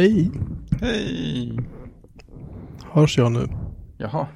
[0.00, 0.30] Hej!
[0.80, 1.58] Hej!
[2.92, 3.48] Hörs jag nu?
[3.98, 4.26] Jaha.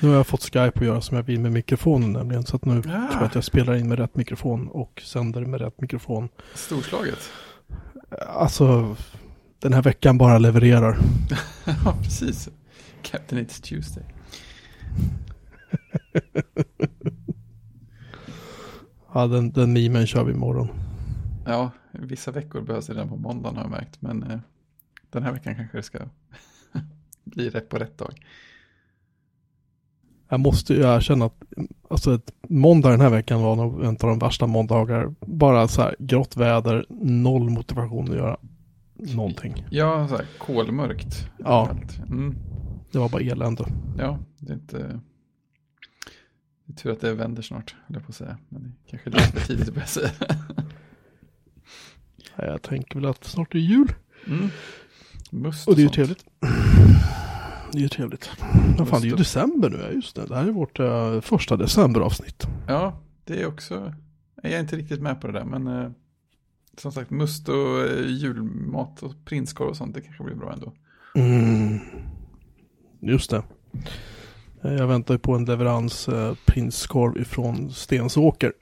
[0.00, 2.42] Nu har jag fått Skype att göra som jag vill med mikrofonen nämligen.
[2.46, 2.82] Så att nu Ja.
[2.82, 6.28] tror jag att jag spelar in med rätt mikrofon och sänder med rätt mikrofon.
[6.54, 7.18] Storslaget.
[8.28, 8.96] Alltså,
[9.58, 10.98] den här veckan bara levererar.
[11.84, 12.48] ja, precis.
[13.02, 14.04] Captain It's Tuesday.
[19.14, 20.68] Ja, den, den memen kör vi imorgon.
[21.46, 24.02] Ja, vissa veckor behövs det redan på måndagen har jag märkt.
[24.02, 24.38] Men eh,
[25.10, 25.98] den här veckan kanske det ska
[27.24, 28.14] bli rätt på rätt dag.
[30.28, 31.42] Jag måste ju erkänna att
[31.90, 35.14] alltså ett måndag den här veckan var nog en av de värsta måndagar.
[35.20, 38.36] Bara så här grått väder, noll motivation att göra
[38.94, 39.66] någonting.
[39.70, 41.30] Ja, så här kolmörkt.
[41.38, 41.70] Ja.
[42.08, 42.36] Mm.
[42.92, 43.64] Det var bara elände.
[43.98, 45.00] Ja, det är inte...
[46.64, 48.38] Det är tur att det vänder snart, höll jag på att säga.
[48.48, 50.10] Men det är kanske lite för tidigt att börja säga.
[52.36, 53.92] Jag tänker väl att snart är jul.
[54.26, 54.48] Mm.
[55.30, 56.24] Must Och det är ju trevligt.
[57.72, 58.30] Det är ju trevligt.
[58.78, 60.26] Vad fan, det är ju december nu, just det.
[60.26, 62.46] Det här är vårt uh, första decemberavsnitt.
[62.68, 63.94] Ja, det är också,
[64.42, 65.90] jag är inte riktigt med på det där, men eh,
[66.76, 70.72] som sagt, must och eh, julmat och prinskorv och sånt, det kanske blir bra ändå.
[71.14, 71.78] Mm.
[73.00, 73.42] Just det.
[74.60, 78.52] Jag väntar ju på en leverans uh, prinskorv ifrån Stensåker.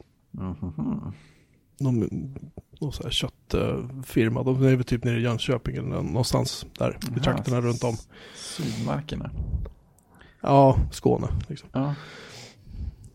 [1.78, 2.08] De,
[2.84, 4.42] någon sån här köttfirma.
[4.42, 7.96] De är väl typ nere i Jönköping eller någonstans där i trakterna runt om.
[8.36, 9.30] Sydmarkerna.
[10.40, 11.68] Ja, Skåne liksom.
[11.72, 11.94] Ja,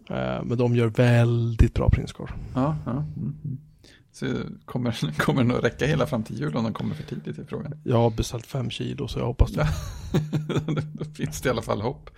[0.09, 2.29] Eh, Men de gör väldigt bra prinskorv.
[2.55, 2.91] ja, ja.
[2.91, 3.05] Mm.
[3.43, 3.57] mm.
[4.11, 4.25] Så
[4.65, 7.45] kommer, kommer den att räcka hela fram till jul om de kommer för tidigt i
[7.45, 7.81] frågan?
[7.83, 9.67] Jag har beställt fem kilo så jag hoppas det.
[10.93, 12.09] Då finns det i alla fall hopp.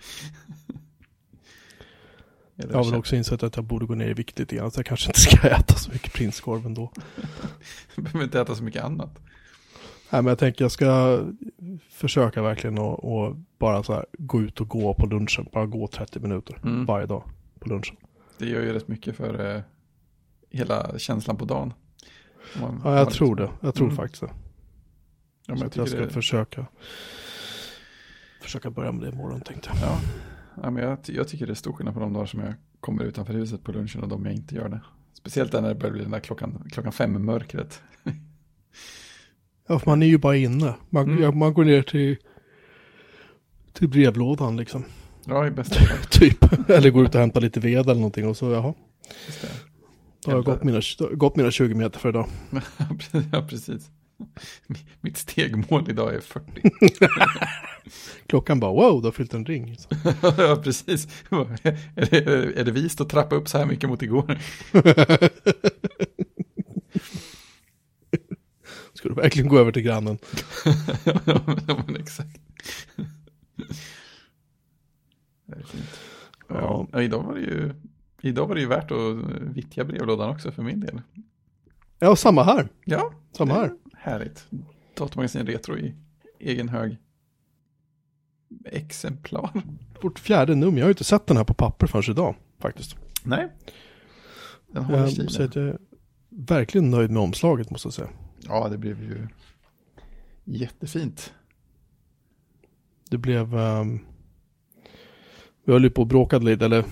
[2.56, 4.70] Eller Jag har väl också insett att jag borde gå ner i vikt lite grann.
[4.70, 6.92] Så jag kanske inte ska äta så mycket prinskorv ändå.
[7.96, 9.18] behöver inte äta så mycket annat.
[10.10, 11.20] Nej men jag tänker jag ska
[11.90, 15.46] försöka verkligen att och bara så här gå ut och gå på lunchen.
[15.52, 16.86] Bara gå 30 minuter Mm.
[16.86, 17.24] varje dag
[17.60, 17.96] på lunchen.
[18.38, 19.62] Det gör ju rätt mycket för eh,
[20.50, 21.72] hela känslan på dagen.
[22.60, 23.66] Man- Ja jag tror liksom- det.
[23.66, 23.96] Jag tror Mm.
[23.96, 24.30] faktiskt det.
[25.46, 26.66] Ja, men så jag jag ska det, försöka.
[28.42, 29.78] Försöka börja med det imorgon tänkte jag.
[29.88, 29.98] ja,
[30.62, 33.04] ja, men jag, jag tycker det är stor skillnad på de dagar som jag kommer
[33.04, 34.80] utanför huset på lunchen och de jag inte gör det.
[35.12, 37.82] Speciellt när det börjar bli den där klockan, klockan fem mörkret.
[39.68, 40.74] Ja för man är ju bara inne.
[40.90, 41.22] Man, Mm.
[41.22, 42.16] ja, man går ner till,
[43.72, 44.84] till brevlådan liksom.
[45.24, 45.98] Ja, i bästa fall.
[46.10, 46.70] Typ.
[46.70, 48.74] eller går ut och hämtar lite ved eller någonting och så jaha.
[49.26, 49.48] Just det.
[50.24, 50.80] Då har jag gått mina,
[51.14, 52.26] gått mina 20 meter för idag.
[53.32, 53.90] ja, precis.
[55.00, 56.70] Mitt stegmål idag är 40.
[58.26, 59.76] Klockan bara wow, du har fyllt en ring.
[60.22, 61.08] Ja, precis.
[61.30, 64.38] Är det, är det vist att trappa upp så här mycket mot igår?
[68.94, 70.18] Ska du verkligen gå över till grannen?
[71.66, 72.40] ja, men exakt.
[76.48, 76.86] Ja.
[76.92, 77.02] Ja.
[77.02, 77.74] Idag var det ju
[78.24, 79.16] Idag var det ju värt att
[79.56, 81.00] vittja brevlådan också för min del.
[81.98, 82.68] Ja, samma här.
[82.84, 83.72] Ja, Samma det är här.
[84.02, 84.46] Härligt.
[84.94, 85.94] Datamagasin Retro i
[86.38, 86.96] egen hög.
[88.64, 89.50] Exemplar.
[90.00, 90.78] Vårt fjärde nummer.
[90.78, 92.96] Jag har ju inte sett den här på papper förrän idag faktiskt.
[93.24, 93.48] Nej.
[94.72, 95.48] Den håller stilen.
[95.48, 95.78] att jag är
[96.28, 98.08] verkligen nöjd med omslaget måste jag säga.
[98.40, 99.28] Ja, det blev ju
[100.44, 101.34] jättefint.
[103.10, 103.54] Det blev...
[103.54, 103.98] ehm,
[105.64, 106.84] vi höll ju på och bråkade lite, eller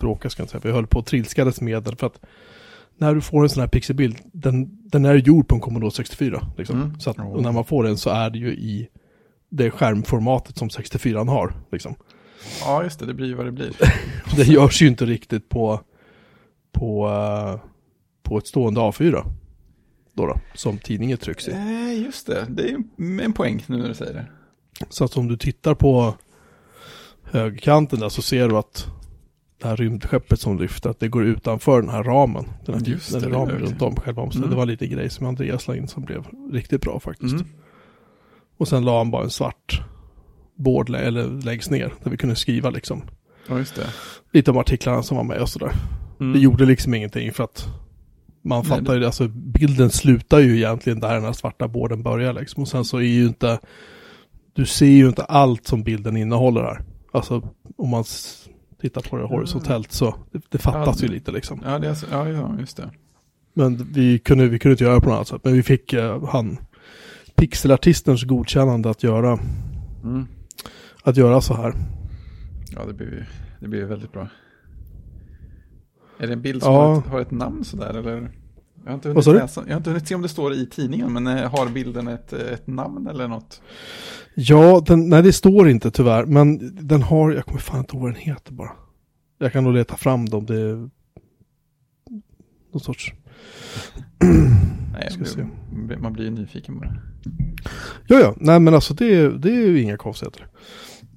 [0.00, 0.60] bråka ska jag inte säga.
[0.64, 2.20] Vi höll på och trilskades med den för att
[2.98, 6.46] när du får en sån här pixelbild, den, den är gjord på en Commodore 64.
[6.56, 6.82] Liksom.
[6.82, 7.00] Mm.
[7.00, 8.88] Så att, och när man får den så är det ju i
[9.48, 11.54] det skärmformatet som 64 har.
[11.72, 11.94] Liksom.
[12.60, 13.06] Ja, just det.
[13.06, 13.72] Det blir vad det blir.
[14.36, 15.80] Det görs ju inte riktigt på,
[16.72, 17.60] på, eh,
[18.22, 19.24] på ett stående A4.
[20.12, 21.54] Då då, som tidningen trycks i.
[21.54, 22.46] Nej, just det.
[22.48, 22.78] Det är
[23.22, 24.26] en poäng nu när du säger det.
[24.88, 26.14] Så att om du tittar på
[27.22, 28.86] högerkanten där så ser du att
[29.58, 32.44] det här rymdskeppet som lyfter, att det går utanför den här ramen.
[32.64, 33.66] Den här, Just den det, här det ramen det.
[33.66, 34.46] runt om själva omslaget.
[34.46, 34.50] Mm.
[34.50, 37.34] Det var lite grej som Andreas la in som blev riktigt bra faktiskt.
[37.34, 37.46] Mm.
[38.56, 39.82] Och sen la han bara en svart
[40.56, 43.02] board, eller läggs ner, där vi kunde skriva liksom.
[43.48, 43.86] Ja, just det.
[44.32, 45.72] Lite om artiklarna som var med och sådär.
[46.20, 46.32] Mm.
[46.32, 47.68] Det gjorde liksom ingenting för att
[48.42, 52.32] man Nej, fattar ju, alltså bilden slutar ju egentligen där den här svarta borden börjar
[52.32, 52.62] liksom.
[52.62, 53.58] Och sen så är ju inte,
[54.52, 56.82] du ser ju inte allt som bilden innehåller här.
[57.12, 58.04] Alltså om man
[58.80, 61.60] tittar på det horisontellt så, det, det fattas Ja, ju lite liksom.
[61.64, 62.90] Ja, det är alltså, ja, ja, just det.
[63.54, 65.40] Men vi kunde, vi kunde inte göra på något annat sätt.
[65.44, 66.58] Men vi fick eh, han,
[67.34, 69.38] pixelartistens godkännande att göra,
[70.04, 70.26] Mm.
[71.02, 71.74] att göra så här.
[72.70, 73.24] Ja, det blir ju
[73.60, 74.28] det blir väldigt bra.
[76.18, 76.80] Är det en bild som Ja.
[76.94, 78.30] har, ett, har ett namn sådär eller?
[78.86, 81.12] Jag har inte hunnit, läsa, jag har inte hunnit se om det står i tidningen,
[81.12, 83.62] men eh, har bilden ett, ett namn eller något?
[84.34, 88.02] Ja, den, nej det står inte tyvärr, men den har, jag kommer fan inte ihåg
[88.02, 88.70] vad den heter bara.
[89.38, 90.90] Jag kan nog leta fram dem, det är
[92.72, 93.12] någon sorts,
[94.92, 95.46] Nej, Ska se.
[95.98, 96.96] man blir ju nyfiken bara.
[98.06, 100.46] ja ja, nej men alltså det, det är ju inga konstigheter.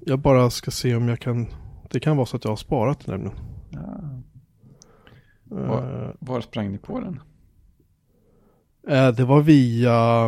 [0.06, 1.46] Jag bara ska se om jag kan,
[1.90, 3.38] det kan vara så att jag har sparat det nämligen.
[3.70, 3.78] Ja.
[5.56, 7.20] Eh, Var, var sprang ni på den?
[8.88, 10.26] Eh, det var via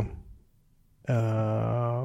[1.09, 2.03] eh,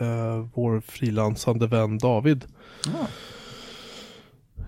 [0.00, 2.44] eh, vår frilansande vän David
[2.86, 3.06] Ja,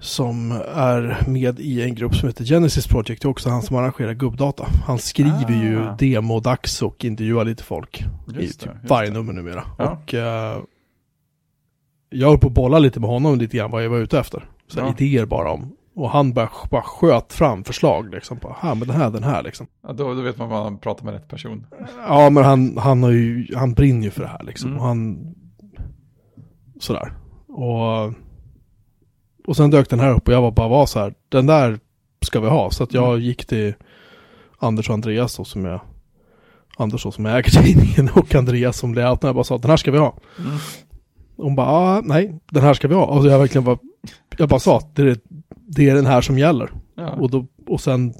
[0.00, 3.22] som är med i en grupp som heter Genesis Project.
[3.22, 4.66] Det är också han som arrangerar gubbdata.
[4.86, 5.62] Han skriver Ah.
[5.62, 8.00] ju demodags och intervjuar lite folk
[8.38, 8.66] i just det.
[8.66, 9.14] typ varje det.
[9.14, 9.64] nummer numera.
[9.78, 9.90] Ja.
[9.90, 10.58] Och eh,
[12.10, 14.48] jag höll på att bolla lite med honom lite grann vad jag var ute efter.
[14.68, 14.94] Så Ja.
[14.98, 15.72] idéer bara om.
[15.94, 18.38] Och han bara, bara sköt fram förslag liksom.
[18.38, 19.66] På, här, men den här, den här liksom.
[19.82, 21.66] Ja, då, då vet man vad man pratar med rätt person.
[22.08, 24.70] Ja, men han, han har ju, han brinner ju för det här liksom.
[24.70, 24.80] Mm.
[24.80, 25.34] Och han,
[26.80, 27.12] sådär.
[27.48, 28.12] Och,
[29.46, 31.78] och sen dök den här upp och jag var bara var så här, den där
[32.24, 32.70] ska vi ha.
[32.70, 33.20] Så att jag Mm.
[33.20, 33.74] gick till
[34.58, 35.80] Anders och Andreas då som jag,
[36.76, 39.22] Anders då som äger tidningen och Andreas som layout.
[39.22, 40.16] Jag bara sa, den här ska vi ha.
[40.38, 40.58] Mm.
[41.36, 43.04] Hon bara, ah, nej, den här ska vi ha.
[43.04, 43.78] Och jag verkligen bara,
[44.36, 45.18] jag bara sa att det är,
[45.66, 46.70] det är den här som gäller.
[46.94, 47.08] Ja.
[47.10, 48.14] Och, då, och sen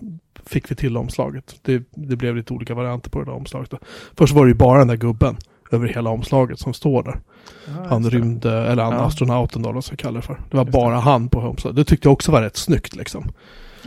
[0.47, 1.55] fick vi till omslaget.
[1.62, 3.71] Det, det blev lite olika varianter på det där omslaget.
[3.71, 3.79] Då.
[4.17, 5.37] Först var det ju bara den där gubben
[5.71, 7.21] över hela omslaget som står där.
[7.67, 8.19] Ja, Han just det.
[8.19, 9.00] rymde, eller han Ja.
[9.00, 10.35] astronauten då, vad ska kalla det för.
[10.50, 10.79] Det var Just det.
[10.79, 11.77] bara han på omslaget.
[11.77, 13.25] Det tyckte jag också var rätt snyggt liksom.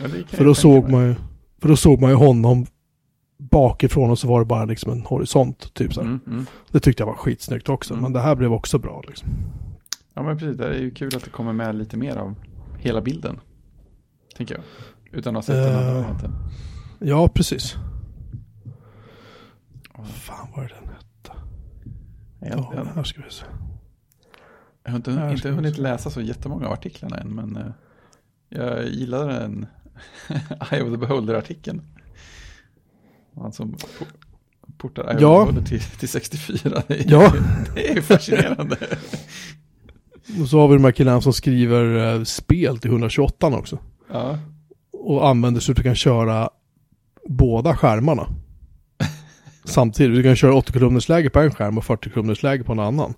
[0.02, 1.14] Ja, det För då såg man ju,
[1.60, 2.66] för då såg man ju honom
[3.38, 5.74] bakifrån och så var det bara liksom en horisont.
[5.74, 6.00] Typ så.
[6.00, 6.46] Mm, mm.
[6.70, 7.94] Det tyckte jag var skitsnyggt också.
[7.94, 8.02] Mm.
[8.02, 9.28] Men det här blev också bra liksom.
[10.14, 10.56] Ja, men precis.
[10.58, 12.34] Det är ju kul att det kommer med lite mer av
[12.86, 13.40] hela bilden.
[14.36, 14.64] Tänker jag.
[15.18, 16.10] Utan att ha sett den Eh.
[16.10, 16.32] andra.
[16.98, 17.76] Ja, precis.
[19.94, 20.04] Ja.
[20.04, 21.40] Fan vad är det den hette?
[22.40, 23.44] Jag, Ja, jag, här ska vi se.
[24.84, 27.66] jag har inte, Här inte hunnit läsa så jättemånga av artiklarna än, men eh,
[28.48, 29.66] jag gillade den
[30.70, 31.82] Eye of the Beholder-artikeln.
[33.34, 34.06] Han som po-
[34.78, 35.42] portar Eye Ja.
[35.42, 36.82] of the Beholder till, till 64.
[36.88, 37.32] Det är, Ja.
[37.74, 38.76] det är fascinerande.
[40.40, 43.78] Och så har vi de här killarna som skriver eh, spel till 128 också.
[44.12, 44.38] Ja,
[44.92, 46.50] Och använder så att du kan köra
[47.28, 48.26] båda skärmarna.
[49.64, 50.16] Samtidigt.
[50.16, 52.78] Du kan köra 80 kolumners läge på en skärm och 40 kolumners läge på en
[52.80, 53.14] annan.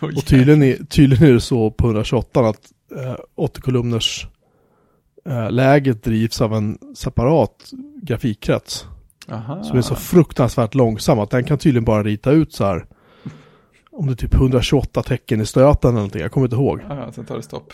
[0.00, 4.26] Oj, Och tydligen är, tydligen är det så på 128 att eh, 80 kolumners
[5.26, 7.70] eh, läget drivs av en separat
[8.02, 8.86] grafikkrets.
[9.28, 9.62] Aha.
[9.62, 12.86] Som är så fruktansvärt långsam att den kan tydligen bara rita ut så här.
[14.00, 16.80] Om det är typ 128 tecken i stöten eller någonting, jag kommer inte ihåg.
[16.88, 17.72] Ja, sen tar det stopp.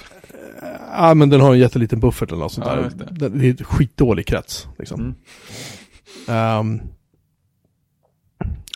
[0.97, 2.91] Ja men den har en jätteliten buffert eller något sånt Ja, där.
[3.11, 3.29] det.
[3.29, 3.47] Det.
[3.47, 4.69] är ett skitdålig krets.
[4.79, 5.01] Liksom.
[5.01, 5.15] Mm.
[6.29, 6.81] Ehm,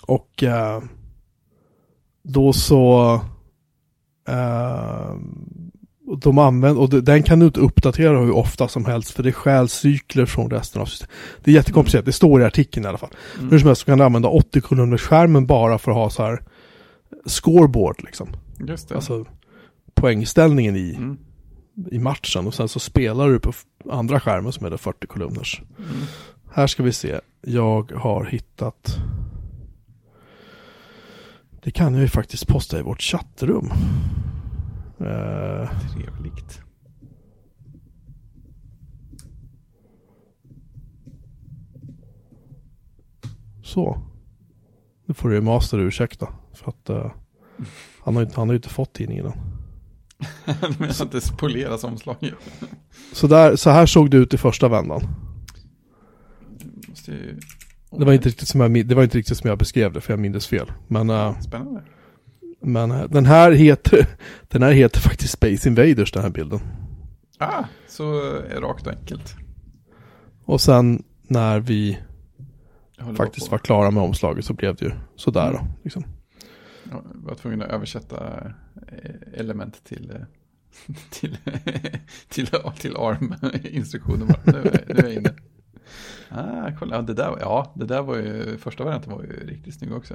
[0.07, 0.83] och eh,
[2.23, 3.21] då så
[6.07, 9.33] och de använder, och den kan du inte uppdatera hur ofta som helst för det
[9.33, 11.11] stjäl cykler från resten av systemet.
[11.45, 13.15] Det är jättekomplicerat, det står i artikeln i alla fall.
[13.39, 13.51] Mm.
[13.51, 16.23] Hur som helst så kan du använda 80 kolumners skärmen bara för att ha så
[16.23, 16.43] här
[17.27, 18.29] scoreboard liksom.
[18.69, 18.95] Just det.
[18.95, 19.25] Alltså
[19.95, 21.19] poängställningen i, Mm.
[21.91, 23.53] i matchen och sen så spelar du på
[23.91, 25.63] andra skärmen som är det 40 kolumners.
[25.79, 25.91] Mm.
[26.53, 27.21] Här ska vi se.
[27.43, 28.97] Jag har hittat.
[31.63, 33.71] Det kan jag ju faktiskt posta i vårt chattrum.
[35.01, 36.61] Eh, Trevligt.
[43.63, 44.03] så.
[45.07, 46.29] Nu får du ju master ursäkta.
[46.63, 47.13] För att eh,
[48.03, 49.33] han, har, ju inte- han har ju inte fått tidningen än.
[50.79, 52.35] Men att det spoleras omslaget.
[53.13, 55.03] Så, där, så här såg det ut i första vändan.
[56.89, 57.39] Måste ju...
[57.99, 60.13] Det var inte riktigt som jag, det var inte riktigt som jag beskrev det för
[60.13, 60.73] jag minns fel.
[60.89, 61.83] Men, eh, Spännande.
[62.63, 64.07] men eh, den här heter
[64.49, 66.61] den här heter faktiskt Space Invaders den här bilden.
[67.39, 68.13] Ah, så
[68.61, 69.35] rakt och enkelt.
[70.45, 71.99] Och sen när vi
[73.17, 75.67] faktiskt var klara med omslaget så blev det ju sådär då.
[75.83, 76.05] Liksom.
[76.91, 78.43] Jag var tvungen att översätta
[78.89, 80.17] eh, element till, eh,
[81.11, 81.37] till,
[82.29, 82.47] till,
[82.79, 84.27] till ARM-instruktioner.
[84.27, 84.41] bara.
[84.45, 85.35] Nu, är- nu är jag inne.
[86.29, 89.75] Ah, kolla, ja, det där, ja, det där var ju, första varianten var ju riktigt
[89.75, 90.15] snygg också.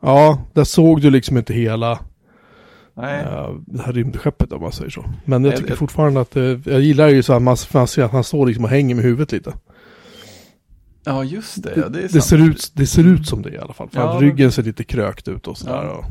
[0.00, 1.98] Ja, där såg du liksom inte hela
[2.94, 5.04] Nej, eh, det här rymdskeppet om man säger så.
[5.24, 6.36] Men jag tycker fortfarande att
[6.66, 9.04] jag gillar ju så att man, man ser att han står liksom och hänger med
[9.04, 9.52] huvudet lite.
[11.04, 13.50] Ja just det, Det, ja, det är det, ser ut, det ser ut som det
[13.50, 13.88] i alla fall.
[13.90, 15.84] För Ja, ryggen ser lite krökt ut och sådär.
[15.84, 15.92] Ja.
[15.92, 16.04] Och,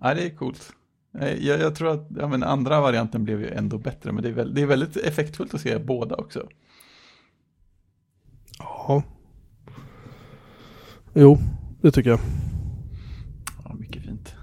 [0.00, 0.72] Ja, det är coolt.
[1.18, 4.28] Eh, Jag, jag tror att ja, men andra varianten blev ju ändå bättre, men det
[4.28, 6.48] är, väl, det är väldigt effektfullt att se båda också.
[8.58, 9.02] Ja.
[11.14, 11.38] Jo,
[11.82, 12.20] det tycker jag.
[13.64, 14.34] Ja, mycket fint.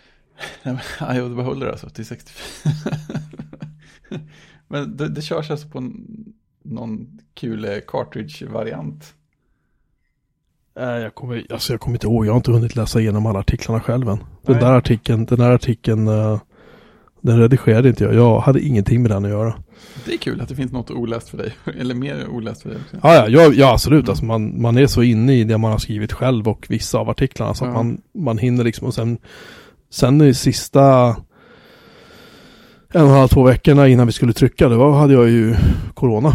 [0.62, 2.62] Nej, men, jo, det behåller alltså till 64.
[4.68, 6.06] men det, det körs alltså på en,
[6.64, 9.14] någon kul eh, cartridge-variant.
[10.76, 12.26] Nej, jag kommer, alltså jag kommer inte ihåg.
[12.26, 14.16] Jag har inte hunnit läsa igenom alla artiklarna själv än.
[14.16, 14.26] Den
[14.56, 14.60] Nej.
[14.64, 16.40] där artikeln, den där artikeln, eh,
[17.20, 18.14] den redigerade inte jag.
[18.14, 19.54] Jag hade ingenting med den att göra.
[20.06, 21.52] Det är kul att det finns något oläst för dig.
[21.80, 22.96] Eller mer oläst för dig också.
[23.02, 24.08] Ja, ja, ja, absolut.
[24.08, 27.08] Alltså man, man är så inne i det man har skrivit själv och vissa av
[27.10, 27.82] artiklarna så att Ja.
[27.82, 29.18] man, man hinner liksom och sen,
[29.90, 31.16] sen i sista
[32.92, 35.56] en och en halv, två veckorna innan vi skulle trycka, då hade jag ju
[35.94, 36.32] corona.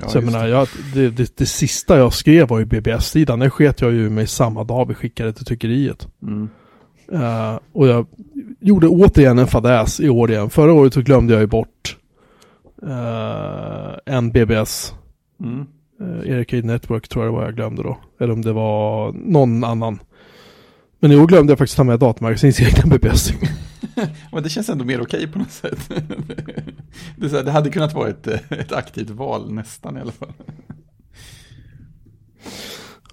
[0.00, 0.50] Ja, så jag menar, det.
[0.50, 3.38] jag, det, det, det sista jag skrev var ju BBS-sidan.
[3.38, 6.08] Den sket jag ju med samma dag vi skickade till tryckeriet.
[6.22, 6.48] Mm.
[7.12, 8.06] Eh, och jag
[8.60, 10.50] gjorde återigen en fadäs i år igen.
[10.50, 11.96] Förra året så glömde jag ju bort
[12.82, 14.94] eh, en BBS.
[15.40, 15.66] Mm.
[16.00, 17.98] Uh, Arcade Network tror jag det var jag glömde då.
[18.20, 19.98] Eller om det var någon annan.
[21.00, 23.32] Men i år glömde jag faktiskt ta med Datamagasinets egna BBS.
[24.32, 25.88] Men det känns ändå mer okej på något sätt.
[27.16, 30.32] det, här, det hade kunnat vara ett, eh, ett aktivt val nästan i alla fall.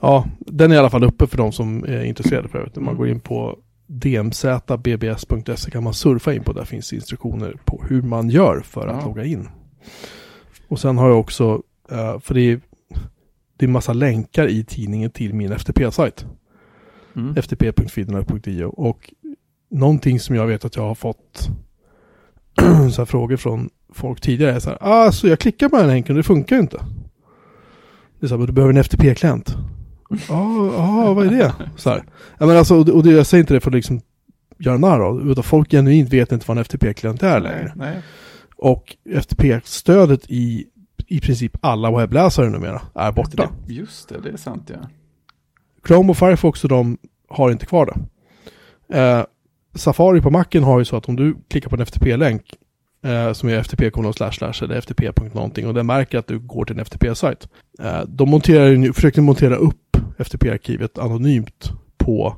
[0.01, 2.75] ja, den är i alla fall uppe för de som är intresserade för övrigt.
[2.75, 2.97] Man Mm.
[2.97, 6.53] går in på dmzbbs.se kan man surfa in på.
[6.53, 9.05] Där finns instruktioner på hur man gör för att Ja.
[9.07, 9.49] logga in.
[10.67, 12.59] Och sen har jag också, eh, för det är,
[13.57, 16.25] det är massa länkar i tidningen till min FTP-sajt.
[17.15, 17.35] Mm.
[17.35, 19.13] ftp.feedner.io och
[19.69, 21.49] någonting som jag vet att jag har fått
[22.93, 25.93] så frågor från folk tidigare är så här, ah, så jag klickar på den här
[25.93, 26.85] länken och det funkar ju inte.
[28.19, 29.55] Det är så här, men du behöver en FTP-klient.
[30.29, 31.53] Ja, ah, vad är det?
[31.75, 32.03] Så här.
[32.37, 34.01] Ja, men alltså, och det, och det, jag säger inte det för att liksom
[34.57, 37.73] göra narr av, utan folk genuint vet inte vad en FTP-klient är längre.
[37.75, 38.03] Nej, nej.
[38.57, 40.65] Och FTP-stödet i
[41.07, 43.49] i princip alla webbläsare numera är borta.
[43.67, 44.89] Det, just det, det är sant ja.
[45.87, 46.97] Chrome och Firefox och de
[47.27, 48.99] har inte kvar det.
[48.99, 49.25] Eh,
[49.75, 52.41] Safari på Macen har ju så att om du klickar på en FTP-länk
[53.03, 55.11] eh, som är ftp slash slash eller ftp.
[55.33, 57.47] någonting och den märker att du går till en FTP-sajt.
[57.79, 62.35] Eh, de monterar, försöker montera upp FTP-arkivet anonymt på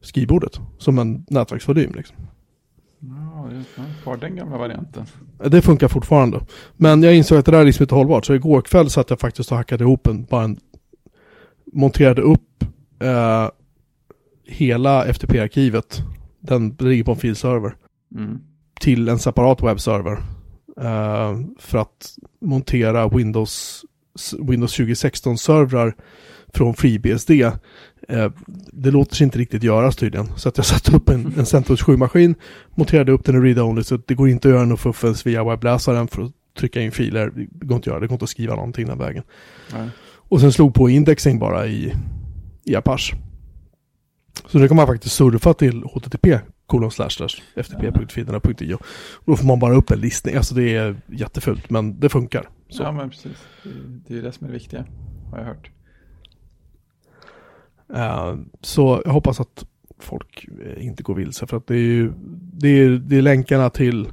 [0.00, 1.92] skrivbordet som en nätverksvolym.
[1.96, 2.16] Liksom.
[3.00, 3.48] Ja.
[4.02, 5.04] Kvar den gamla varianten.
[5.42, 6.40] Eh, Det funkar fortfarande.
[6.76, 8.26] Men jag insåg att det där är liksom inte hållbart.
[8.26, 10.60] Så igår kväll satt jag faktiskt och hackade ihop en, bara en
[11.72, 12.64] monterade upp
[13.02, 13.48] eh,
[14.46, 16.02] hela FTP-arkivet.
[16.40, 17.74] Den ligger på en filserver.
[18.14, 18.38] Mm.
[18.80, 20.18] Till en separat webbserver.
[20.80, 23.84] Eh, för att montera Windows,
[24.38, 25.94] Windows 2016-servrar
[26.54, 27.30] från FreeBSD.
[27.30, 28.32] Eh,
[28.72, 30.26] det låter sig inte riktigt göras tydligen.
[30.36, 32.34] Så jag satte upp en, en CentOS 7-maskin,
[32.74, 36.08] monterade upp den i read-only så det går inte att göra något fuffens via webbläsaren
[36.08, 37.32] för att trycka in filer.
[37.34, 39.22] Det går inte att göra, det går inte att skriva någonting den vägen.
[39.72, 39.88] Nej.
[40.30, 41.94] Och sen slog på indexing bara i,
[42.64, 43.16] i Apache.
[44.46, 48.78] Så nu kan man faktiskt surfa till http kolon slash slash ftp.fiderna.io.
[49.24, 50.36] Då får man bara upp en listning.
[50.36, 52.48] Alltså det är jättefult men det funkar.
[52.68, 52.82] Så.
[52.82, 53.32] Ja, men precis.
[54.06, 54.84] Det, är ju det som är det viktiga,
[55.30, 55.70] har jag hört.
[57.94, 59.66] Eh, så jag hoppas att
[60.00, 62.12] folk eh, inte går vilse för att det är ju
[62.52, 64.06] det är, det är länkarna till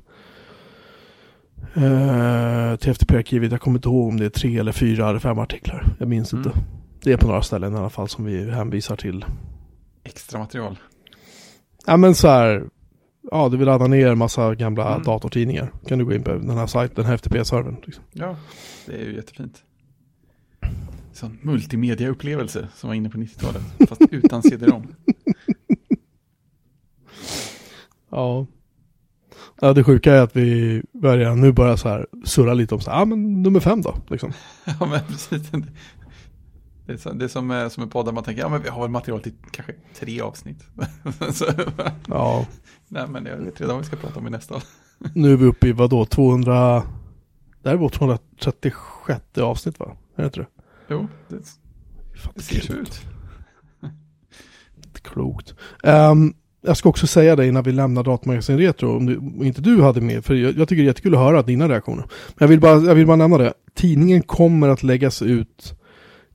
[1.75, 3.51] eh, till FTP-arkivet.
[3.51, 5.85] Jag kommer inte ihåg om det är tre eller fyra eller fem artiklar.
[5.99, 6.45] Jag minns Mm.
[6.45, 6.59] inte.
[7.03, 9.25] Det är på några ställen i alla fall som vi hänvisar till.
[10.05, 10.79] Extra material.
[11.85, 12.69] Ja men så här.
[13.31, 15.03] Ja, du vill ladda ner en massa gamla Mm.
[15.03, 15.71] datortidningar.
[15.87, 17.75] Kan du gå in på den här sajten, den här FTP-servern.
[17.85, 18.03] Liksom.
[18.11, 18.35] Ja,
[18.85, 19.63] det är ju jättefint.
[21.13, 24.87] Sån multimedia-upplevelse som var inne på 90-talet, fast utan CD-ROM.
[28.09, 28.45] Ja.
[29.61, 32.91] Ja, det sjuka är att vi börjar nu börja så här surra lite om så
[32.91, 34.33] här, ja men nummer fem då, liksom.
[34.79, 35.51] Ja, men precis.
[36.85, 38.61] Det är, så, det är som, eh, som en podd där man tänker, ja men
[38.61, 40.63] vi har väl material till kanske tre avsnitt.
[41.31, 41.45] så,
[42.07, 42.45] Ja,
[42.87, 44.61] nej men jag vet redan vad vi ska prata om i nästa.
[45.13, 46.83] nu är vi uppe i vadå, 200,
[47.63, 49.95] det här är vårt 236 avsnitt va?
[50.15, 50.47] Är det inte det?
[50.87, 51.37] Jo, det,
[52.15, 53.01] Fan, det ser så ut.
[55.01, 55.53] Klokt.
[55.83, 59.61] Ehm, jag ska också säga det innan vi lämnar Datamagasin Retro, om, du, om inte
[59.61, 62.05] du hade med, för jag, jag tycker det är jättekul att höra dina reaktioner.
[62.27, 63.53] Men jag vill, bara, jag vill bara nämna det.
[63.73, 65.75] Tidningen kommer att läggas ut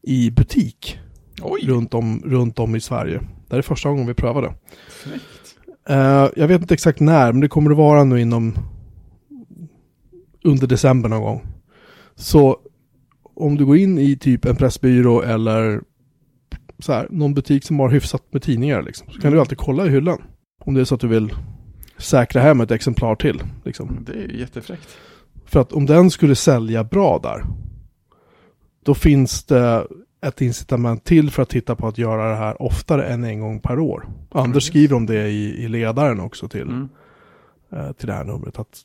[0.02, 0.98] i butik
[1.42, 3.18] Oj, runt om, runt om i Sverige.
[3.18, 4.54] Det här är första gången vi prövar det.
[5.94, 8.54] Eh, jag vet inte exakt när, men det kommer att vara nu inom
[10.44, 11.46] under december någon gång.
[12.14, 12.56] Så
[13.34, 15.80] om du går in i typ en pressbyrå eller
[16.78, 19.86] så här, någon butik som har hyfsat med tidningar liksom, så kan du alltid kolla
[19.86, 20.22] i hyllan.
[20.64, 21.34] Om det är så att du vill
[21.98, 23.42] säkra hem ett exemplar till.
[23.64, 24.04] Liksom.
[24.06, 24.88] Det är ju jättefräckt.
[25.46, 27.44] För att om den skulle sälja bra där,
[28.90, 29.86] då finns det
[30.26, 33.60] ett incitament till för att titta på att göra det här oftare än en gång
[33.60, 34.08] per år.
[34.32, 36.88] Anders skriver om det i, i ledaren också till, Mm.
[37.72, 38.58] eh, till det här numret.
[38.58, 38.78] Att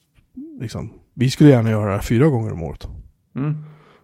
[0.60, 2.88] liksom, vi skulle gärna göra det här fyra gånger om året.
[3.36, 3.56] Mm.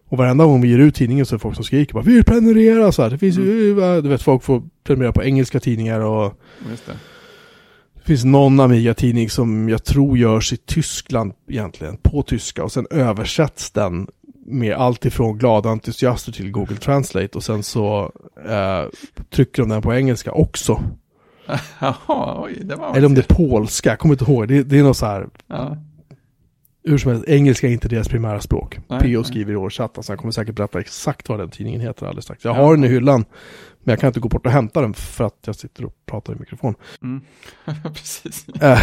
[0.08, 2.14] Och varenda gång vi ger ut tidningen så är det folk som skriker bara Vi
[2.14, 2.92] vill prenumerera!
[2.92, 3.10] Så här.
[3.10, 6.34] Det finns ju, du vet folk får prenumerera på engelska tidningar och
[6.86, 6.92] det.
[7.94, 12.86] det finns någon Amiga-tidning som jag tror görs i Tyskland egentligen, på tyska och sen
[12.90, 14.06] översätts den
[14.46, 18.12] med allt ifrån glada entusiaster till Google Translate och sen så
[18.48, 18.84] eh,
[19.30, 20.82] trycker de den på engelska också.
[21.80, 24.48] Jaha, oj, det var Eller om det är polska, jag kommer inte ihåg.
[24.48, 25.76] Det, det är något så här, Ja,
[26.84, 28.78] hur som helst, engelska är inte deras primära språk.
[28.88, 29.24] Nej, P.O.
[29.24, 32.24] skriver i vår chatt, alltså han kommer säkert berätta exakt vad den tidningen heter alldeles
[32.24, 32.44] strax.
[32.44, 32.62] Jag Ja.
[32.62, 33.24] har den i hyllan,
[33.84, 36.32] men jag kan inte gå bort och hämta den för att jag sitter och pratar
[36.32, 36.74] i mikrofon.
[37.02, 37.20] mm.
[37.94, 38.46] precis.
[38.60, 38.78] Äh,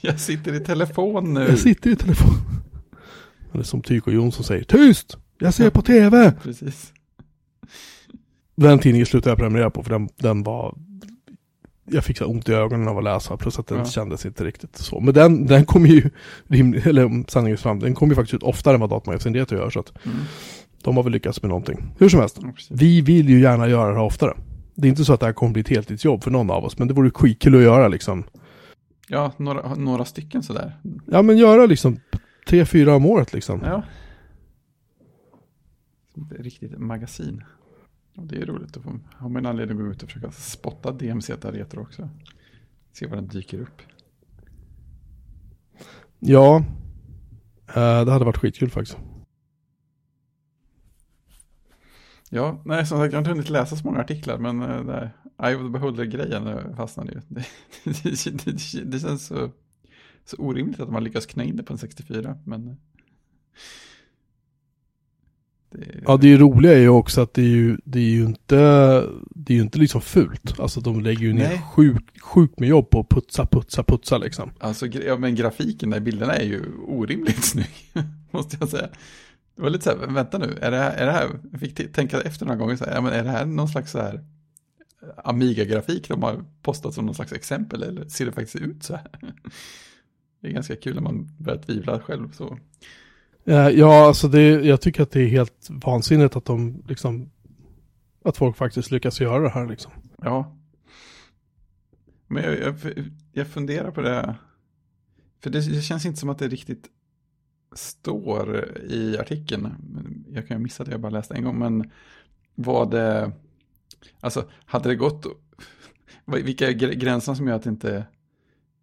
[0.00, 1.40] Jag sitter i telefon nu.
[1.48, 2.34] jag sitter i telefon.
[3.52, 5.16] Eller som Tycho Jonsson säger, tyst!
[5.38, 6.32] Jag ser på tv!
[6.42, 6.92] Precis.
[8.56, 10.74] Den tidningen slutade jag prenumerera på för den, den var
[11.90, 13.84] jag fick så ont i ögonen av att läsa, plus att den Ja.
[13.84, 15.00] kändes inte riktigt så.
[15.00, 16.10] Men den, den kommer ju,
[16.84, 19.70] eller om sanningen är fram, den kommer ju faktiskt ut oftare än vad Datamagasinet gör,
[19.70, 20.16] så att Mm.
[20.82, 21.94] de har väl lyckats med någonting.
[21.98, 24.36] Hur som helst, Ja, vi vill ju gärna göra det här oftare.
[24.74, 26.78] Det är inte så att det här kommer bli ett heltidsjobb för någon av oss,
[26.78, 28.24] men det vore skitkul att göra liksom.
[29.08, 30.76] Ja, några, några stycken sådär.
[31.06, 32.00] Ja men göra liksom
[32.46, 33.60] tre, fyra om året liksom.
[33.64, 33.82] Ja.
[36.30, 37.42] Riktigt magasin.
[38.16, 40.92] Och det är roligt få, har man en anledning att gå ut och försöka spotta
[40.92, 42.08] DMZ Retro också.
[42.92, 43.82] Se vad den dyker upp.
[46.18, 46.64] Ja,
[47.68, 48.98] eh, det hade varit skitkul faktiskt.
[52.30, 55.10] Ja, nej som sagt jag har inte hunnit läsa så många artiklar men uh, där
[55.42, 57.20] Eye of the Beholder-grejen eh, fastnade ju.
[57.84, 59.50] Det, det, det, det känns så,
[60.24, 62.74] så orimligt att man lyckas knä in det på en 64 men eh,
[65.72, 68.56] det, Ja, det roliga är ju också att det är ju, det är ju inte,
[69.30, 70.60] det är ju inte liksom fult.
[70.60, 74.50] Alltså de lägger ju ner sjukt, sjukt med jobb på att putsa, putsa, putsa liksom.
[74.58, 77.92] Alltså, ja, men grafiken där, bilderna är ju orimligt snygg,
[78.30, 78.88] måste jag säga.
[79.56, 81.92] Det var lite så här, vänta nu, är det här, är det här jag fick
[81.92, 84.24] tänka efter några gånger så här, ja, men är det här någon slags så här
[85.24, 89.06] Amiga-grafik de har postat som någon slags exempel, eller ser det faktiskt ut så här?
[90.42, 92.58] Det är ganska kul när man börjar tvivla själv så.
[93.44, 97.30] Eh, ja, alltså det, jag tycker att det är helt vansinnigt att de liksom,
[98.24, 99.92] att folk faktiskt lyckas göra det här liksom.
[100.22, 100.56] Ja.
[102.26, 102.74] Men jag, jag,
[103.32, 104.34] jag funderar på det.
[105.42, 106.88] För det, det känns inte som att det riktigt
[107.74, 109.68] står i artikeln.
[110.28, 111.58] Jag kan ju missa det, jag bara läste en gång.
[111.58, 111.90] Men
[112.54, 113.32] vad det...
[114.20, 115.26] Alltså, hade det gått...
[116.26, 118.04] Vilka är gr- gränserna som gör att det inte...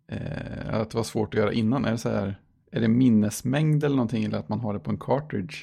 [0.10, 1.86] Eh, att det var svårt att göra innan?
[1.86, 2.40] Är det så här...
[2.72, 4.24] Är det minnesmängd eller någonting?
[4.24, 5.56] Eller att man har det på en cartridge?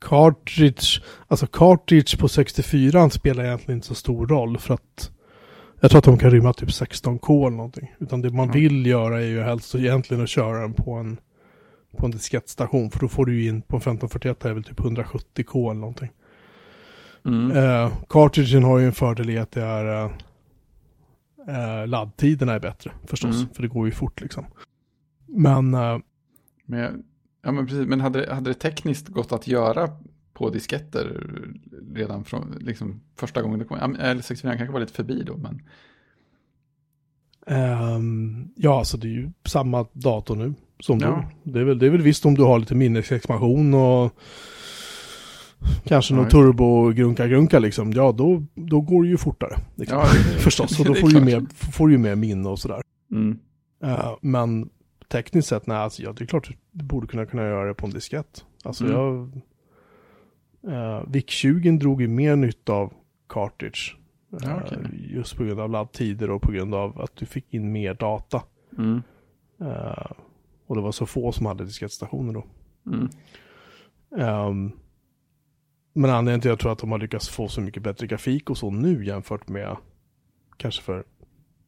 [0.00, 5.10] Cartridge, alltså cartridge på 64 spelar egentligen inte så stor roll för att
[5.80, 7.94] jag tror att de kan rymma typ 16K eller någonting.
[7.98, 8.60] Utan det man Mm.
[8.60, 11.20] vill göra är ju helst egentligen att köra den på en
[11.96, 14.80] på en diskettstation för då får du ju in på en 1541 är väl typ
[14.80, 16.10] 170K eller någonting.
[17.26, 17.56] Mm.
[17.56, 20.10] Eh, cartridgen har ju en fördel i att det är eh,
[21.48, 23.36] eh, laddtiderna är bättre förstås.
[23.36, 23.48] Mm.
[23.54, 24.44] För det går ju fort liksom.
[25.26, 25.98] Men eh,
[26.64, 27.04] Men,
[27.42, 27.86] ja, men precis.
[27.86, 29.90] Men hade, hade det tekniskt gått att göra
[30.32, 31.26] på disketter
[31.94, 33.96] redan från liksom, första gången det kom?
[34.00, 35.62] Eller 64 kanske var lite förbi då, men
[37.46, 41.06] ehm, ja, alltså det är ju samma dator nu som Ja.
[41.44, 41.50] då.
[41.52, 44.12] Det är, väl, det är väl visst om du har lite minnesexpansion och
[45.84, 47.92] kanske någon turbo-grunka-grunka liksom.
[47.92, 49.56] Ja, då, då går det ju fortare.
[49.74, 49.98] Liksom.
[49.98, 52.82] Ja, det- Förstås, och då får du, ju mer, får ju mer minne och sådär.
[53.10, 53.38] mm,
[53.82, 54.68] Eh, men
[55.08, 57.86] tekniskt sett, nej, alltså, ja, det är klart du borde kunna, kunna göra det på
[57.86, 58.44] en diskett.
[58.64, 58.96] Alltså Mm.
[58.96, 59.40] jag...
[60.66, 62.92] Uh, VIC-20 drog ju mer nytta av
[63.28, 63.78] cartridge.
[64.30, 64.78] Ja, Eh, okej.
[65.14, 68.42] Just på grund av laddtider och på grund av att du fick in mer data.
[68.78, 69.02] mm,
[69.60, 70.10] Eh,
[70.66, 72.44] och det var så få som hade diskettstationer då.
[72.86, 73.08] mm.
[74.18, 74.72] Ehm,
[75.98, 78.50] men anledningen till att jag tror att de har lyckats få så mycket bättre grafik
[78.50, 79.76] och så nu jämfört med
[80.56, 81.04] kanske för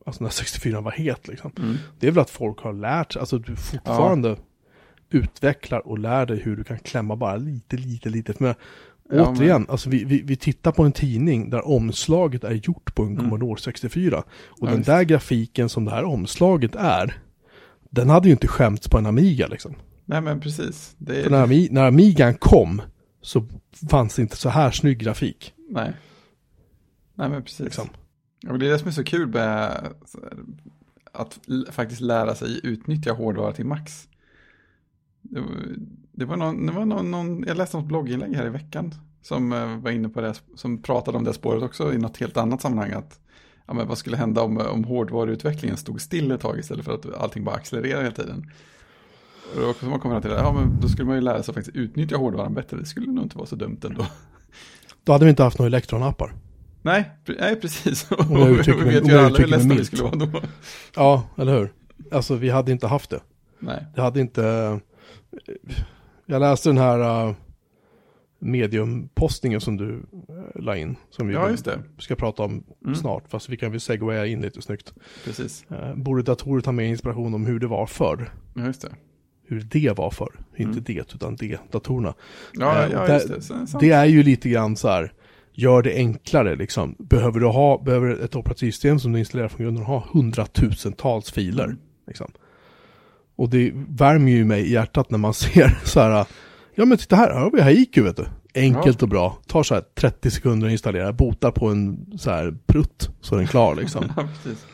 [0.06, 1.52] Alltså när 64 var het liksom.
[1.58, 1.76] Mm.
[1.98, 4.36] Det är väl att folk har lärt sig, alltså du fortfarande
[5.10, 8.34] utvecklar och lär dig hur du kan klämma bara lite, lite, lite.
[8.38, 8.54] Men
[9.12, 13.02] Ja, återigen, alltså vi, vi, vi tittar på en tidning där omslaget är gjort på
[13.02, 13.20] en Mm.
[13.20, 14.18] Commodore 64.
[14.48, 17.16] Och Ja, den där grafiken som det här omslaget är,
[17.90, 19.74] den hade ju inte skämts på en Amiga liksom.
[20.04, 20.96] Nej, men precis.
[21.06, 22.82] För när, är, Ami, när Amigan kom
[23.20, 23.46] så
[23.90, 25.54] fanns det inte så här snygg grafik.
[25.68, 25.92] nej.
[27.14, 27.61] Nej, men precis.
[27.61, 27.88] Liksom.
[28.40, 29.88] Ja, men det är det som är så kul med
[31.12, 31.38] att
[31.70, 34.09] faktiskt lära sig utnyttja hårdvara till max.
[35.22, 35.48] Det var,
[36.12, 39.52] det var, någon, det var någon, någon, jag läste något blogginlägg här i veckan som
[39.52, 42.62] eh, var inne på det, som pratade om det spåret också i något helt annat
[42.62, 42.92] sammanhang.
[42.92, 43.20] Att,
[43.66, 47.14] ja, men vad skulle hända om, om hårdvaruutvecklingen stod still ett tag istället för att
[47.14, 48.50] allting bara accelererar hela tiden.
[49.56, 51.56] Och kommer man komma till det, ja men då skulle man ju lära sig att
[51.56, 52.76] faktiskt utnyttja hårdvaran bättre.
[52.76, 54.06] Det skulle nog inte vara så dumt ändå.
[55.04, 56.32] Då hade vi inte haft några elektronappar.
[56.82, 58.10] Nej, nej precis.
[58.10, 60.40] Om jag uttrycker vi vet ju alla hur ledsna vi skulle vara då.
[60.96, 61.72] Ja, eller hur?
[62.12, 63.20] Alltså vi hade inte haft det.
[63.58, 63.86] Nej.
[63.94, 64.80] Det hade inte...
[66.26, 67.34] Jag läste den här uh,
[68.38, 70.02] mediumpostningen som du uh,
[70.54, 70.96] la in.
[71.10, 71.56] Som vi Ja,
[71.98, 72.94] ska prata om Mm.
[72.94, 73.24] snart.
[73.28, 74.94] Fast vi kan väl segwaya in lite snyggt.
[75.24, 75.64] Precis.
[75.72, 78.32] Uh, borde datorer ta med inspiration om hur det var förr?
[78.54, 78.92] Ja, just det.
[79.50, 80.12] Hur det var.
[80.56, 80.84] Inte Mm.
[80.86, 82.14] det, utan det, datorerna.
[82.52, 83.42] Ja, Eh, ja det.
[83.42, 83.80] Sant.
[83.80, 85.12] Det är ju lite grann så här,
[85.52, 86.94] gör det enklare liksom.
[86.98, 91.64] Behöver du ha, behöver ett operativsystem som du installerar från grunden ha hundratusentals filer.
[91.64, 91.78] Mm.
[92.06, 92.30] Liksom.
[93.36, 96.26] Och det värmer ju mig i hjärtat när man ser så här,
[96.74, 98.26] ja men titta här, här har vi Haiku vet du.
[98.54, 102.54] Enkelt och bra, tar så här 30 sekunder att installera, botar på en så här
[102.66, 104.04] prutt så är den klar liksom.
[104.16, 104.66] Ja, precis.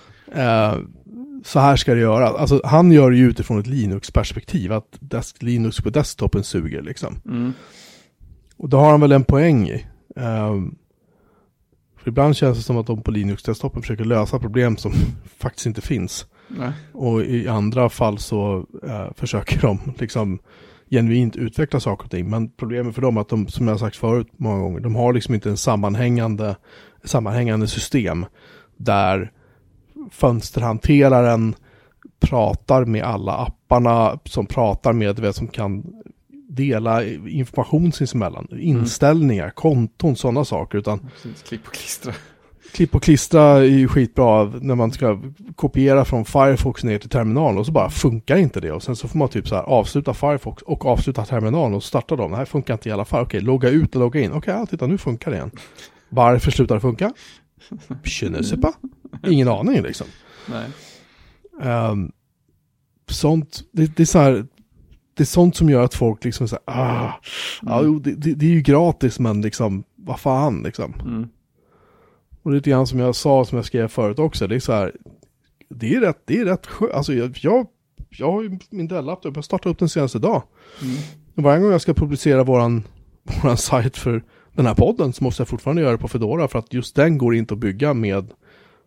[1.44, 2.28] Så här ska det göra.
[2.28, 7.14] Alltså han gör det ju utifrån ett Linux-perspektiv, att desk, Linux på desktopen suger liksom.
[7.26, 7.52] Mm.
[8.56, 9.86] Och det har han väl en poäng i.
[10.16, 10.74] Ehm,
[11.98, 14.92] för ibland känns det som att de på Linux-desktopen försöker lösa problem som
[15.38, 16.26] faktiskt inte finns.
[16.48, 16.72] Nej.
[16.92, 20.38] Och i andra fall så eh, försöker de liksom
[20.90, 22.30] genuint utveckla saker och ting.
[22.30, 24.94] Men problemet för dem är att de, som jag har sagt förut många gånger, de
[24.94, 26.56] har liksom inte en sammanhängande,
[27.04, 28.26] sammanhängande system
[28.76, 29.32] där
[30.10, 31.54] fönsterhanteraren
[32.20, 35.84] pratar med alla apparna som pratar med, vet, som kan
[36.48, 38.48] dela information sinsemellan.
[38.58, 40.78] Inställningar, konton, sådana saker.
[40.78, 41.42] Utan Precis.
[41.42, 42.12] Klipp och klistra.
[42.72, 45.20] klipp och klistra är ju skitbra när man ska
[45.56, 48.72] kopiera från Firefox ner till terminalen och så bara funkar inte det.
[48.72, 52.16] Och sen så får man typ så här avsluta Firefox och avsluta terminalen och starta
[52.16, 52.30] dem.
[52.30, 53.22] Det här funkar inte i alla fall.
[53.22, 54.32] Okej, logga ut och logga in.
[54.32, 55.50] Okej, ja, titta nu funkar det igen.
[56.08, 57.12] Varför slutar det funka?
[58.04, 58.74] Je ne sais pas.
[59.26, 60.06] Ingen aning liksom.
[60.46, 60.68] Nej.
[61.62, 62.12] Ehm,
[63.08, 64.46] sånt, det, det är så här,
[65.14, 67.12] det är sånt som gör att folk liksom här, ah,
[67.62, 70.94] ja, jo, det, det, det är ju gratis men liksom, vad fan liksom.
[71.00, 71.28] Mm.
[72.42, 74.92] Och lite grann som jag sa, som jag skrev förut också, det är så här,
[75.68, 77.66] det är rätt, det är rätt skönt, alltså jag, jag,
[78.08, 80.42] jag har ju min Dell-laptop, jag startade upp den senaste dag.
[80.82, 80.96] Mm.
[81.34, 82.82] Varje gång jag ska publicera våran,
[83.42, 84.24] våran sajt för
[84.56, 87.18] den här podden så måste jag fortfarande göra det på Fedora för att just den
[87.18, 88.30] går inte att bygga med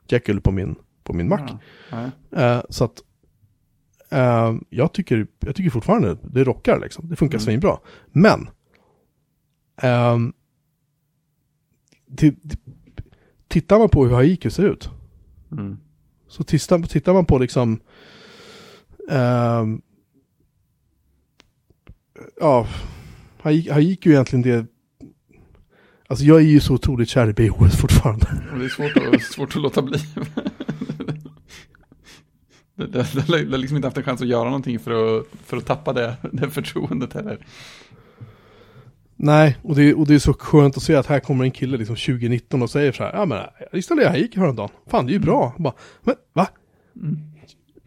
[0.07, 1.39] Jekyll på min, på min Mac.
[1.91, 2.09] Ja.
[2.31, 2.43] Nej.
[2.45, 3.03] Eh, så att
[4.09, 7.09] eh, jag, tycker, jag tycker fortfarande det rockar liksom.
[7.09, 7.45] Det funkar Mm.
[7.45, 7.77] svinbra.
[8.11, 8.49] Men
[12.05, 12.35] det,
[13.47, 14.89] tittar man på hur Haiku ser ut
[15.51, 15.77] Mm.
[16.27, 17.79] så tittar, tittar man på liksom
[19.09, 19.81] ehm,
[22.39, 22.67] ja,
[23.41, 24.65] Haiku är egentligen det
[26.09, 28.25] Alltså jag är ju så otroligt kär i BOS fortfarande.
[28.57, 29.99] Det är svårt att, svårt att låta bli.
[32.75, 35.93] Det, har liksom inte haft en chans att göra någonting för att, för att tappa
[35.93, 37.45] det, det förtroendet heller.
[39.15, 41.77] Nej, och det, och det är så skönt att se att här kommer en kille
[41.77, 44.69] liksom 2019 och säger så här, ja men jag installerade Haiku häromdagen.
[44.87, 45.55] Fan det är ju bra.
[45.57, 46.47] Bara, men va?
[46.95, 47.17] Mm.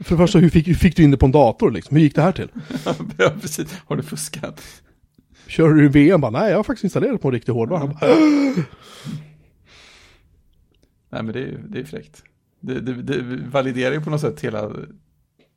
[0.01, 1.97] För det första, hur fick, hur fick du in det på en dator liksom?
[1.97, 2.49] Hur gick det här till?
[3.17, 3.75] ja, precis.
[3.87, 4.63] Har du fuskat?
[5.53, 6.21] Kör du VM?
[6.21, 7.87] Bara, nej jag har faktiskt installerat på en riktig hårdvara.
[7.87, 8.15] Bara,
[11.11, 12.25] Nej, men det är, det är fräckt.
[12.61, 14.73] Det, det, det validerar ju på något sätt hela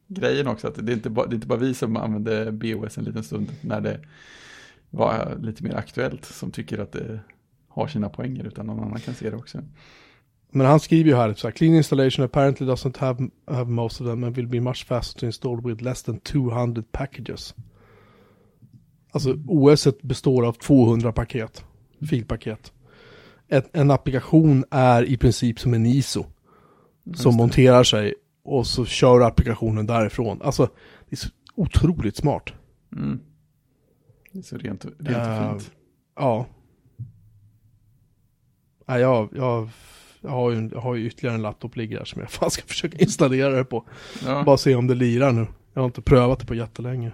[0.07, 0.67] grejen också.
[0.67, 3.23] Att det, är inte bara, det är inte bara vi som använde BOS en liten
[3.23, 3.99] stund när det
[4.89, 7.19] var lite mer aktuellt som tycker att det
[7.67, 9.61] har sina poänger utan någon annan kan se det också.
[10.51, 14.07] Men han skriver ju här, så här, clean installation apparently doesn't have, have most of
[14.07, 17.55] them and will be much faster to install with less than 200 packages.
[19.15, 21.65] Alltså OS består av 200 paket,
[22.09, 22.73] filpaket.
[23.47, 26.25] Ett, en applikation är i princip som en ISO.
[27.13, 30.41] Som monterar sig och så kör applikationen därifrån.
[30.41, 30.69] Alltså,
[31.09, 32.53] det är så otroligt smart.
[32.95, 33.19] Mm.
[34.31, 35.71] Det är så rent, rent Eh, och fint.
[36.15, 36.45] Ja.
[38.87, 39.69] Nej, jag, jag,
[40.21, 42.63] jag, har ju, jag har ju ytterligare en laptop ligger här som jag fan ska
[42.67, 43.85] försöka installera det på.
[44.25, 44.43] Ja.
[44.43, 45.47] Bara se om det lirar nu.
[45.73, 47.11] Jag har inte prövat det på jättelänge.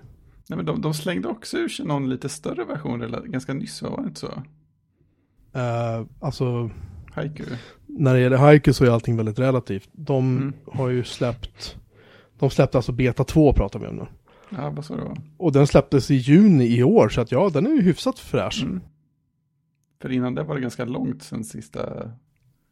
[0.52, 3.90] Nej, men de, de slängde också ur sig någon lite större version ganska nyss, va?
[3.90, 4.28] var det inte så?
[4.28, 6.70] Uh, alltså,
[7.14, 7.44] Haiku.
[7.86, 9.90] när det gäller Haiku så är allting väldigt relativt.
[9.92, 10.54] De Mm.
[10.72, 11.78] har ju släppt,
[12.40, 14.06] de släppte alltså Beta 2 pratar vi om nu.
[14.50, 15.18] Ja, vad det var.
[15.38, 18.64] Och den släpptes i juni i år, så att ja, den är ju hyfsat fräsch.
[18.64, 18.82] Mm.
[20.02, 22.12] För innan det var det ganska långt sen sista.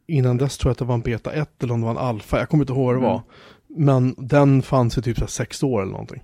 [0.06, 1.98] Innan dess tror jag att det var en Beta 1 eller om det var en
[1.98, 3.10] Alfa, jag kommer inte ihåg vad det Mm.
[3.10, 3.22] var.
[3.68, 6.22] Men den fanns i typ så sex år eller någonting.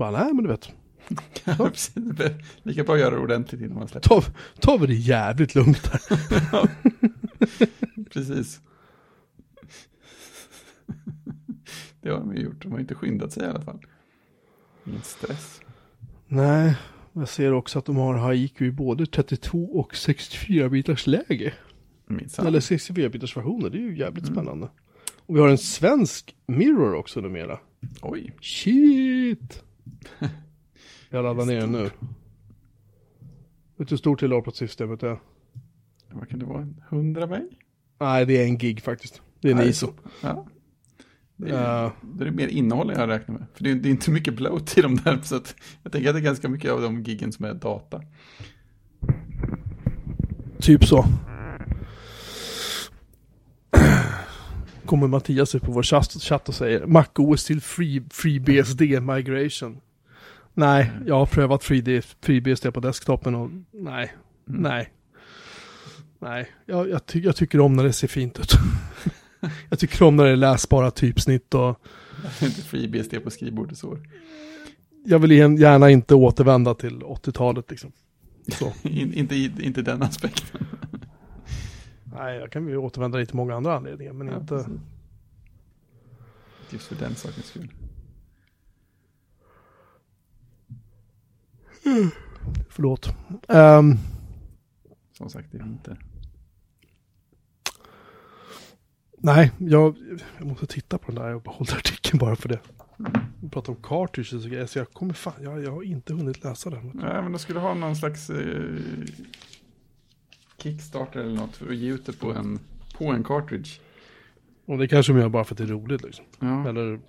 [0.00, 0.68] Bara, nej men du vet.
[2.62, 4.08] Lika bra att göra det ordentligt innan man släpper.
[4.08, 4.22] Ta,
[4.60, 6.70] ta det jävligt lugnt här.
[8.12, 8.60] Precis.
[12.00, 12.62] Det har de ju gjort.
[12.62, 13.78] De har inte skyndat sig i alla fall.
[14.86, 15.60] Ingen stress.
[16.28, 16.74] Nej,
[17.12, 21.52] jag ser också att de har HiQ i både 32 och 64 bitars läge.
[22.06, 22.46] Minsann.
[22.46, 24.34] Eller 64 bitars versioner, det är ju jävligt Mm.
[24.34, 24.70] spännande.
[25.26, 27.58] Och vi har en svensk Mirror också numera.
[28.02, 28.32] Oj.
[28.40, 29.62] Shit!
[31.10, 31.82] Jag laddar ner den nu.
[31.82, 31.92] Vet
[33.88, 35.18] du hur stort hela operativsystemet är?
[36.12, 36.68] Vad kan det vara?
[36.90, 37.42] 100 meg?
[38.00, 39.22] Nej, det är en gig faktiskt.
[39.40, 39.68] Det är en Nej.
[39.68, 39.92] ISO.
[40.20, 40.46] Ja.
[41.36, 41.92] Det är, Ja.
[42.02, 43.46] det är mer innehåll jag räknar med.
[43.54, 45.20] För det är, det är inte mycket bloat i de där.
[45.22, 45.40] Så
[45.82, 48.02] jag tänker att det är ganska mycket av de giggen som är data.
[50.58, 51.04] Typ så.
[54.84, 59.80] Kommer Mattias upp på vår chatt, och säger MacOS till free, FreeBSD migration.
[60.60, 61.64] Nej, jag har prövat
[62.20, 64.12] FreeBSD på desktopen och nej,
[64.48, 64.62] Mm.
[64.62, 64.92] nej.
[66.18, 68.52] Nej, jag, jag, ty, jag tycker om när det ser fint ut.
[69.70, 71.80] jag tycker om när det är läsbara typsnitt och
[72.42, 73.98] inte FreeBSD på skrivbordet så.
[75.04, 77.92] jag vill gärna inte återvända till 80-talet liksom.
[78.48, 78.72] Så.
[78.88, 80.66] In, inte, inte den aspekten.
[82.04, 84.54] Nej, jag kan ju återvända till många andra anledningar, men Ja, inte...
[84.54, 84.72] precis.
[86.70, 87.68] Just för den sakens skull.
[92.68, 93.08] Förlåt.
[93.48, 93.96] Ehm,
[95.12, 95.96] Som sagt, det är inte.
[99.18, 99.96] nej, jag,
[100.38, 102.60] jag måste titta på den där och behålla artikeln bara för det.
[103.42, 106.44] Vi pratar om cartridges och grejer, så jag kommer fan, jag, jag har inte hunnit
[106.44, 106.90] läsa den.
[106.94, 108.76] Nej, men de skulle ha någon slags eh,
[110.58, 112.58] Kickstarter eller något för att ge ut det på en,
[112.98, 113.70] på en cartridge.
[114.66, 116.24] Och det kanske de gör bara för att det är roligt liksom.
[116.40, 116.68] Ja.
[116.68, 117.00] Eller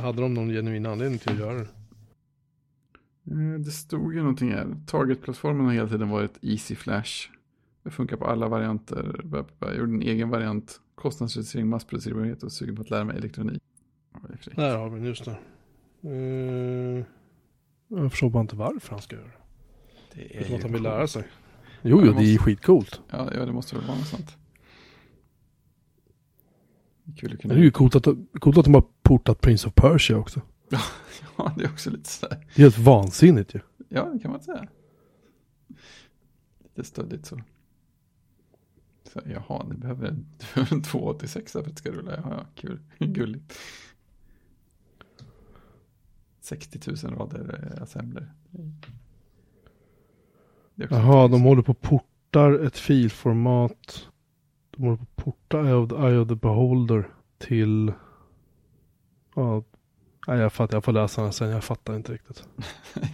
[0.00, 1.66] hade de någon genuin anledning till att göra det?
[3.30, 4.76] Eh, Det stod ju någonting här.
[4.86, 7.28] Target-plattformen har hela tiden varit Easy Flash.
[7.82, 9.20] Det funkar på alla varianter.
[9.60, 10.80] Jag gjorde en egen variant.
[10.94, 13.62] Kostnadsreducering, massproducerbarhet och sugen på att lära mig elektronik.
[14.12, 14.56] Ja, det.
[14.62, 15.36] Där har vi den, just det.
[16.08, 17.04] Uh,
[17.88, 19.32] jag förstår bara inte varför han ska göra det.
[20.14, 20.82] Det Det är att han vill coolt.
[20.82, 21.24] lära sig.
[21.82, 23.00] Jo, jo, det är skitcoolt.
[23.10, 24.36] Ja, ja, det måste väl vara något sånt.
[27.16, 27.54] Kul att Det kunna...
[27.54, 28.06] är ju coolt att,
[28.40, 30.40] coolt att de har portat Prince of Persia också.
[31.38, 32.46] Ja, det är också lite sådär.
[32.54, 33.60] Det är helt vansinnigt ju.
[33.88, 34.66] Ja, det kan man säga.
[36.64, 37.40] Lite stöddigt så.
[39.12, 42.12] så jaha, du behöver, en- du behöver en 286 för att det ska rulla.
[42.16, 42.80] Ja, ja, kul.
[42.98, 43.54] Gulligt.
[46.40, 48.32] 60 000 rader eh, assembler.
[50.74, 54.08] Jaha, de håller på och portar ett filformat.
[54.70, 55.60] De håller på att porta
[56.08, 57.92] Eye of the Beholder till...
[59.34, 59.64] Ja,
[60.26, 62.44] nej, jag fattar, jag får läsa den sen, jag fattar inte riktigt.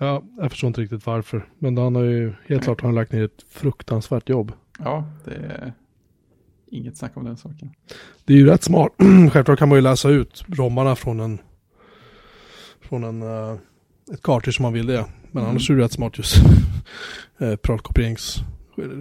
[0.00, 1.48] Ja, jag förstår inte riktigt varför.
[1.58, 4.52] Men han har ju, helt klart har han lagt ner ett fruktansvärt jobb.
[4.78, 5.72] Ja, det är
[6.66, 7.70] inget snack om den saken.
[8.24, 8.92] Det är ju rätt smart.
[9.32, 11.38] Självklart kan man ju läsa ut romarna från en...
[12.80, 13.22] Från en...
[13.22, 13.56] eh,
[14.12, 15.06] ett cartridge som man vill det.
[15.32, 15.50] Men Mm.
[15.50, 16.36] annars är det rätt smart just
[17.42, 17.54] uh,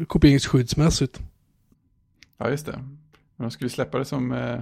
[0.08, 1.22] kopieringsskyddsmässigt.
[2.38, 2.78] Ja, just det.
[3.36, 4.62] Men de skulle släppa det som eh,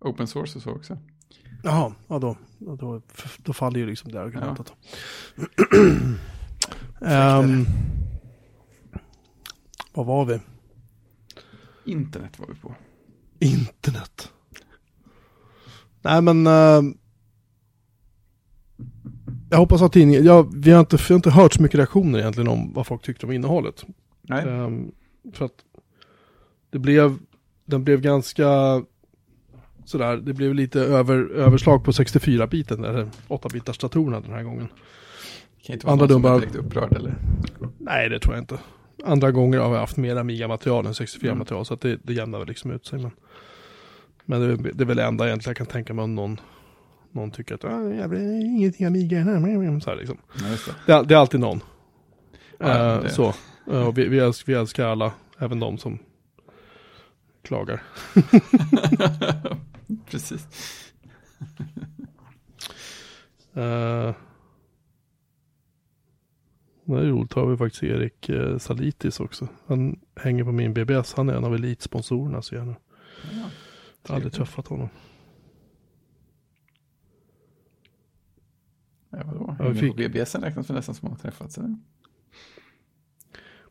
[0.00, 0.98] open source och så också.
[1.62, 3.02] Jaha, ja då, ja, då,
[3.38, 4.72] då faller ju liksom det argumentet.
[7.06, 7.66] Ehm,
[9.94, 10.40] vad var vi?
[11.84, 12.74] Internet var vi på.
[13.38, 14.32] Internet.
[16.02, 16.46] Nej men.
[16.46, 16.98] ehm,
[19.50, 22.18] jag hoppas att tidningen, ja, vi, har inte, vi har inte hört så mycket reaktioner
[22.18, 23.84] egentligen om vad folk tyckte om innehållet.
[24.22, 24.92] Nej, Ehm,
[25.32, 25.64] för att
[26.70, 27.18] det blev,
[27.64, 28.48] den blev ganska
[29.84, 34.68] sådär, det blev lite över, överslag på 64-biten, eller 8-bitars datorerna den här gången.
[35.56, 37.14] det kan inte vara andra någon som dumma- är direkt upprörd eller?
[37.78, 38.58] Nej, det tror jag inte.
[39.04, 42.48] Andra gånger har vi haft mer Amiga-material än 64-material, så att det, det jämnar väl
[42.48, 42.98] liksom ut sig.
[43.02, 43.10] Men,
[44.24, 46.40] men det, är- det är väl det enda egentligen jag kan tänka mig om någon,
[47.10, 49.80] någon tycker att ah, jävlar, ingenting Amiga.
[49.80, 50.16] Så här, liksom.
[50.42, 51.02] Nej, det.
[51.08, 51.60] det, är- alltid någon.
[52.58, 52.68] Ja,
[53.02, 53.34] det- Så.
[53.66, 55.98] Och vi, vi, älskar, vi älskar alla, även de som
[57.42, 57.82] klagar.
[60.06, 60.46] Precis.
[63.56, 64.14] Uh,
[66.84, 69.48] det är roligt, har vi faktiskt Erik uh, Salitis också.
[69.66, 72.54] Han hänger på min BBS, han är en av elitsponsorerna så.
[72.54, 74.34] Ja, Jag har aldrig trevligt.
[74.34, 74.88] träffat honom.
[79.10, 79.56] Ja, vadå?
[79.58, 81.58] Ja, vi Ja, fick- BBS räknas väl nästan som att ha träffats?
[81.58, 81.76] Eller?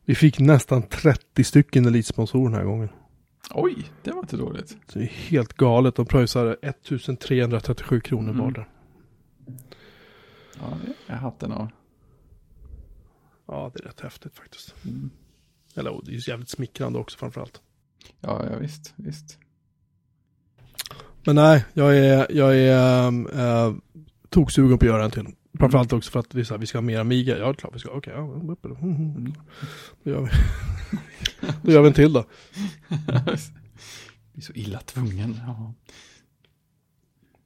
[0.05, 2.89] Vi fick nästan 30 stycken elitsponsorer den här gången.
[3.53, 4.69] Oj, det var inte dåligt.
[4.87, 5.95] Så det är helt galet.
[5.95, 8.43] De pröjsar 1337 kronor Mm.
[8.45, 8.65] var det.
[10.59, 11.67] Ja, det är hatten av.
[13.47, 14.75] Ja, det är rätt häftigt faktiskt.
[14.85, 15.09] Mm.
[15.75, 17.61] Eller det är ju jävligt smickrande också framförallt.
[18.19, 19.37] Ja, ja, visst, visst.
[21.25, 23.07] Men nej, jag är, jag är
[23.67, 23.75] äh,
[24.29, 25.27] toksugen på att göra en till.
[25.61, 27.37] Framförallt också för att vi, så här, vi ska ha mer Amiga.
[27.37, 27.89] Ja, klart vi ska.
[27.89, 29.33] Okej, ja, mm, mm, mm.
[30.03, 30.29] Då gör vi.
[31.61, 32.25] då gör vi en till då.
[34.33, 35.35] Vi är så illa tvungen.
[35.45, 35.73] Ja.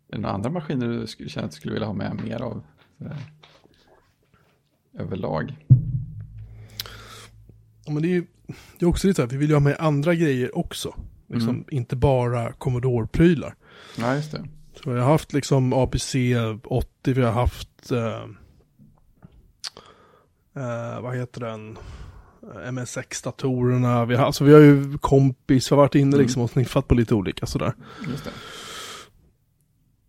[0.10, 2.42] Är det några andra maskiner du skulle, känner att du skulle vilja ha med mer
[2.42, 2.64] av?
[5.00, 5.56] Överlag.
[7.86, 8.26] Ja, men det är ju
[8.80, 10.96] det är också lite så här, vi vill ju ha med andra grejer också.
[11.28, 11.66] Liksom, Mm.
[11.70, 13.56] Inte bara Commodore-prylar.
[13.98, 14.46] Ja, just det.
[14.84, 16.16] Så vi har haft liksom APC
[16.64, 18.24] 80, vi har haft, eh,
[20.56, 21.78] eh, vad heter den,
[22.56, 26.20] Eh, MSX-datorerna, vi har, alltså vi har ju kompis, vi har varit inne Mm.
[26.22, 27.74] liksom och sniffat på lite olika sådär.
[28.10, 28.32] Just det.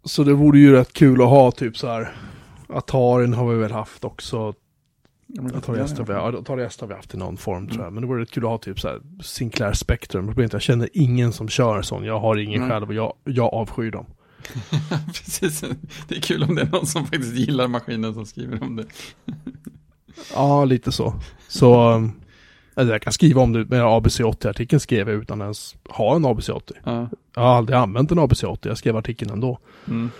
[0.04, 2.16] Så det vore ju rätt kul att ha typ så här,
[2.68, 4.54] Atarin har vi väl haft också,
[5.26, 6.12] Ja, Atari har vi,
[6.80, 7.68] har vi haft i någon form Mm.
[7.70, 7.92] tror jag.
[7.92, 10.34] Men det vore rätt kul att ha typ så här Sinclair Spectrum.
[10.52, 12.70] Jag känner ingen som kör sån, jag har ingen Nej.
[12.70, 14.06] själv och jag, jag avskyr dem.
[15.06, 15.64] Precis.
[16.08, 18.84] Det är kul om det är någon som faktiskt gillar maskinen som skriver om det.
[20.34, 21.14] Ja, lite så.
[21.48, 22.12] Så um,
[22.74, 26.72] alltså jag kan skriva om det med ABC80-artikeln skrev jag utan ens ha en ABC80.
[26.84, 27.08] Ja.
[27.34, 29.58] Jag har aldrig använt en ABC80, jag skrev artikeln ändå.
[29.86, 30.10] Mm.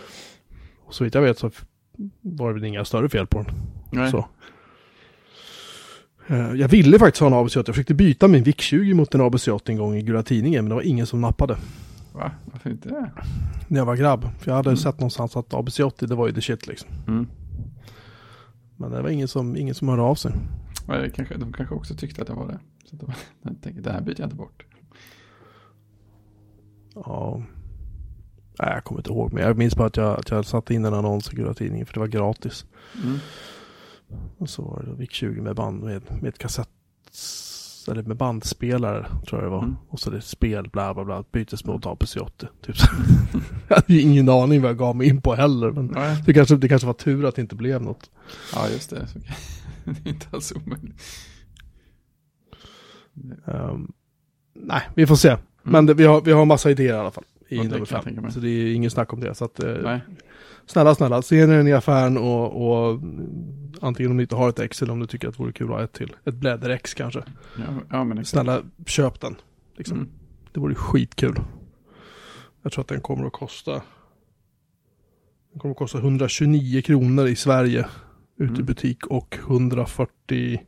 [0.87, 1.51] Och så vitt jag vet så
[2.21, 3.55] var det väl inga större fel på den.
[3.91, 4.11] Nej.
[4.11, 4.29] Så.
[6.29, 9.61] Eh, Jag ville faktiskt ha en ABC80, jag försökte byta min VIC-20 mot en ABC80
[9.71, 11.57] en gång i Gula Tidningen, men det var ingen som nappade.
[12.17, 12.31] Va?
[12.45, 13.11] Varför inte det?
[13.69, 14.29] När jag var grabb.
[14.39, 14.77] För jag hade Mm.
[14.77, 16.89] sett någonstans att ABC80 det var ju the shit liksom.
[17.09, 17.27] Mm.
[18.77, 20.33] Men det var ingen som, ingen som hörde av sig.
[20.89, 22.59] Ja, kanske, de kanske också tyckte att det var det.
[22.85, 24.65] Så de, de tänkte, det här byter jag inte bort.
[26.95, 27.43] Ja.
[28.59, 29.33] Nej, jag kommer inte ihåg.
[29.33, 31.87] Men jag minns bara att jag, att jag satte in en annons i Gula Tidningen
[31.87, 32.67] för det var gratis.
[33.05, 33.19] Mm.
[34.39, 36.69] Och så var det VIC-20 med band med, med ett kassett
[37.89, 39.63] eller med bandspelare tror jag det var.
[39.63, 39.77] Mm.
[39.89, 41.25] Och så det spel bla bla bla.
[41.33, 42.47] Bytes mot APC80.
[42.63, 42.87] Typ så.
[43.69, 45.71] jag hade ju ingen aning vad jag gav mig in på heller.
[45.71, 46.23] Men Nej.
[46.27, 48.11] det kanske, det kanske var tur att det inte blev något.
[48.55, 49.07] Ja, just det.
[49.85, 50.95] Det är inte alls omöjligt.
[53.47, 53.93] Ehm,
[54.55, 55.37] nej, vi får se.
[55.63, 57.25] Men det, vi, har, vi har massa idéer i alla fall.
[57.49, 58.03] I Ja, nummer kan jag fem.
[58.05, 58.33] tänka mig.
[58.33, 59.35] Så det är ingen snack om det.
[59.35, 59.99] Så att, eh,
[60.67, 63.01] snälla, snälla, se den i affären och, och
[63.81, 65.67] antingen om ni inte har ett X eller om du tycker att det vore kul
[65.67, 66.17] att ha ett till.
[66.25, 67.23] Ett blädder-X kanske.
[67.59, 68.25] Ja, ja men.
[68.25, 69.37] Snälla, köp den.
[69.77, 69.97] Liksom.
[69.99, 70.11] Mm.
[70.53, 71.41] Det vore skitkul.
[72.63, 73.73] Jag tror att den kommer att kosta
[75.53, 77.87] Den kommer att kosta 129 kronor i Sverige
[78.37, 78.67] ute i Mm.
[78.67, 80.61] butik och 140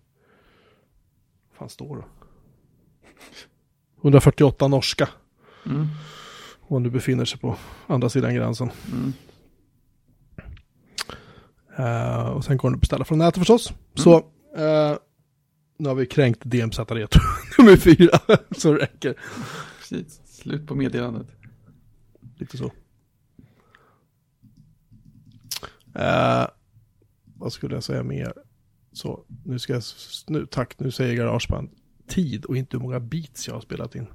[1.51, 2.05] vad fan står det?
[4.03, 5.09] 148 norska
[5.67, 5.87] Mm.
[6.69, 8.71] Om du befinner sig på andra sidan gränsen.
[8.93, 9.13] Mm.
[11.79, 13.73] Eh, och sen går den att beställa från nätet förstås.
[13.95, 14.17] Så
[14.57, 14.97] eh,
[15.79, 17.21] nu har vi kränkt DMZ Retro
[17.59, 18.19] nummer fyra.
[18.57, 19.15] så det räcker.
[19.79, 20.21] Precis.
[20.25, 21.27] Slut på meddelandet.
[22.39, 22.73] Lite så.
[25.95, 26.47] Eh,
[27.37, 28.33] vad skulle jag säga mer?
[28.93, 29.83] Så, nu ska jag,
[30.27, 31.71] nu, tack, nu säger Garageband
[32.09, 34.07] tid och inte hur många beats jag har spelat in.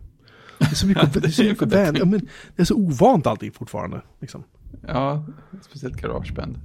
[0.60, 3.52] Det är så mycket, det är så mycket ja, men det är så ovant allting
[3.52, 4.02] fortfarande.
[4.22, 4.44] Liksom.
[4.88, 5.26] Ja,
[5.62, 6.60] speciellt garageband.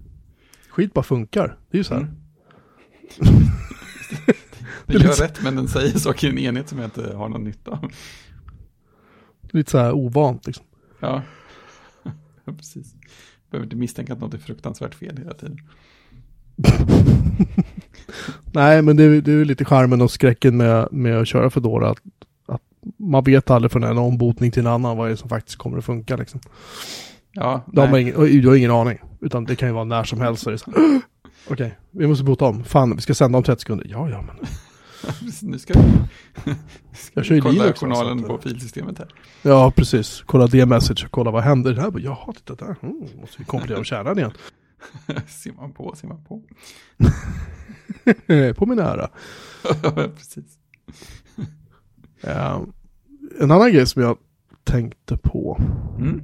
[0.71, 2.01] Skit bara funkar, det är ju så här.
[2.01, 2.15] Mm.
[4.87, 7.45] Det gör rätt, men den säger saker i en enhet som jag inte har någon
[7.45, 7.91] nytta av.
[9.51, 10.65] Lite så här ovant liksom.
[11.01, 11.23] Ja,
[12.49, 12.95] Ja, precis.
[13.51, 15.59] Behöver inte misstänka att något är fruktansvärt fel hela tiden.
[18.53, 21.95] Nej, men det är, det är lite charmen och skräcken med, med att köra Foodora.
[22.97, 25.79] Man vet aldrig från en ombotning till en annan vad det är som faktiskt kommer
[25.79, 26.17] att funka.
[26.17, 26.41] Liksom.
[27.33, 28.99] Ja, Då har ingen, du har ingen aning.
[29.21, 30.47] Utan det kan ju vara när som helst.
[31.51, 32.65] Okej, vi måste bota om.
[32.65, 33.87] Fan, vi ska sända om 30 sekunder.
[33.91, 34.37] Ja, ja, men
[35.51, 35.85] nu ska vi
[37.15, 37.81] jag kör kolla Linux.
[37.81, 39.15] journalen på filsystemet här.
[39.43, 40.23] Ja, precis.
[40.27, 41.73] Kolla det message kolla vad händer.
[41.73, 42.77] Det här, jaha, titta där.
[42.83, 44.33] Mm, måste vi komplettera kärnan igen.
[45.29, 46.43] ser man på, ser man på.
[48.57, 49.11] på min ära.
[50.17, 50.58] precis.
[52.21, 52.61] Eh,
[53.41, 54.19] en annan grej som jag
[54.65, 55.61] tänkte på.
[55.99, 56.23] Mm.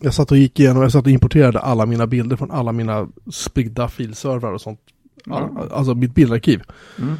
[0.00, 3.08] Jag satt och gick igenom, jag satt och importerade alla mina bilder från alla mina
[3.32, 4.80] spridda filservrar och sånt.
[5.24, 5.68] Ja.
[5.70, 6.62] Alltså mitt bildarkiv.
[6.98, 7.14] Mm.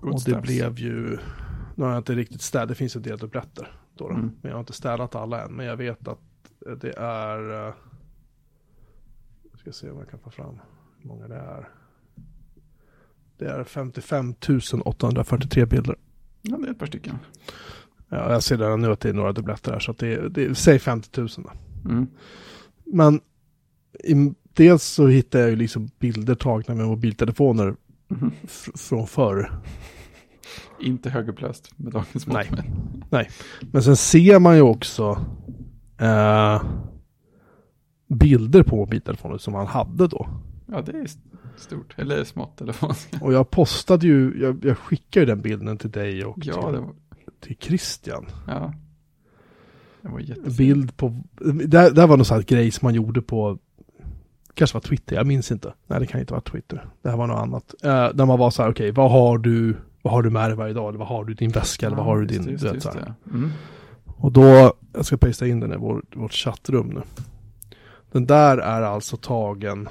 [0.00, 0.42] Och det stuff.
[0.42, 1.18] blev ju,
[1.74, 3.76] nu har jag inte riktigt städat, det finns en del dubbletter.
[3.96, 4.14] Då, då.
[4.14, 4.30] Mm.
[4.40, 5.52] Men jag har inte städat alla än.
[5.52, 6.20] Men jag vet att
[6.80, 7.74] det är, eh,
[9.50, 10.58] jag ska se om jag kan få fram
[10.98, 11.68] hur många det är.
[13.38, 14.34] Det är 55
[14.84, 15.96] 843 bilder.
[16.42, 17.18] Ja, det är ett par stycken.
[18.08, 19.78] Ja, jag ser redan nu att det är några dubbletter här.
[19.80, 21.50] Så att det är, det är säg 50 000 då.
[21.90, 22.06] Mm.
[22.84, 23.20] Men
[24.04, 27.76] i, dels så hittade jag ju liksom bilder tagna med mobiltelefoner
[28.42, 29.52] fr- från förr.
[30.80, 32.66] Inte högupplöst med dagens mått Nej.
[33.10, 33.26] mätt.
[33.72, 35.24] Men sen ser man ju också
[35.98, 36.62] eh,
[38.08, 40.28] bilder på mobiltelefoner som han hade då.
[40.66, 41.06] Ja, det är
[41.56, 41.94] stort.
[41.98, 43.18] Eller smått eller vad man ska.
[43.20, 46.62] Och jag postade ju, jag, jag skickade ju den bilden till dig och Ja, till,
[46.62, 46.88] var,
[47.40, 48.26] till Christian.
[48.46, 48.72] ja.
[50.02, 50.56] Det var jättesurt.
[50.56, 51.22] Bild på,
[51.64, 53.58] det, det var någon sån här grej som man gjorde på,
[54.54, 55.74] kanske var Twitter, jag minns inte.
[55.86, 56.86] Nej, det kan inte vara Twitter.
[57.02, 57.74] Det här var något annat.
[57.82, 60.56] Eh, där man var så här, okej, vad har du, vad har du med dig
[60.56, 60.88] varje dag?
[60.88, 61.86] Eller vad har du i din väska?
[61.86, 62.98] Eller vad har du i din, just vet, just så.
[63.30, 63.50] Mm.
[64.06, 67.02] Och då, jag ska pasta in den i vår, vårt chattrum nu.
[68.12, 69.88] Den där är alltså tagen.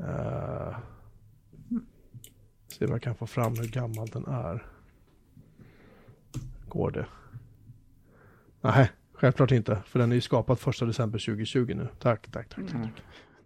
[0.00, 0.76] Uh,
[2.68, 4.66] se om jag kan få fram hur gammal den är.
[6.68, 7.06] Går det?
[8.60, 9.82] Nej, självklart inte.
[9.86, 11.88] För den är ju skapad första december 2020 nu.
[11.98, 12.58] Tack, tack, tack.
[12.58, 12.82] Mm.
[12.82, 12.88] Det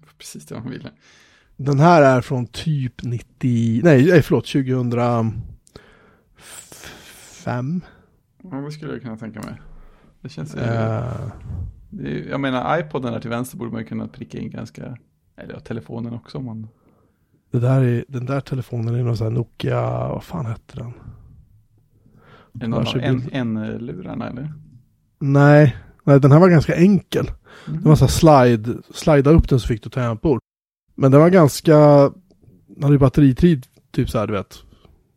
[0.06, 0.90] var Precis det man ville.
[1.56, 5.34] Den här är från typ 90, nej, förlåt, 2005.
[8.42, 9.60] Ja, det skulle jag kunna tänka mig.
[10.20, 10.64] Det känns ju, Uh,
[11.90, 14.50] det är, ju- jag menar iPoden där till vänster borde man ju kunna pricka in
[14.50, 14.96] ganska,
[15.40, 16.68] eller ja, telefonen också om man,
[17.50, 20.92] Det där är, den där telefonen är någon sån här Nokia, vad fan hette den?
[22.60, 23.04] är av Varsågod.
[23.04, 24.52] en, en lurarna eller?
[25.18, 27.30] Nej, nej, den här var ganska enkel.
[27.68, 27.82] Mm.
[27.82, 28.10] Det var så här
[28.46, 30.40] slide, slida upp den så fick du tangentbord.
[30.94, 31.76] Men den var ganska,
[32.66, 34.58] den hade ju batteritid typ så här du vet,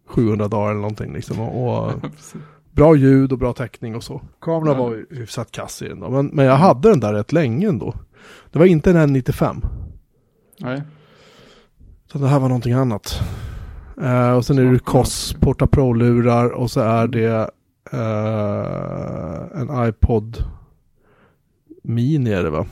[0.08, 1.40] 700 dagar eller någonting liksom.
[1.40, 1.92] Och, och
[2.72, 4.22] bra ljud och bra täckning och så.
[4.42, 4.84] Kameran Ja.
[4.84, 7.94] var hyfsat kass i den då, men, men jag hade den där rätt länge ändå.
[8.52, 9.66] Det var inte en N95.
[10.64, 10.82] Nej,
[12.12, 13.22] Så det här var någonting annat.
[14.02, 14.80] Eh, och sen är det.
[14.80, 17.50] KOS Porta Pro-lurar och så är det
[17.92, 20.38] eh, en iPod
[21.84, 22.66] Mini är det va?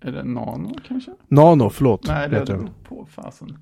[0.00, 1.10] är det Nano kanske?
[1.28, 2.06] Nano, förlåt.
[2.06, 2.70] Nej, det beror den.
[2.84, 3.58] på fasen.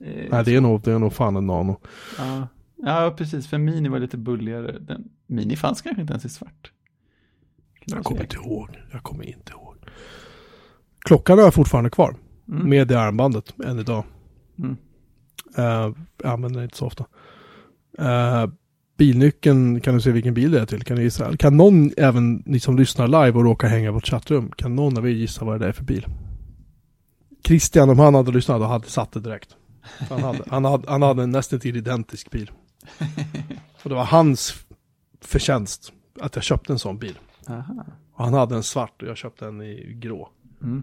[0.00, 1.80] Eh, Nej, det är, nog, det är nog fan en Nano.
[2.18, 2.48] Ja.
[2.76, 4.78] ja, precis, för Mini var lite bulligare.
[4.78, 6.72] Den, Mini fanns kanske inte ens i svart.
[7.80, 8.68] Kan Jag kommer inte ihåg.
[8.92, 9.76] Jag kommer inte ihåg.
[10.98, 12.16] Klockan har jag fortfarande kvar.
[12.48, 12.68] Mm.
[12.68, 14.04] Med det armbandet än idag.
[14.58, 14.76] Mm.
[15.58, 17.06] Uh, jag använder det inte så ofta.
[17.98, 18.46] Eh,
[18.96, 20.84] bilnyckeln, kan du se vilken bil det är till?
[20.84, 21.36] Kan du gissa?
[21.36, 24.98] Kan någon, även ni som lyssnar live och råkar hänga i vårt chattrum, kan någon
[24.98, 26.06] av er gissa vad det är för bil?
[27.44, 29.56] Christian, om han hade lyssnat, då hade satt det direkt.
[30.08, 32.50] Han hade, han hade, han hade en nästan till identisk bil.
[33.82, 34.54] Och det var hans
[35.20, 37.18] förtjänst att jag köpte en sån bil.
[37.48, 37.84] Aha.
[38.12, 40.28] Och han hade en svart och jag köpte en i grå.
[40.62, 40.82] Mm.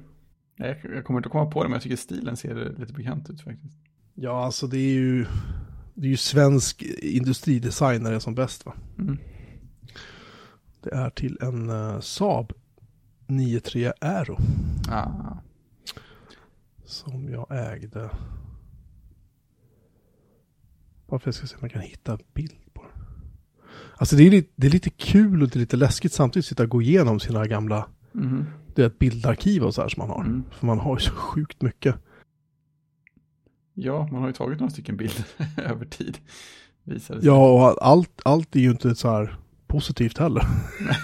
[0.61, 3.41] Jag, jag kommer inte komma på det, men jag tycker stilen ser lite bekant ut
[3.41, 3.77] faktiskt.
[4.13, 5.25] Ja, alltså det är ju,
[5.93, 8.73] det är ju svensk industridesigner som bäst va.
[8.99, 9.17] Mm.
[10.83, 12.53] Det är till en uh, Saab
[13.27, 14.37] 93 Aero
[14.89, 15.37] Ah.
[16.85, 18.09] som jag ägde.
[21.05, 22.91] Varför jag ska se om jag kan hitta bild på den.
[23.97, 26.49] Alltså det är, lite, det är lite kul och det är lite läskigt samtidigt att
[26.49, 28.45] sitta och gå igenom sina gamla Mhm.
[28.83, 30.23] Är ett bildarkiv och så här som man har.
[30.25, 30.43] Mm.
[30.51, 31.95] För man har ju så sjukt mycket.
[33.73, 35.25] Ja, man har ju tagit några stycken bilder
[35.57, 36.17] över tid.
[36.83, 37.27] Visar det sig.
[37.29, 39.35] Ja, och allt, allt är ju inte så här
[39.67, 40.41] positivt heller.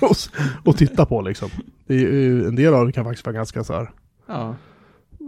[0.01, 0.29] att-
[0.65, 1.49] att titta på liksom.
[1.87, 3.91] Det är, en del av det kan faktiskt vara ganska så här.
[4.27, 4.55] Ja,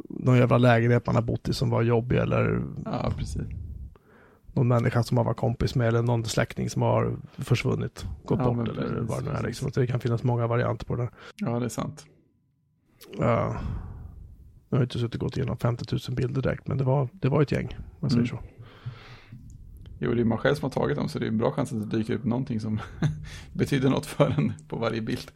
[0.09, 3.41] Någon jävla lägenhet man har bott i som var jobbig eller ja precis.
[4.53, 8.53] någon människa som man var kompis med eller någon släkting som har försvunnit, gått Ja,
[8.53, 9.71] bort eller vad det nu är liksom.
[9.75, 11.09] Det kan finnas många varianter på det där.
[11.35, 12.05] Ja, det är sant.
[13.17, 13.55] Ja.
[14.69, 17.29] jag har inte suttit och gått igenom 50 000 bilder direkt, men det var, det
[17.29, 18.37] var ett gäng, man säger Mm.
[18.37, 18.39] så.
[19.99, 21.73] Jo, det är man själv som har tagit dem, så det är en bra chans
[21.73, 22.79] att det dyker upp någonting som
[23.53, 25.31] betyder något för en på varje bild.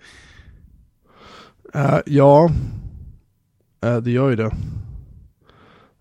[1.74, 2.50] Eh, ja,
[3.84, 4.52] Eh, det gör ju det.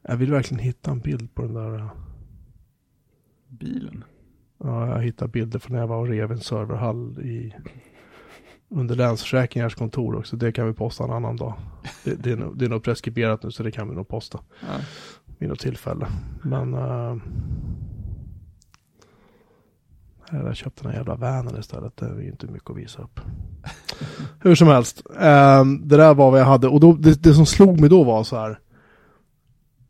[0.02, 1.74] Jag vill verkligen hitta en bild på den där.
[1.78, 1.90] eh,
[3.48, 4.04] Bilen.
[4.58, 7.54] Ja, jag hittade bilder från när jag var och rev en serverhall i
[8.70, 10.36] under Länsförsäkringars kontor också.
[10.36, 11.54] Det kan vi posta en annan dag.
[12.04, 14.38] Det, det, är, nog, det är nog preskriberat nu så det kan vi nog posta
[14.60, 14.66] Ja.
[15.38, 16.06] vid något tillfälle.
[16.42, 17.16] Men uh,
[20.30, 21.96] jag hade köpt den här jävla vanen istället.
[21.96, 23.20] Det är ju inte mycket att visa upp.
[24.40, 25.02] Hur som helst.
[25.20, 26.68] eh, det där var vad jag hade.
[26.68, 28.58] Och då, det, det som slog mig då var så här.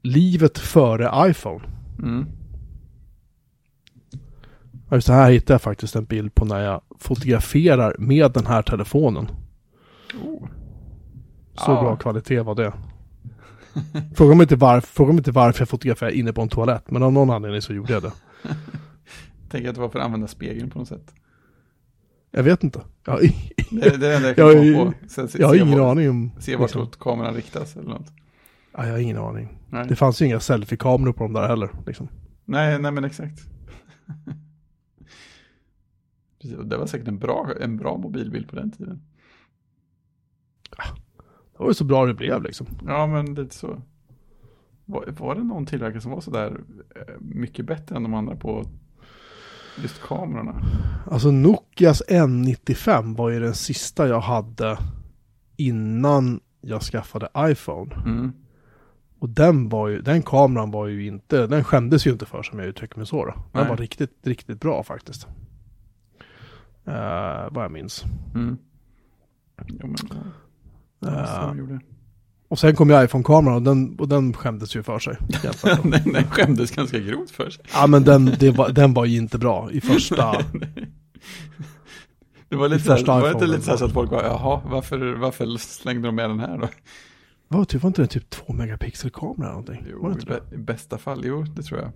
[0.02, 1.64] Livet före iPhone.
[1.98, 2.26] Mm.
[4.92, 8.62] Just det här hittade jag faktiskt en bild på när jag fotograferar med den här
[8.62, 9.28] telefonen.
[10.24, 10.46] Oh.
[11.54, 11.82] Så Ja.
[11.82, 12.72] bra kvalitet var det.
[14.16, 17.02] Fråga mig, inte varför, fråga mig inte varför jag fotograferar inne på en toalett, men
[17.02, 18.12] av någon anledning så gjorde jag det.
[19.50, 21.14] Tänker att det var för att använda spegeln på något sätt.
[22.30, 22.80] Jag vet inte.
[23.06, 23.18] Jag,
[23.70, 25.28] Det är det är det jag kan Jag- komma på.
[25.28, 26.30] Se, jag har ingen vart- aning om...
[26.40, 26.90] Se vart liksom.
[27.00, 28.06] kameran riktas eller något.
[28.76, 29.58] Ja, jag har ingen aning.
[29.68, 31.70] Nej, Det fanns ju inga selfie-kameror på de där heller.
[31.86, 32.08] Liksom.
[32.44, 33.40] nej, nej men exakt.
[36.40, 39.02] Precis, och det var säkert en bra, en bra mobilbild på den tiden.
[41.52, 42.66] Det var ju så bra det blev liksom.
[42.86, 43.82] Ja, men lite så.
[44.84, 46.60] Var, var det någon tillverkare som var sådär
[46.96, 48.64] eh, mycket bättre än de andra på
[49.82, 50.62] just kamerorna?
[51.06, 54.78] Alltså Nokias N95 var ju den sista jag hade
[55.56, 57.94] innan jag skaffade iPhone.
[57.94, 58.32] Mm.
[59.18, 62.58] Och den var ju, den kameran var ju inte, den skämdes ju inte för som
[62.58, 63.32] jag uttrycker mig så då.
[63.32, 63.68] Den Nej.
[63.68, 65.28] var riktigt, riktigt bra faktiskt.
[66.90, 68.04] Uh, vad jag minns.
[68.34, 68.58] Mm.
[69.66, 69.94] Jo,
[71.16, 71.80] men gjorde.
[72.48, 75.16] och sen kom ju iPhone-kameran och den, och den skämdes ju för sig.
[75.82, 77.64] den, den skämdes ganska grovt för sig.
[77.74, 80.34] ja men den, det var, den var ju inte bra i första.
[82.48, 85.14] Det var lite, här, första var det lite så, så att folk var, jaha, varför,
[85.14, 86.68] varför slängde de med den här då?
[87.48, 89.86] Vad typ, var inte det typ 2 megapixel kamera eller någonting?
[89.90, 90.16] Jo,
[90.52, 91.92] i bästa fall, jo, det tror jag.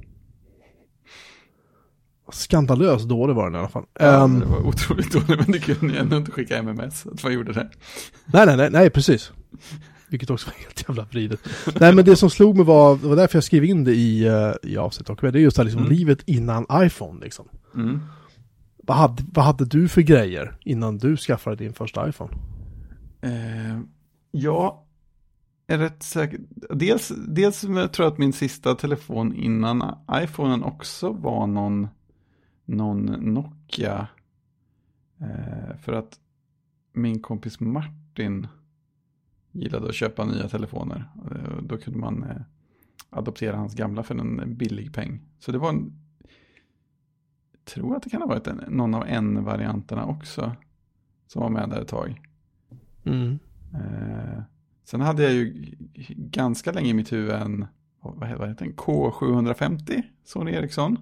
[2.33, 3.85] Skandalöst dålig var den i alla fall.
[3.99, 7.23] Ja, Ehm, det var otroligt dåligt, men det kunde ju ändå inte skicka MMS, att
[7.25, 7.71] man gjorde det.
[8.25, 9.33] Nej, nej, nej, nej, precis.
[10.09, 11.41] Vilket också var helt jävla vridet.
[11.81, 14.29] nej, men det som slog mig var, det var därför jag skrev in det i,
[14.31, 15.93] uh, i avsnittet det är just det här liksom Mm.
[15.97, 17.49] livet innan iPhone liksom.
[17.75, 18.01] Mm.
[18.87, 22.33] Vad hade, vad hade du för grejer innan du skaffade din första iPhone?
[23.23, 23.81] Eh,
[24.31, 24.79] jag
[25.67, 26.41] är rätt säker.
[26.71, 31.89] Dels, dels tror jag att min sista telefon innan iPhonen också var någon,
[32.65, 34.09] någon Nokia.
[35.19, 36.21] Eh, för att
[36.93, 38.47] min kompis Martin
[39.53, 41.11] gillade att köpa nya telefoner.
[41.31, 42.43] Eh, då kunde man eh,
[43.11, 45.21] adoptera hans gamla för en billig peng.
[45.39, 45.93] Så det var en,
[47.53, 50.57] jag tror att det kan ha varit en, någon av N-varianterna också.
[51.27, 52.21] Som var med där ett tag.
[53.05, 53.39] Mm.
[53.75, 54.43] Eh,
[54.85, 55.75] sen hade jag ju
[56.17, 57.67] ganska länge i mitt huvud en,
[58.01, 60.99] vad heter, vad heter den, K750, Sony Ericsson.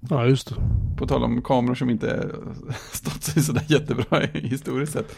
[0.00, 0.54] Ja, just det.
[0.96, 2.30] På tal om kameror som inte
[2.92, 5.16] stått sig sådär jättebra i- historiskt sett.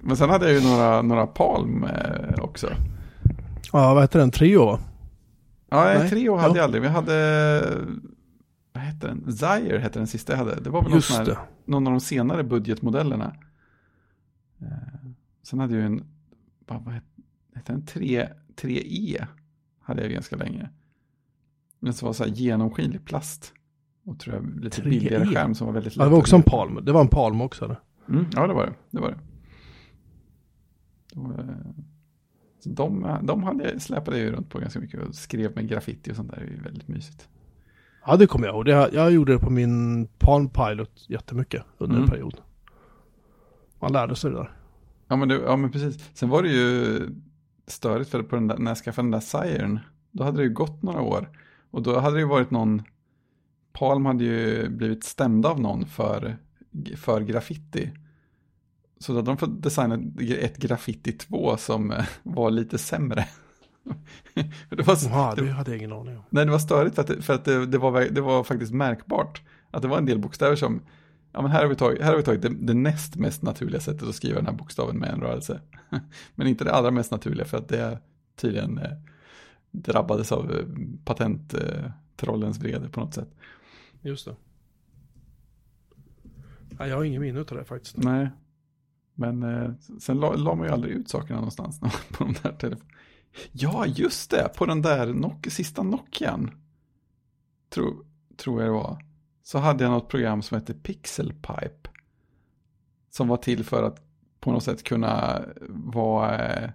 [0.00, 2.70] Men sen hade jag ju några, några Palm eh, också.
[3.72, 4.30] Ja, vad heter den?
[4.30, 4.80] Trio va?
[5.70, 6.56] Ja, Nej, Treo hade ja.
[6.56, 6.82] jag aldrig.
[6.82, 7.78] Vi hade,
[8.72, 9.32] vad hette den?
[9.36, 10.60] Zaire hette den sista jag hade.
[10.60, 13.34] Det var väl någon, här, någon av de senare budgetmodellerna.
[14.60, 15.08] Eh,
[15.42, 16.04] sen hade jag ju en,
[16.66, 17.86] vad, vad hette, den?
[17.86, 19.26] 3, 3E
[19.80, 20.68] hade jag ganska länge.
[21.80, 23.52] Den som var så här genomskinlig plast.
[24.04, 24.84] Och tror jag lite 3E.
[24.84, 26.78] billigare skärm som var väldigt Ja, det var också en Palm.
[26.84, 27.80] Det var en Palm också eller?
[28.08, 28.72] Mm, ja, det var det.
[28.90, 29.18] det, var det.
[31.20, 31.44] Och, eh,
[32.58, 35.68] så de, de hade jag, släpade jag ju runt på ganska mycket och skrev med
[35.68, 36.36] graffiti och sånt där.
[36.36, 37.28] Det är ju väldigt mysigt.
[38.06, 38.64] Ja, det kommer jag ihåg.
[38.64, 42.10] Det, jag gjorde det på min Palm Pilot jättemycket under en Mm.
[42.10, 42.40] period.
[43.80, 44.52] Man lärde sig det där.
[45.08, 46.10] Ja men, det, ja men precis.
[46.14, 47.00] Sen var det ju
[47.66, 49.78] störigt för på den där, när jag skaffade den där Siren,
[50.10, 51.28] då hade det ju gått några år.
[51.70, 52.82] Och då hade det ju varit någon,
[53.72, 56.36] Palm hade ju blivit stämd av någon för,
[56.96, 57.90] för graffiti.
[58.98, 59.98] Så då hade de fått designa
[60.40, 63.24] ett graffiti 2 som eh, var lite sämre.
[64.68, 66.24] det var, Jaha, det, det hade jag ingen aning om.
[66.30, 68.72] Nej, det var störigt för att, det, för att det, det, var, det var faktiskt
[68.72, 69.42] märkbart.
[69.70, 70.82] Att det var en del bokstäver som,
[71.32, 73.80] ja men här har vi tagit, här har vi tagit det, det näst mest naturliga
[73.80, 75.60] sättet att skriva den här bokstaven med en rörelse.
[76.34, 77.98] men inte det allra mest naturliga för att det
[78.36, 78.90] tydligen eh,
[79.70, 80.64] drabbades av eh,
[81.04, 83.28] patenttrollens vrede på något sätt.
[84.02, 84.36] Just det.
[86.78, 87.96] Nej, jag har ingen minne av det faktiskt.
[87.96, 88.30] Nej,
[89.14, 91.80] men eh, sen la, la man ju aldrig ut sakerna någonstans
[92.10, 92.94] på de där telefonerna.
[93.52, 96.50] Ja, just det, på den där Nok sista Nokian,
[97.68, 98.04] tro,
[98.36, 99.04] tror jag det var,
[99.42, 101.90] så hade jag något program som hette Pixelpipe.
[103.10, 104.02] Som var till för att
[104.40, 106.70] på något sätt kunna vara eh,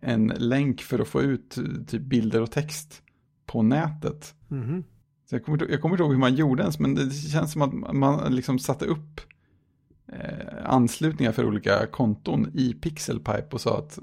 [0.00, 3.02] en länk för att få ut eh, typ bilder och text
[3.46, 4.34] på nätet.
[4.48, 4.84] Mhm.
[5.26, 7.62] Så jag, kommer, jag kommer inte ihåg hur man gjorde ens, men det känns som
[7.62, 9.20] att man liksom satte upp
[10.06, 13.98] eh, anslutningar för olika konton i Pixelpipe och sa att,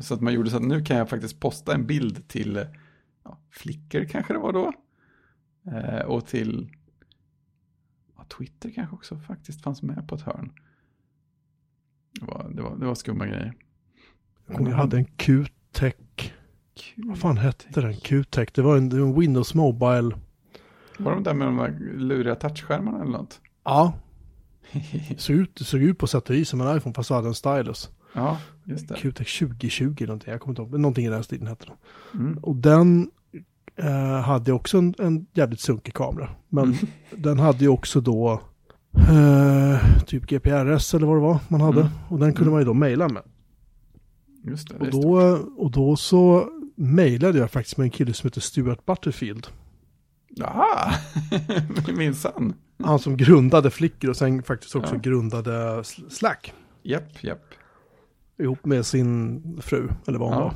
[0.00, 2.62] så att man gjorde så att nu kan jag faktiskt posta en bild till eh,
[3.24, 4.72] ja, Flickr kanske det var då.
[5.70, 6.70] Eh, och till
[8.16, 10.52] ja, Twitter kanske också faktiskt fanns med på ett hörn.
[12.20, 13.54] Det var, det var, det var skumma grejer.
[14.46, 15.94] Jag hade en Q-Tech.
[16.96, 17.96] Vad fan hette den?
[17.96, 18.48] Q-Tech.
[18.54, 20.16] Det var en, det var en Windows Mobile.
[20.98, 23.40] Var de där med de där luriga touchskärmarna eller något?
[23.64, 23.92] Ja,
[25.16, 27.90] såg ut, såg ut på sätt och vis som en iPhone fast hade en stylus.
[28.12, 28.94] ja, just det.
[28.94, 30.30] Q-Tech 2020 någonting.
[30.32, 30.80] Jag kommer inte ihåg.
[30.80, 31.76] Någonting i den stilen hette den.
[32.20, 32.38] Mm.
[32.38, 33.10] Och den
[33.76, 36.28] eh, hade också en, en jävligt sunkig kamera.
[36.48, 36.76] Men Mm.
[37.16, 38.40] den hade ju också då
[39.08, 41.80] eh, typ GPRS eller vad det var man hade.
[41.80, 41.92] Mm.
[42.08, 42.52] Och den kunde Mm.
[42.52, 43.22] man ju då mejla med.
[44.44, 44.74] Just det.
[44.76, 45.18] Och då,
[45.56, 49.46] och då så mejlade jag faktiskt med en kille som heter Stuart Butterfield.
[50.34, 50.92] Jaha,
[51.96, 52.54] minsann.
[52.84, 55.00] Han som grundade Flickr och sen faktiskt också Ja.
[55.00, 55.50] grundade
[55.82, 56.54] Sl- Slack.
[56.82, 57.44] Japp, japp.
[58.38, 60.54] Ihop med sin fru, eller vad hon Ja.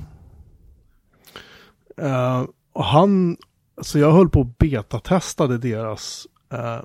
[1.96, 2.38] var.
[2.40, 3.36] Eh, och han,
[3.82, 6.80] så jag höll på och betatestade deras, eh,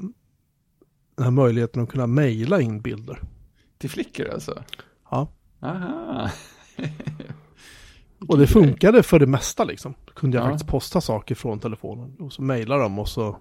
[1.16, 3.22] den här möjligheten att kunna mejla in bilder.
[3.78, 4.64] Till flickor alltså?
[5.12, 5.28] Ja.
[5.62, 6.30] Aha.
[8.28, 9.94] Och det funkade för det mesta liksom.
[10.06, 10.50] Då kunde jag Ja.
[10.50, 12.16] faktiskt posta saker från telefonen.
[12.20, 13.38] Och så mejlade de och så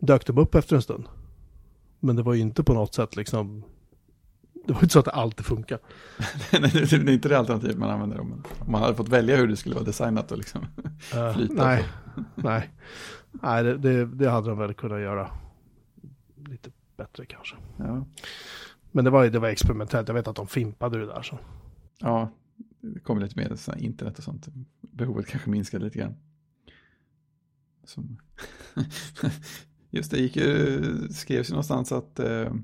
[0.00, 1.04] dök de upp efter en stund.
[2.00, 3.62] Men det var ju inte på något sätt liksom.
[4.66, 5.78] Det var ju inte så att det alltid funkar.
[6.52, 9.56] Nej, det är inte det alternativ man använder om man hade fått välja hur det
[9.56, 10.66] skulle vara designat och liksom
[11.34, 11.64] flyta.
[11.64, 11.84] nej,
[12.34, 12.70] nej.
[13.30, 15.30] Nej, det, det, det hade de väl kunnat göra
[16.48, 17.56] lite bättre kanske.
[17.76, 18.04] Ja.
[18.90, 20.08] Men det var, det var experimentellt.
[20.08, 21.22] Jag vet att de fimpade det där.
[21.22, 21.38] Så.
[21.98, 22.28] ja,
[22.82, 24.48] det kommer lite mer så internet och sånt.
[24.80, 26.14] Behovet kanske minskade lite grann.
[27.84, 28.18] Som...
[29.90, 32.54] Just det, gick ju, skrevs ju någonstans att, eh,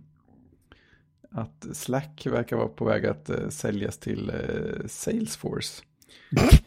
[1.31, 5.83] att Slack verkar vara på väg att eh, säljas till eh, Salesforce.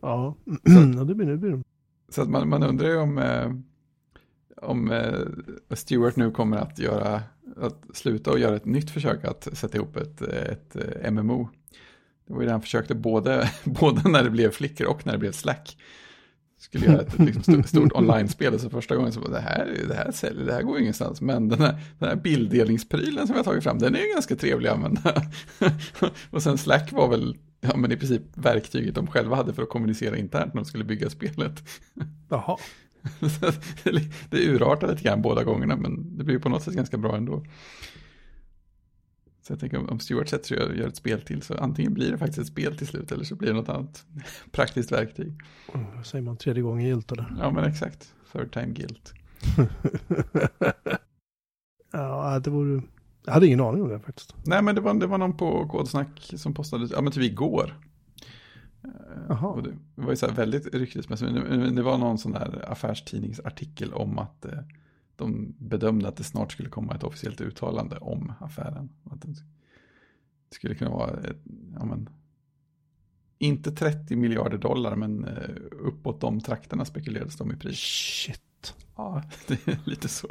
[0.00, 0.36] Ja,
[0.96, 1.62] ja det blir det.
[2.08, 3.62] Så att man, man undrar ju om,
[4.56, 4.92] om
[5.70, 7.22] Stewart nu kommer att göra,
[7.60, 11.48] att sluta och göra ett nytt försök att sätta ihop ett, ett, eh, MMO.
[12.26, 15.18] Det var ju det han försökte både, både när det blev Flickr och när det
[15.18, 15.76] blev Slack.
[16.58, 19.84] Skulle göra ett liksom, stort, stort online-spel, och så första gången så var det här,
[19.88, 21.20] det här säljer, det här går ju ingenstans.
[21.20, 24.36] Men den här, den här bilddelningsprylen som jag har tagit fram, den är ju ganska
[24.36, 25.22] trevlig att använda.
[26.30, 29.68] och sen Slack var väl, ja men i princip verktyget de själva hade för att
[29.68, 31.62] kommunicera internt när de skulle bygga spelet.
[32.28, 32.56] Jaha.
[34.30, 37.44] Det urartade lite grann båda gångerna, men det blir på något sätt ganska bra ändå.
[39.42, 42.10] Så jag tänker om- Stuart sätter sig och gör ett spel till, så antingen blir
[42.12, 44.06] det faktiskt ett spel till slut, eller så blir det något annat
[44.52, 45.40] praktiskt verktyg.
[45.96, 46.36] Vad säger man?
[46.36, 47.34] Tredje gången gilt eller?
[47.38, 48.14] Ja, men exakt.
[48.32, 49.12] Third time guilt.
[51.92, 52.82] ja, det vore...
[53.24, 54.34] Jag hade ingen aning om det faktiskt.
[54.44, 57.74] Nej, men det var, det var någon på Kodsnack som postade, ja men typ igår.
[59.30, 59.44] Eh.
[59.44, 63.92] Och det var ju så här väldigt ryktesmässigt, men det- var någon sån där affärstidningsartikel
[63.92, 64.58] om att eh,
[65.16, 68.88] de bedömde att det snart skulle komma ett officiellt uttalande om affären.
[69.04, 69.34] Att det
[70.50, 71.42] skulle kunna vara, ett,
[71.78, 72.08] ja men,
[73.38, 77.78] inte 30 miljarder dollar, men eh, uppåt de trakterna spekulerades de i pris.
[77.78, 78.74] Shit.
[78.96, 80.28] Ja, det är lite så.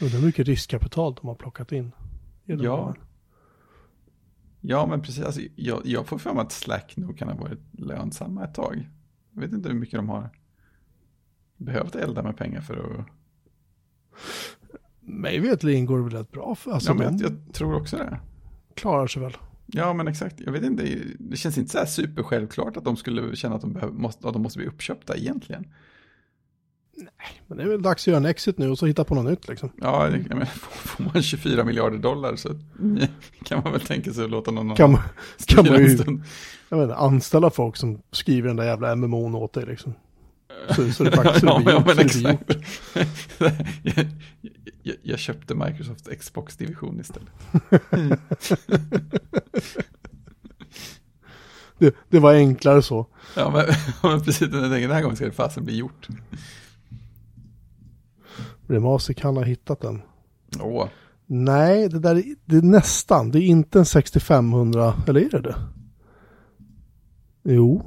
[0.00, 1.92] Undrar hur mycket riskkapital de har plockat in.
[2.44, 2.86] Ja.
[2.86, 2.94] här.
[4.64, 5.24] Ja, men precis.
[5.24, 8.88] Alltså, jag, jag får för mig att Slack nog kan ha varit lönsamma ett tag.
[9.34, 10.30] Jag vet inte hur mycket de har
[11.56, 13.06] behövt elda med pengar för att...
[15.00, 16.54] Mig vetligen går det väl rätt bra.
[16.54, 18.20] För, alltså ja, men jag, jag tror också det.
[18.74, 19.36] klarar sig väl.
[19.66, 20.40] Ja, men exakt.
[20.40, 20.98] Jag vet inte.
[21.18, 24.32] Det känns inte så här supersjälvklart att de skulle känna att de, behöver, måste, att
[24.32, 25.66] de måste bli uppköpta egentligen.
[27.46, 29.24] Men det är väl dags att göra en exit nu och så hitta på något
[29.24, 29.72] nytt liksom.
[29.80, 32.48] Ja, menar, får man 24 miljarder dollar så
[33.44, 35.00] kan man väl tänka sig att låta någon Kan, man-
[35.46, 35.96] kan man ju
[36.68, 39.94] jag inte, anställa folk som skriver den där jävla MMO'n åt dig liksom.
[40.76, 42.44] Så, så det faktiskt ja, ja, gjort, men exakt.
[43.82, 44.06] jag,
[44.82, 47.28] jag, jag köpte Microsofts Xbox-division istället.
[51.78, 53.06] Det, det var enklare så.
[53.36, 53.64] Ja, men,
[54.02, 54.50] men precis.
[54.50, 56.08] Den, den här gången ska det fasen bli gjort.
[58.72, 60.02] Remasi kan ha hittat den.
[60.60, 60.86] Åh,
[61.26, 63.30] Nej, det där är, det är nästan.
[63.30, 65.56] Det är inte en 6500, eller är det det?
[67.42, 67.82] Jo.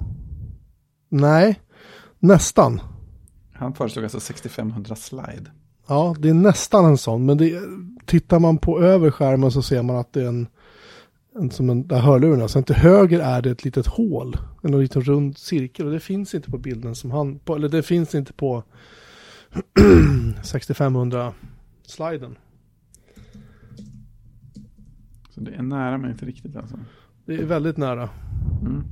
[1.10, 1.60] Nej,
[2.20, 2.82] nästan.
[3.54, 5.52] han föreslog alltså 6500 slide.
[5.88, 7.26] Ja, det är nästan en sån.
[7.26, 7.62] Men det,
[8.06, 10.48] tittar man på över skärmen så ser man att det är en,
[11.36, 12.48] en som en, där hörlurarna.
[12.48, 14.38] Sen till höger är det ett litet hål.
[14.64, 15.86] En liten rund cirkel.
[15.86, 18.64] Och det finns inte på bilden som han, på, eller det finns inte på
[20.44, 21.34] 6500
[21.84, 22.36] sliden.
[25.30, 26.80] Så det är nära men inte riktigt alltså.
[27.26, 28.10] Det är väldigt nära.
[28.62, 28.84] Mm.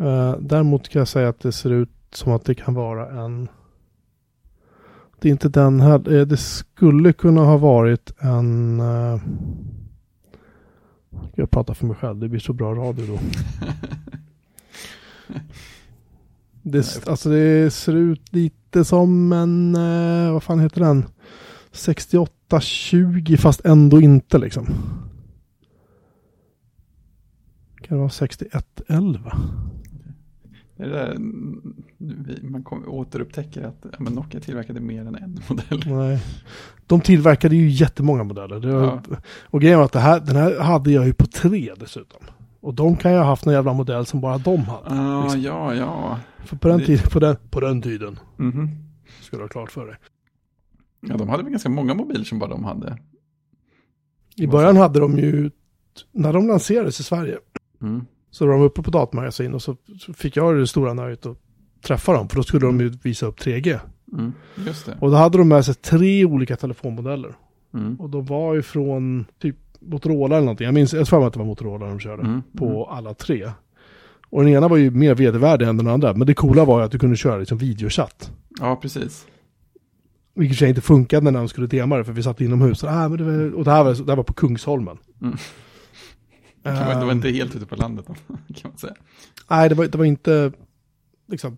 [0.00, 3.48] Uh, däremot kan jag säga att det ser ut som att det kan vara en...
[5.20, 6.12] Det är inte den här.
[6.12, 8.80] eh, Det skulle kunna ha varit en...
[8.80, 9.20] Uh,
[11.34, 12.18] jag pratar för mig själv.
[12.18, 13.18] Det blir så bra radio då.
[16.62, 19.74] Det, alltså det ser ut lite som en...
[19.76, 21.04] eh, vad fan heter den?
[21.72, 24.66] 6820 fast ändå inte liksom.
[27.82, 29.38] Kan det vara 6111?
[30.76, 35.00] Det är det där, mm, vi- man kom, återupptäcker att ja, men Nokia tillverkade mer
[35.00, 35.82] än en modell.
[35.86, 36.22] Nej.
[36.86, 38.60] De tillverkade ju jättemånga modeller.
[38.72, 39.16] Var, Ja.
[39.42, 42.20] Och grejen var att det här, den här hade jag ju på tre dessutom.
[42.60, 45.00] Och de kan ju ha haft någon jävla modell som bara de hade.
[45.00, 45.42] Ah, liksom.
[45.42, 46.18] ja, ja.
[46.44, 48.68] För på den, Det- tiden, på, den, på den tiden, Mhm.
[49.20, 49.96] ska du ha klart för dig.
[51.00, 52.98] Ja, de hade väl ganska många mobiler som bara de hade.
[54.36, 55.50] I början hade de ju,
[56.12, 57.38] när de lanserades i Sverige,
[57.82, 58.04] Mm.
[58.30, 59.76] så var de uppe på datamagasin och så
[60.14, 61.36] fick jag det stora nöjet att
[61.82, 62.28] träffa dem.
[62.28, 63.78] För då skulle de ju visa upp 3G.
[64.12, 64.32] Mm.
[64.66, 64.98] Just det.
[65.00, 67.34] Och då hade de med sig tre olika telefonmodeller.
[67.74, 67.96] Mm.
[68.00, 70.64] Och de var ju från typ Motorola eller någonting.
[70.64, 72.22] Jag minns, jag tror att det var Motorola de körde.
[72.22, 72.42] Mm.
[72.56, 73.50] På alla tre.
[74.30, 76.14] Och den ena var ju mer vedervärdig än den andra.
[76.14, 78.32] Men det coola var ju att du kunde köra liksom videochatt.
[78.60, 79.26] Ja, precis.
[80.34, 82.04] Vilket i sig inte funkade när de skulle dema det.
[82.04, 82.84] För vi satt inomhus.
[82.84, 84.98] Ah, men det var, och det här, var, det här var på Kungsholmen.
[85.22, 85.36] Mm.
[86.62, 88.06] Det var, det var Ehm, inte helt ute på landet
[88.54, 88.94] kan man säga.
[89.50, 90.52] Nej, det var, det var inte
[91.28, 91.56] liksom,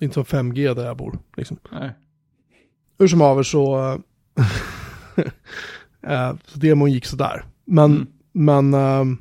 [0.00, 1.18] inte som 5G där jag bor.
[1.36, 1.56] Liksom.
[1.72, 1.90] Nej.
[2.98, 3.78] Hur som haver så,
[6.06, 7.44] eh, så demon gick sådär.
[7.70, 8.06] Men, Mm.
[8.32, 9.16] men eh,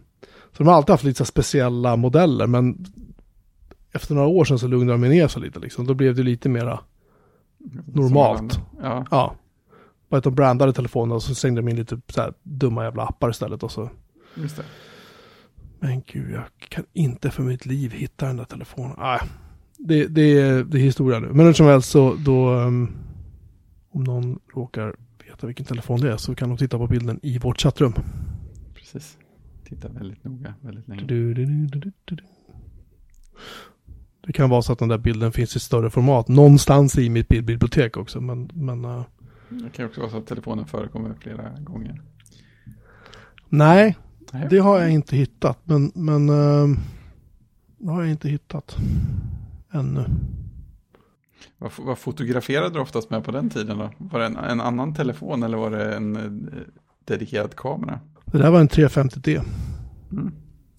[0.52, 2.48] så de har alltid haft lite speciella modeller.
[2.48, 2.86] Men
[3.94, 5.60] efter några år sedan så lugnade de ner sig lite.
[5.60, 5.88] Liksom.
[5.88, 6.80] Då blev det lite mera,
[7.86, 8.60] Normalt.
[8.82, 9.36] Ja, ja.
[10.10, 13.04] Bara att de brandade telefonen och så slängde de in lite så här dumma jävla
[13.04, 13.64] appar istället.
[13.64, 13.90] Och så.
[14.36, 14.64] just det.
[15.80, 18.96] Men gud, jag kan inte för mitt liv hitta den där telefonen.
[18.98, 19.20] Nej,
[19.78, 21.28] det, det, är, det är historia nu.
[21.34, 22.92] Men hur som helst så då, um,
[23.92, 24.96] om någon råkar
[25.28, 27.94] veta vilken telefon det är så kan de titta på bilden i vårt chattrum.
[28.92, 29.18] Precis.
[29.64, 31.04] Titta väldigt noga, väldigt länge.
[31.04, 31.68] Du, du,
[32.06, 32.18] du.
[34.22, 37.28] Det kan vara så att den där bilden finns i större format någonstans i mitt
[37.28, 38.22] bildbibliotek också.
[38.22, 39.04] Men, men uh,
[39.50, 42.02] Det kan också vara så att telefonen förekommer flera gånger.
[43.50, 43.98] nej,
[44.32, 44.48] Nej.
[44.50, 45.60] det har jag inte hittat.
[45.64, 46.78] Men, men uh,
[47.78, 48.78] det har jag inte hittat
[49.72, 50.06] ännu.
[51.58, 53.90] Vad, vad fotograferade du oftast med på den tiden då?
[53.98, 56.62] Var det en, en annan telefon eller var det en eh,
[57.06, 58.00] dedikerad kamera?
[58.32, 59.42] Det där var en 350D.
[60.12, 60.32] Mm.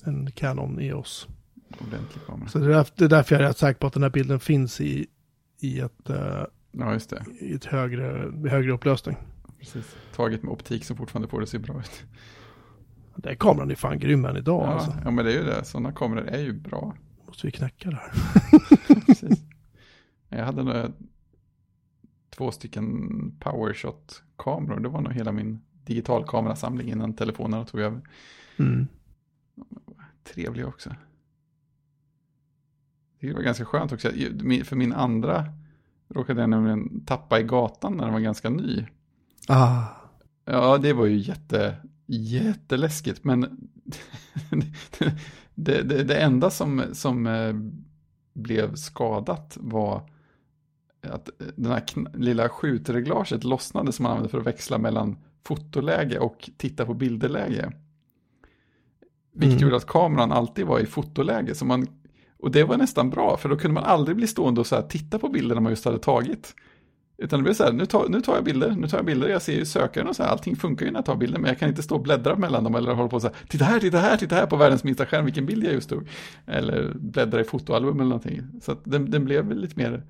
[0.05, 1.29] En Canon EOS.
[1.81, 2.49] Ordentlig kamera.
[2.49, 4.11] Så det är, därför, det är därför jag är rätt säker på att den här
[4.11, 5.07] bilden finns i,
[5.61, 6.43] i, ett, eh,
[6.73, 7.25] Ja, just det.
[7.41, 9.17] i ett högre, högre upplösning.
[9.59, 9.97] Precis.
[10.17, 12.05] Taget med optik som fortfarande får det se bra ut.
[13.17, 14.95] Den kameran är fan grym än idag Ja, alltså.
[15.05, 15.65] ja, men det är ju det.
[15.65, 16.97] Sådana kameror är ju bra.
[17.27, 18.13] Måste vi knäcka det här.
[19.07, 19.41] Precis.
[20.29, 20.91] Jag hade några,
[22.37, 22.87] två stycken
[23.41, 24.81] powershot-kameror.
[24.81, 28.01] Det var nog hela min digitalkamerasamling innan telefonerna tog över.
[28.57, 28.87] Mm.
[30.25, 30.95] Trevliga också.
[33.21, 34.09] Det var ganska skönt också.
[34.65, 35.45] För min andra
[36.09, 38.87] råkade jag nämligen tappa i gatan när den var ganska ny.
[39.49, 39.85] Ah.
[40.45, 41.77] Ja, det var ju jätte,
[42.07, 43.25] jätteläskigt.
[43.25, 43.41] Men
[45.55, 47.55] det, det, det enda som, som eh,
[48.33, 50.11] blev skadat var
[51.03, 51.85] att den här
[52.19, 57.73] lilla skjutreglaget lossnade som man använde för att växla mellan fotoläge och titta på bilderläge.
[59.33, 59.63] Vilket Mm.
[59.63, 61.55] gjorde att kameran alltid var i fotoläge.
[61.55, 61.87] Så man,
[62.39, 65.19] och det var nästan bra, för då kunde man aldrig bli stående och så titta
[65.19, 66.55] på bilderna man just hade tagit.
[67.23, 69.29] Utan det blev så här, nu tar, nu tar jag bilder, nu tar jag bilder,
[69.29, 71.49] jag ser ju sökaren och så här, allting funkar ju när jag tar bilder, men
[71.49, 73.81] jag kan inte stå och bläddra mellan dem eller hålla på så här, titta här,
[73.81, 76.09] titta här, titta här på världens minsta skärm, vilken bild jag just tog.
[76.47, 78.43] Eller bläddra i fotoalbum eller någonting.
[78.63, 80.03] Så den, den blev väl lite mer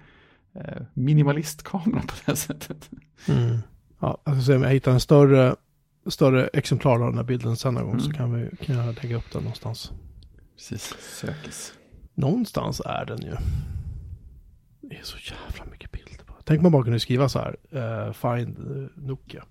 [0.54, 2.90] eh, minimalistkamera på det här sättet.
[3.28, 3.58] Mm.
[4.00, 5.56] Ja, jag ska se om jag hittar en större,
[6.06, 8.04] större exemplar av den här bilden sen någon gång Mm.
[8.04, 9.92] så kan, vi, kan jag lägga upp den någonstans.
[10.56, 11.72] Precis, sökes.
[12.14, 13.36] Någonstans är den ju.
[14.80, 16.34] Det är så jävla mycket bilder på.
[16.44, 17.56] Tänk man bara kunde skriva så här.
[17.70, 19.44] eh, find eh, Nokia.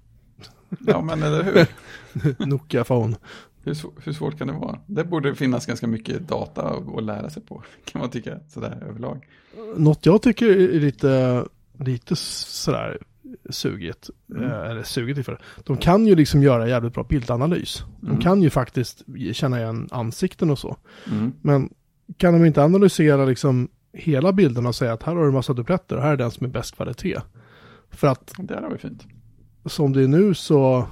[0.88, 2.46] Ja, men eller hur?
[2.46, 3.16] Nokia phone.
[3.64, 4.80] Hur, sv- hur svårt kan det vara?
[4.88, 8.84] Det borde finnas ganska mycket data att att lära sig på, kan man tycka, sådär
[8.90, 9.28] överlag.
[9.78, 11.46] Något jag tycker är lite,
[11.80, 12.98] lite sådär
[13.50, 14.10] sugigt.
[14.36, 14.44] Mm.
[14.44, 15.40] eh, Eller sugigt är för.
[15.66, 17.84] De kan ju liksom göra jävligt bra bildanalys.
[18.02, 18.22] De Mm.
[18.22, 19.04] kan ju faktiskt
[19.34, 20.78] känna igen ansikten och så.
[21.12, 21.34] Mm.
[21.42, 21.70] Men
[22.18, 25.96] kan de inte analysera liksom hela bilden och säga att här har du massa dupletter
[25.96, 27.18] och här är den som är bäst kvalitet.
[27.90, 29.06] För att Det här var ju fint.
[29.66, 30.88] som det är nu så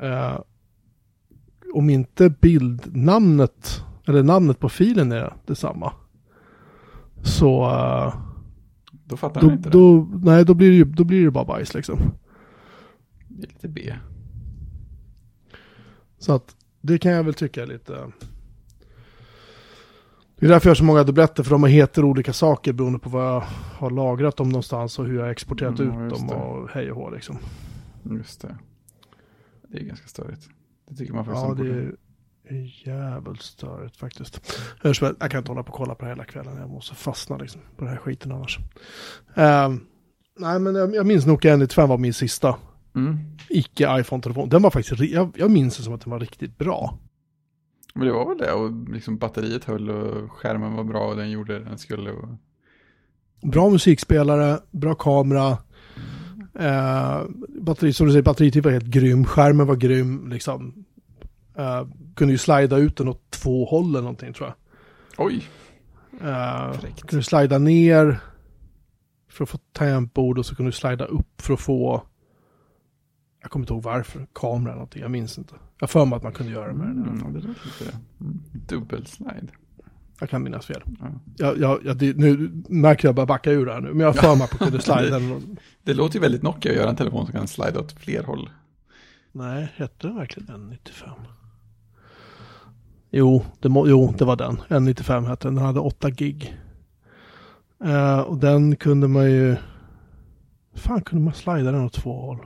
[0.00, 0.38] eh,
[1.74, 5.92] om inte bildnamnet eller namnet på filen är detsamma
[7.22, 8.14] så eh,
[9.08, 9.78] Då fattar då, man inte det.
[9.78, 11.98] då, nej, då, blir det, ju- då blir det bara bajs liksom.
[13.28, 13.94] Det är lite B.
[16.18, 18.12] Så att det kan jag väl tycka är lite...
[20.38, 23.08] Det är därför jag har så många dubbletter, för de heter olika saker beroende på
[23.10, 23.40] vad jag
[23.78, 26.34] har lagrat dem någonstans och hur jag har exporterat Mm, ut dem det.
[26.34, 27.38] och hej och hå liksom.
[28.10, 28.58] Just det.
[29.68, 30.48] Det är ganska störigt.
[30.88, 31.94] Det tycker man faktiskt Ja, det är
[32.84, 34.52] jävligt störigt faktiskt.
[34.82, 36.56] Jag kan inte hålla på och kolla på det hela kvällen.
[36.56, 38.58] Jag måste fastna liksom på den här skiten annars.
[39.34, 39.80] Ehm,
[40.38, 42.56] nej, men jag, jag minns Nokia N95 var min sista
[42.94, 43.18] Mm.
[43.48, 44.48] icke-iPhone-telefon.
[44.48, 46.98] Den var faktiskt, jag, jag minns det som att den var riktigt bra.
[47.94, 51.30] Men det var väl det, och liksom batteriet höll och skärmen var bra och den
[51.30, 52.10] gjorde det den skulle.
[52.10, 52.28] Och...
[53.42, 55.58] Bra musikspelare, bra kamera.
[56.58, 57.22] Eh,
[57.60, 59.24] batteri, som du säger, batteritid var helt grym.
[59.24, 60.84] Skärmen var grym, liksom.
[61.58, 64.54] Eh, kunde ju slida ut den åt två håll eller någonting tror jag.
[65.26, 65.44] Oj,
[66.80, 67.06] Fräckt.
[67.06, 68.18] kunde slida ner
[69.28, 72.02] för att få tangentbord och så kunde du slida upp för att få,
[73.42, 75.54] jag kommer inte ihåg varför, kamera eller någonting, jag minns inte.
[75.80, 77.08] Jag för mig att man kunde göra det med den.
[77.20, 78.42] mm, det låter lite mm.
[78.52, 79.48] dubbelslide.
[80.20, 80.82] Jag kan minnas fel.
[81.00, 81.06] Ja.
[81.36, 84.06] Jag, jag, jag, det, nu märker jag bara backa ur det här nu, men jag
[84.06, 85.42] har för mig att man kunde slida och-
[85.82, 88.50] Det låter ju väldigt Nokia att göra en telefon som kan slida åt fler håll.
[89.32, 91.10] Nej, hette den verkligen N95?
[93.16, 94.58] Jo, det, må, jo, det var den.
[94.68, 95.54] N95 hette den.
[95.54, 96.56] Den hade 8 gig.
[97.84, 99.56] Eh, och den kunde man ju...
[100.74, 102.38] fan kunde man slida den åt två håll?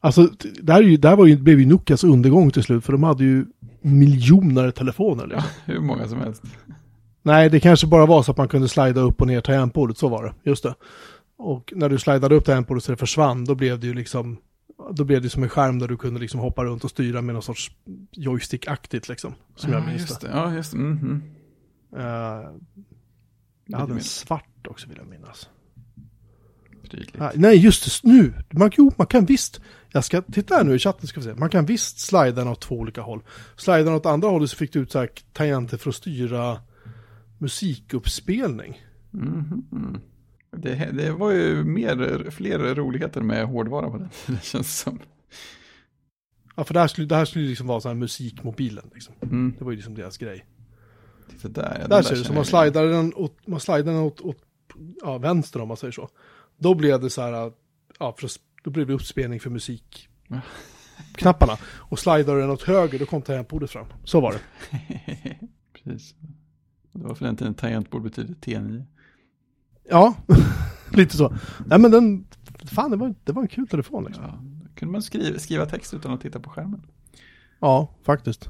[0.00, 0.28] Alltså,
[0.62, 2.84] det här, var ju, blev ju Nokias undergång till slut.
[2.84, 3.46] För de hade ju
[3.80, 5.28] miljoner telefoner.
[5.30, 5.50] Ja, Liksom.
[5.64, 6.42] hur många som helst.
[7.22, 9.98] Nej, det kanske bara var så att man kunde slida upp och ner tangentbordet.
[9.98, 10.50] Så var det.
[10.50, 10.74] Just det.
[11.38, 14.36] Och när du slidade upp tangentbordet så det försvann, då blev det ju liksom
[14.90, 17.34] då blev det som en skärm där du kunde liksom hoppa runt och styra med
[17.34, 17.70] någon sorts
[18.12, 19.34] joystick-aktigt liksom.
[19.56, 20.30] Som jag ja, minns just det.
[20.32, 20.78] Ja, just det.
[20.78, 21.22] Mhm.
[21.96, 22.60] Eh, jag
[23.66, 25.48] Lite hade en svart också vill jag minnas.
[27.18, 28.08] Ah, nej, just det.
[28.08, 28.32] Nu.
[28.50, 29.60] Man, jo, man kan visst.
[29.92, 31.34] Jag ska titta här nu i chatten ska vi se.
[31.34, 33.22] Man kan visst slida den åt två olika håll.
[33.56, 36.60] Slida den åt andra hållet så fick du ut så här tangenter för att styra
[37.38, 38.82] musikuppspelning.
[39.10, 40.00] Mhm.
[40.50, 44.98] Det, det var ju mer, fler roligheter med hårdvara på den tiden känns som.
[46.56, 49.14] Ja, för det här skulle, det här skulle liksom vara så här musikmobilen liksom.
[49.22, 49.54] Mm.
[49.58, 50.46] Det var ju liksom deras grej.
[51.42, 51.72] Titta där.
[51.72, 54.42] ja, den Där ser du, så man slidar den åt, man slidar den åt, åt
[55.02, 56.08] ja, vänster om man säger så.
[56.56, 57.52] Då blev det så här,
[57.98, 58.30] ja, för,
[58.64, 60.08] då blev det uppspelning för musik.
[60.28, 60.40] Ja.
[61.14, 61.58] Knapparna.
[61.64, 63.86] Och slidar du den åt höger, då kom tangentbordet fram.
[64.04, 64.40] Så var det.
[65.84, 66.14] Precis.
[66.92, 68.84] Det var för den tiden tangentbord betyder T9.
[69.90, 70.14] Ja,
[70.92, 71.36] lite så.
[71.66, 72.24] Nej men den,
[72.64, 74.24] fan det var, det var en kul telefon liksom.
[74.24, 74.38] Ja,
[74.74, 76.82] kunde man skriva, skriva text utan att titta på skärmen.
[77.60, 78.48] Ja, faktiskt.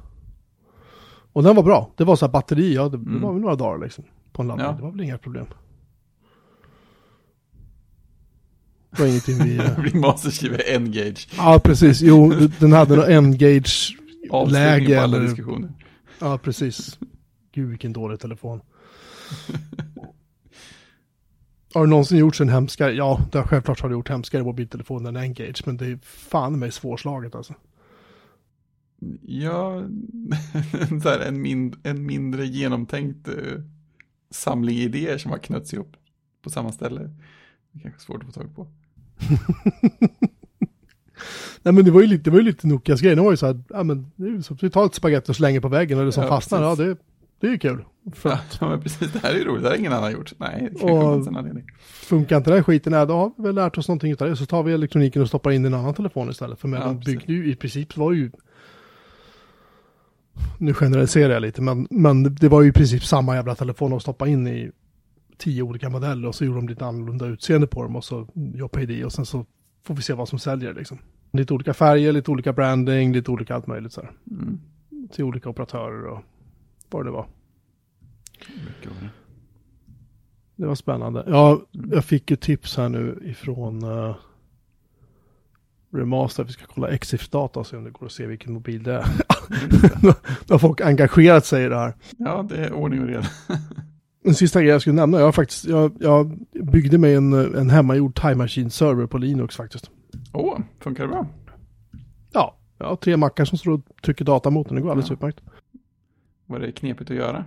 [1.32, 1.90] Och den var bra.
[1.96, 3.22] Det var så här batteri, ja det, det Mm.
[3.22, 4.04] var väl några dagar liksom.
[4.32, 4.72] På en laddning, Ja.
[4.72, 5.46] det var väl inga problem.
[8.90, 9.56] Det var ingenting vi...
[9.58, 11.28] eh, Ringmaster skriver N-gage.
[11.36, 12.00] Ja, precis.
[12.02, 13.96] Jo, den hade engage
[14.30, 15.72] Avstängning läge på alla diskussioner.
[16.20, 16.98] Ja, precis.
[17.52, 18.60] Gud, vilken dålig telefon.
[21.74, 22.92] Har du någonsin gjort en hemskare?
[22.92, 26.58] Ja, det har självklart har du gjort hemskare mobiltelefon än Engage, men det är fan
[26.58, 27.54] mig svårslaget alltså.
[29.22, 29.74] Ja,
[31.04, 33.34] här, en, mind, en mindre genomtänkt eh,
[34.30, 35.96] samling idéer som har knötts ihop
[36.42, 37.00] på samma ställe.
[37.72, 38.66] Det är kanske svårt att få tag på.
[41.62, 43.14] Nej men det var ju lite, det var ju lite Nokias grej.
[43.14, 45.32] Det var ju så här, ja men det är ju så, vi tar ett spagetti
[45.32, 46.96] och slänger på väggen och det som Ja, fastnar, ja precis.
[46.98, 47.04] det,
[47.40, 47.84] det är ju kul.
[48.12, 50.32] För Ja, att men precis, det här är ju roligt, det har ingen annan gjort.
[50.38, 51.64] Nej, det kanske Och- en anledning.
[51.88, 54.36] funkar inte den skiten, nej, då har vi väl lärt oss någonting utav det.
[54.36, 56.58] Så tar vi elektroniken och stoppar in en annan telefon istället.
[56.60, 58.30] För med Ja, byggde ju, i princip var ju
[60.58, 64.02] nu generaliserar jag lite, men, men det var ju i princip samma jävla telefon att
[64.02, 64.70] stoppa in i
[65.38, 68.70] tio olika modeller och så gjorde de lite annorlunda utseende på dem och så jag
[68.72, 69.46] pay det och sen så
[69.84, 70.98] får vi se vad som säljer liksom.
[71.32, 74.10] Lite olika färger, lite olika branding, lite olika allt möjligt så här.
[74.30, 74.60] Mm.
[75.12, 76.20] Till olika operatörer och
[76.90, 77.26] vad det var.
[78.84, 79.08] Var det.
[80.56, 81.24] Det var spännande.
[81.26, 81.60] Ja,
[81.90, 84.16] jag fick ju tips här nu ifrån uh,
[85.92, 86.44] Remaster.
[86.44, 89.04] Vi ska kolla Exif-data och se om det går att se vilken mobil det är.
[90.46, 91.94] Då har folk engagerat sig i det här.
[92.18, 93.26] Ja, det är ordning och reda.
[94.24, 95.20] En sista grej jag skulle nämna.
[95.20, 99.90] Jag, faktiskt, jag, jag byggde mig en, en hemmagjord Time Machine-server på Linux faktiskt.
[100.32, 101.26] Åh, funkar det bra?
[102.32, 104.76] Ja, jag har tre mackar som står och trycker data mot den.
[104.76, 105.14] Det går alldeles Ja.
[105.14, 105.40] utmärkt.
[106.50, 107.44] Var det knepigt att göra?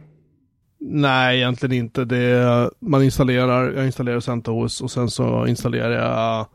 [0.80, 2.06] Nej, egentligen inte.
[2.06, 6.48] Det man installerar, jag installerar CentOS och sen så installerar jag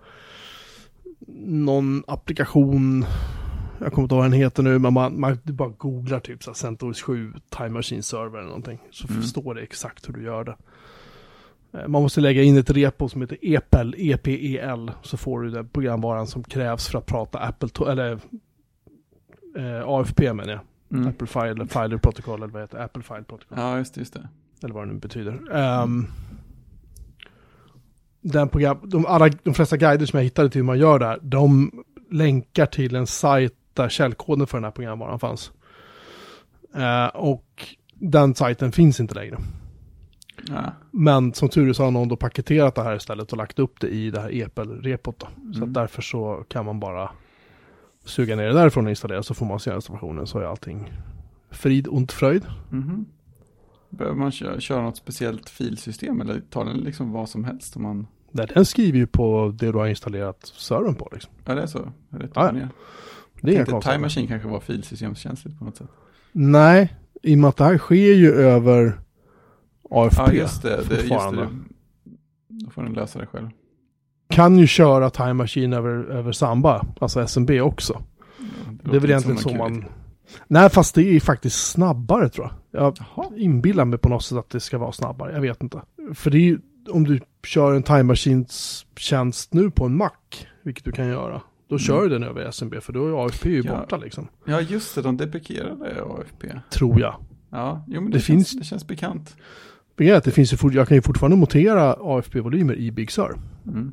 [1.47, 3.05] någon applikation.
[3.81, 6.43] Jag kommer inte ihåg vad den heter nu, men man, man du bara googlar typ
[6.43, 8.79] så här, CentOS 7 Time Machine Server eller någonting.
[8.91, 9.23] Så Mm.
[9.23, 10.57] förstår det exakt hur du gör det.
[11.73, 15.69] Eh, Man måste lägga in ett repo som heter EPEL, EPEL, så får du den
[15.69, 18.13] programvaran som krävs för att prata Apple, eller
[19.57, 20.61] eh, AFP menar jag.
[20.93, 21.09] Mm.
[21.09, 22.79] Apple File, Filer Protocol eller vad heter?
[22.79, 23.59] Apple File Protocol.
[23.59, 24.29] Ja, just det, just det.
[24.63, 25.57] Eller vad det nu betyder.
[25.57, 26.07] Ehm,
[28.21, 31.07] den program, de, alla, de flesta guider som jag hittade till hur man gör det
[31.07, 31.71] här, de
[32.11, 35.53] länkar till en sajt där källkoden för den här programvaran fanns.
[36.75, 37.65] Eh, och
[37.95, 39.39] den sajten finns inte längre.
[40.49, 40.73] Ja.
[40.91, 43.81] Men som tur är så har någon då paketerat det här istället och lagt upp
[43.81, 44.49] det i det här.
[45.05, 45.13] Då.
[45.13, 45.27] Så
[45.57, 45.63] Mm.
[45.63, 47.11] att därför så kan man bara
[48.07, 50.93] suga ner det därifrån och installera så får man se installationen så är allting
[51.51, 52.47] frid och fröjd.
[52.71, 53.07] Mhm.
[53.91, 57.83] Behöver man köra, köra något speciellt filsystem eller tar den liksom vad som helst om
[57.83, 58.07] man...
[58.31, 61.33] Nej, Den skriver ju på det du har installerat servern på liksom.
[61.45, 61.79] Ja, det är så?
[62.11, 62.69] Är det Ja, ja.
[63.41, 64.03] Det är Tänkte Time.
[64.03, 65.89] Machine kanske var filsystemskänsligt på något sätt.
[66.33, 69.01] Nej, i och med att det här sker ju över
[69.91, 70.69] AFP Ja, just det.
[70.89, 71.49] det, just det.
[72.49, 73.49] Då får den lösa det själv.
[74.29, 78.03] Kan ju köra Time Machine över, över Samba, alltså SMB också.
[78.39, 78.45] Ja,
[78.91, 79.85] Det är väl egentligen så man...
[80.49, 82.81] Nej, fast det är faktiskt snabbare tror jag.
[82.83, 83.27] Jag Jaha.
[83.37, 85.33] inbillar mig på något sätt att det ska vara snabbare.
[85.33, 85.81] Jag vet inte.
[86.15, 86.59] För det är ju,
[86.91, 90.11] om du kör en Time Machines tjänst nu på en Mac,
[90.63, 93.61] vilket du kan göra, då kör du den över SMB, för då är AFP ju
[93.61, 93.73] Mm.
[93.73, 93.81] Ja.
[93.81, 94.29] borta liksom.
[94.47, 95.03] Ja, just det.
[95.03, 96.61] De deprekerade AFP.
[96.71, 97.15] Tror jag.
[97.51, 99.37] Ja, jo, men Det det, känns, finns- det känns bekant.
[99.99, 103.37] Är att det finns ju fort, jag kan ju fortfarande montera AFP-volymer i Big Sur.
[103.67, 103.93] Mm.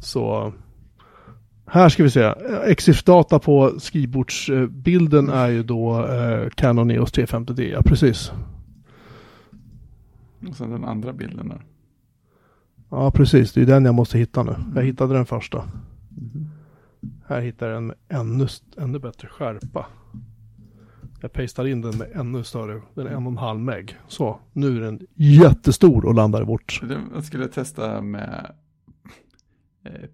[0.00, 0.52] Så
[1.66, 2.34] här ska vi se.
[2.66, 7.60] Exif-data på skrivbordsbilden är ju då eh, Canon EOS 350D.
[7.62, 8.32] Ja, precis.
[10.48, 11.64] Och sen den andra bilden där.
[12.90, 13.52] Ja, precis.
[13.52, 14.54] Det är den jag måste hitta nu.
[14.74, 15.64] Jag hittade den första.
[16.08, 16.50] Mhm.
[17.26, 18.46] Här hittar jag med ännu,
[18.76, 19.86] ännu bättre skärpa.
[21.20, 22.82] Jag pastar in den med ännu större.
[22.94, 23.98] Den är en och en halv meg.
[24.08, 26.80] Så, nu är den jättestor och landar i vårt.
[27.14, 28.54] Jag skulle testa med
[29.84, 30.08] eh,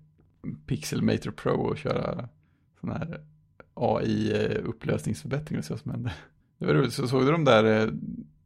[0.67, 2.29] Pixelmator Pro och köra
[2.81, 3.21] sån här
[3.75, 6.13] AI-upplösningsförbättring och se vad som händer.
[6.59, 7.93] Det var roligt, så såg du de där, eh,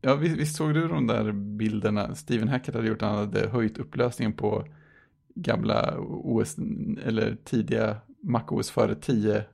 [0.00, 3.78] ja visst, visst såg du de där bilderna Steven Hackett hade gjort, han hade höjt
[3.78, 4.64] upplösningen på
[5.34, 6.56] gamla OS,
[7.04, 9.44] eller tidiga MacOS före 10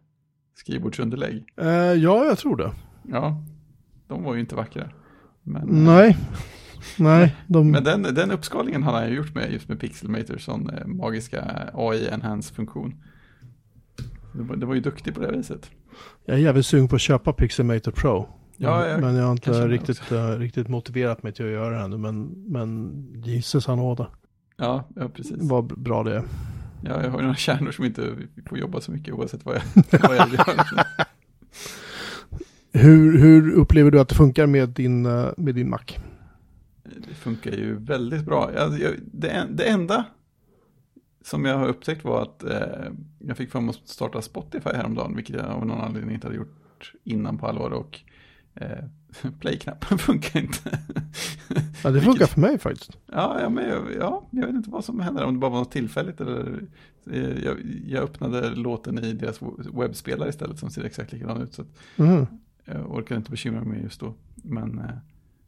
[0.54, 1.44] skrivbordsunderlägg.
[1.56, 2.70] Eh, ja, jag tror det.
[3.10, 3.42] Ja,
[4.08, 4.90] de var ju inte vackra.
[5.42, 6.18] Men, eh, Nej.
[6.98, 7.70] Nej, de...
[7.70, 11.70] Men den, den uppskalningen hade han ju gjort med just med Pixelmator, sån eh, magiska
[11.74, 12.94] AI-enhance-funktion.
[14.32, 15.70] Det var, det var ju duktig på det viset.
[16.24, 18.28] Jag är jävligt sugen på att köpa Pixelmator Pro.
[18.56, 21.84] Ja, jag men jag har inte riktigt, eh, riktigt motiverat mig till att göra det
[21.84, 21.98] ännu.
[21.98, 22.92] Men, men
[23.24, 24.06] Jesus han nåde.
[24.56, 25.36] Ja, ja precis.
[25.40, 26.22] Vad bra det är.
[26.82, 29.62] Ja, jag har ju några kärnor som inte får jobba så mycket oavsett vad jag,
[30.02, 30.84] vad jag gör.
[32.84, 35.80] Hur, hur upplever du att det funkar med din, eh, med din Mac?
[36.84, 38.50] Det funkar ju väldigt bra.
[38.54, 40.04] Jag, jag, det, det enda
[41.24, 45.16] som jag har upptäckt var att eh, jag fick för mig att starta Spotify häromdagen,
[45.16, 47.70] vilket jag av någon anledning inte hade gjort innan på allvar.
[47.70, 48.00] Och
[48.54, 48.84] eh,
[49.40, 50.78] play-knappen funkar inte.
[51.84, 52.98] Ja, det funkar för mig faktiskt.
[53.12, 55.58] Ja, ja, men jag, ja, jag vet inte vad som händer, om det bara var
[55.58, 56.60] något tillfälligt eller
[57.10, 57.44] eh,
[57.86, 59.40] jag, öppnade låten i deras
[59.72, 61.54] webbspelare istället som ser exakt likadan ut.
[61.54, 62.26] Så att Mhm.
[62.64, 64.14] Jag orkade inte bekymra mig just då.
[64.34, 64.90] Men eh,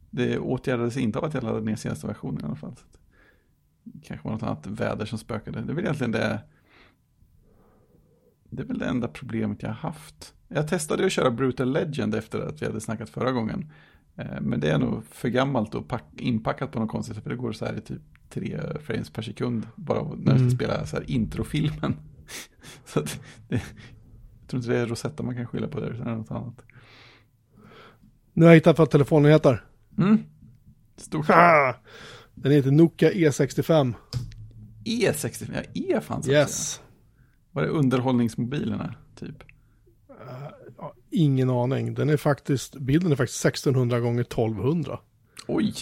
[0.09, 2.75] det åtgärdades inte av att jag laddade ner senaste versionen i alla fall.
[4.03, 5.61] Kanske var något annat väder som spökade.
[5.61, 6.41] Det är väl egentligen det.
[8.49, 10.33] Det är väl det enda problemet jag har haft.
[10.47, 13.71] Jag testade att köra Brutal Legend efter att vi hade snackat förra gången.
[14.15, 17.23] Eh, Men det är nog för gammalt och pack, inpackat på något konstigt sätt.
[17.23, 19.67] För det går så här i typ tre frames per sekund.
[19.75, 20.49] Bara när jag Mm.
[20.49, 21.95] ska spela så här introfilmen.
[22.85, 23.55] så att det,
[24.41, 25.87] jag tror inte det är Rosetta man kan skylla på det.
[25.87, 26.65] Utan något annat.
[28.37, 29.65] Nu har jag hittat vad telefonen heter.
[29.97, 30.23] Mm.
[30.97, 31.29] Stort.
[31.29, 31.75] Ah!
[32.35, 33.93] Den heter Nokia E E65.
[34.85, 36.31] E65, ja E fanns också.
[36.31, 36.81] Yes.
[37.51, 39.43] Var det underhållningsmobilerna typ?
[40.77, 41.93] Ja, ingen aning.
[41.93, 44.99] Den är faktiskt, bilden är faktiskt 1600 gånger 1200.
[45.47, 45.73] Oj,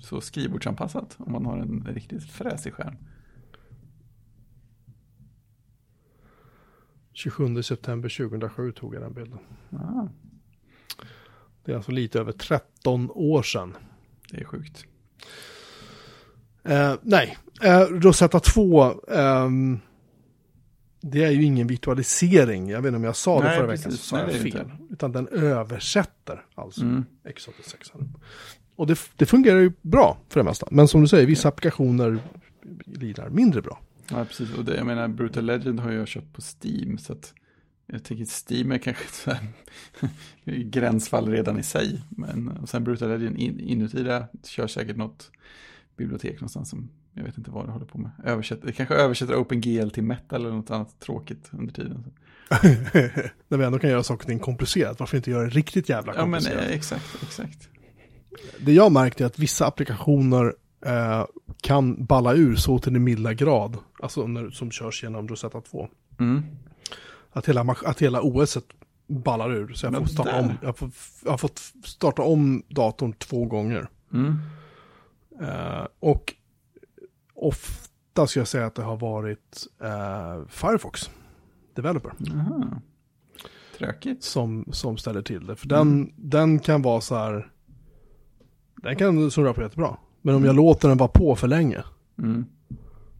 [0.00, 2.96] så skrivbordsanpassat om man har en riktigt fräsig skärm.
[7.12, 9.38] 27 september 2007 tog jag den bilden.
[9.70, 10.08] Ah,
[11.64, 13.76] Det är alltså lite över 13 år sedan.
[14.30, 14.84] det är sjukt.
[16.64, 18.94] Eh, nej, eh, Rosetta 2.
[19.10, 19.78] ehm,
[21.00, 22.68] det är ju ingen virtualisering.
[22.68, 23.92] Jag vet inte om jag sa det Nej, förra veckan.
[23.92, 24.70] Så sa Nej, jag fel.
[24.90, 27.04] Utan den översätter alltså Mm.
[27.24, 28.08] X86.
[28.76, 30.68] Och det, det fungerar ju bra för det mesta.
[30.70, 32.18] Men som du säger, vissa applikationer
[32.86, 33.80] lirar mindre bra.
[34.10, 34.54] Ja, precis.
[34.54, 36.98] Och det, jag menar, Brutal Legend har jag köpt på Steam.
[36.98, 37.34] Så att
[37.92, 39.46] jag tycker Steam är kanske ett så här
[40.64, 42.02] gränsfall redan i sig.
[42.08, 45.30] Men och sen Brutal Legend in, inuti det kör säkert något
[45.96, 48.10] bibliotek någonstans som jag vet inte vad det håller på med.
[48.24, 52.04] Översätter, det kanske översätter OpenGL till metal eller något annat tråkigt under tiden.
[53.48, 56.14] När vi ändå kan göra saker och ting komplicerat, varför inte göra det riktigt jävla
[56.14, 56.64] Ja, men komplicerat?
[56.70, 57.68] eh, exakt, exakt.
[58.60, 60.54] Det jag märkte är att vissa applikationer
[60.86, 61.24] eh,
[61.60, 65.88] kan balla ur så till den milda grad, alltså när, som körs genom Rosetta 2.
[66.20, 66.42] Mm.
[67.32, 68.58] Att hela, att hela OS
[69.06, 69.72] ballar ur.
[69.72, 70.52] Så jag får starta om.
[70.62, 70.90] Jag, får,
[71.24, 73.88] jag har fått starta om datorn två gånger.
[74.12, 74.36] Mm.
[75.40, 76.34] Eh, och
[77.34, 81.10] ofta ska jag säga att det har varit eh, Firefox
[81.74, 82.64] Developer Aha.
[83.78, 84.22] Tråkigt.
[84.24, 85.56] som, som ställer till det.
[85.56, 87.50] För den, den kan vara så här,
[88.82, 89.96] den kan surra på jättebra.
[90.22, 91.82] Men om jag låter den vara på för länge,
[92.18, 92.44] Mm.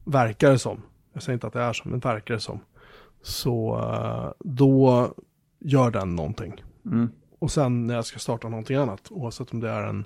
[0.05, 0.83] verkar det som,
[1.13, 2.61] jag säger inte att det är så, men verkar det som,
[3.23, 5.15] så eh, då
[5.59, 6.65] gör den någonting.
[6.87, 7.09] Mm.
[7.39, 10.05] Och sen när jag ska starta någonting annat, oavsett om det är en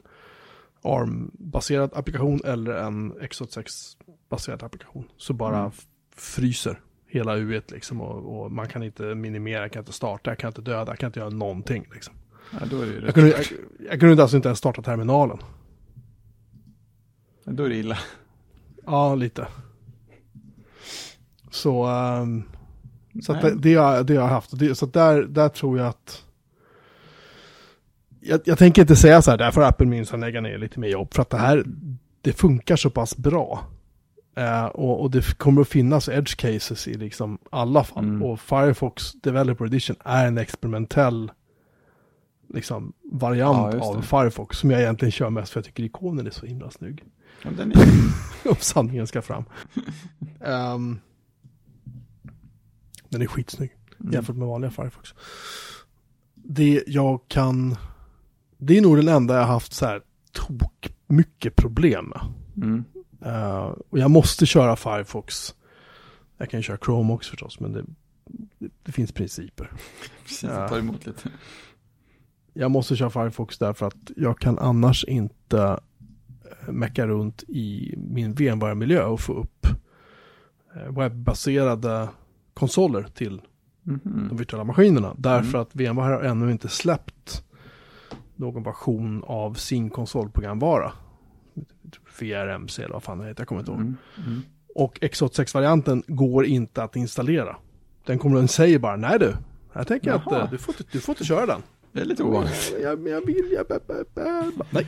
[0.82, 5.70] ARM-baserad applikation eller en x86-baserad applikation, så bara Mm.
[6.16, 10.38] fryser hela U1 liksom och, och man kan inte minimera, jag kan inte starta, jag
[10.38, 12.14] kan inte döda, jag kan inte göra någonting liksom.
[12.50, 12.58] Ja,
[13.04, 13.44] Jag kunde, jag,
[13.90, 15.38] jag kunde alltså inte ens starta terminalen.
[17.44, 17.98] Då är det illa.
[18.86, 19.46] Ja, lite.
[21.50, 22.42] Så, ehm,
[23.22, 24.58] så det, det, har, det har jag haft.
[24.58, 26.24] Det, så där, där tror jag att...
[28.20, 30.88] Jag, jag tänker inte säga så här, där får Apple minsann lägga ner lite mer
[30.88, 31.14] jobb.
[31.14, 31.64] För att det här,
[32.20, 33.64] det funkar så pass bra.
[34.36, 38.04] Eh, och, och det kommer att finnas edge cases i liksom alla fall.
[38.04, 38.22] Mm.
[38.22, 41.32] Och Firefox Developer Edition är en experimentell
[42.54, 44.02] liksom, variant Ja, av.
[44.02, 44.58] Firefox.
[44.58, 47.04] Som jag egentligen kör mest för jag tycker ikonen är så himla snygg.
[47.42, 48.48] Ja, är...
[48.50, 49.44] om sanningen ska fram.
[50.40, 51.00] Ehm,
[53.14, 54.12] den är skitsnygg Mm.
[54.12, 55.14] jämfört med vanliga Firefox.
[56.34, 57.76] Det jag kan,
[58.58, 60.02] det är nog den enda jag har haft så här
[60.32, 62.20] tok mycket problem med.
[62.56, 62.84] Mm.
[63.24, 65.54] Eh, och jag måste köra Firefox.
[66.38, 67.84] Jag kan köra Chrome också förstås, men det,
[68.58, 69.70] det, det finns principer.
[70.22, 71.30] Precis, tar emot lite.
[72.52, 75.78] Jag måste köra Firefox därför att jag kan annars inte
[76.44, 79.66] eh, mecka runt i min VMware-miljö och få upp
[80.76, 82.08] eh, webbaserade
[82.54, 83.42] konsoler till
[83.82, 84.36] de Mhm.
[84.36, 85.14] virtuella maskinerna.
[85.18, 85.60] Därför Mm.
[85.60, 87.44] att VMware har ännu inte släppt
[88.36, 90.92] någon version av sin konsolprogramvara.
[92.20, 93.80] VRMC eller vad fan det heter, jag kommer inte ihåg.
[93.80, 93.96] Mm.
[94.26, 94.42] Mm.
[94.74, 97.56] Och X86-varianten går inte att installera.
[98.06, 99.34] Den kommer den säger bara, nej du,
[99.74, 100.36] här tänker jag Jaha.
[100.36, 101.60] att eh, du får, inte, du får inte köra den.
[101.92, 102.74] Det är lite ovanligt.
[102.82, 104.86] Jag, jag, vill, jag, jag, jag, jag, nej,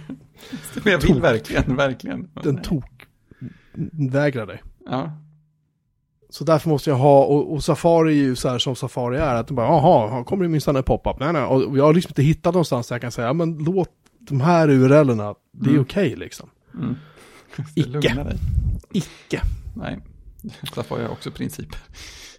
[0.85, 2.29] Men jag vill verkligen, verkligen.
[2.43, 3.07] den tok
[3.93, 4.63] vägrar dig.
[4.87, 5.13] Ja.
[6.39, 9.35] Så därför måste jag ha, och, och Safari är ju så här som Safari är,
[9.35, 11.17] att du bara, jaha, här kommer det minsann en pop-up.
[11.21, 13.59] Nej, nej, och jag har liksom inte hittat någonstans där jag kan säga, ja, men
[13.59, 15.83] låt de här URLerna, det är Mm.
[15.83, 16.49] okej liksom.
[16.75, 16.95] Mm.
[17.75, 18.37] Icke.
[18.93, 19.41] Icke.
[19.77, 19.99] Nej.
[20.75, 21.79] Safari har också principer.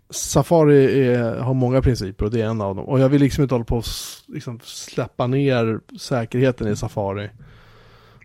[0.10, 2.86] Safari är, har många principer och det är en av dem.
[2.86, 7.30] Och jag vill liksom inte hålla på s- liksom släppa ner säkerheten i Safari.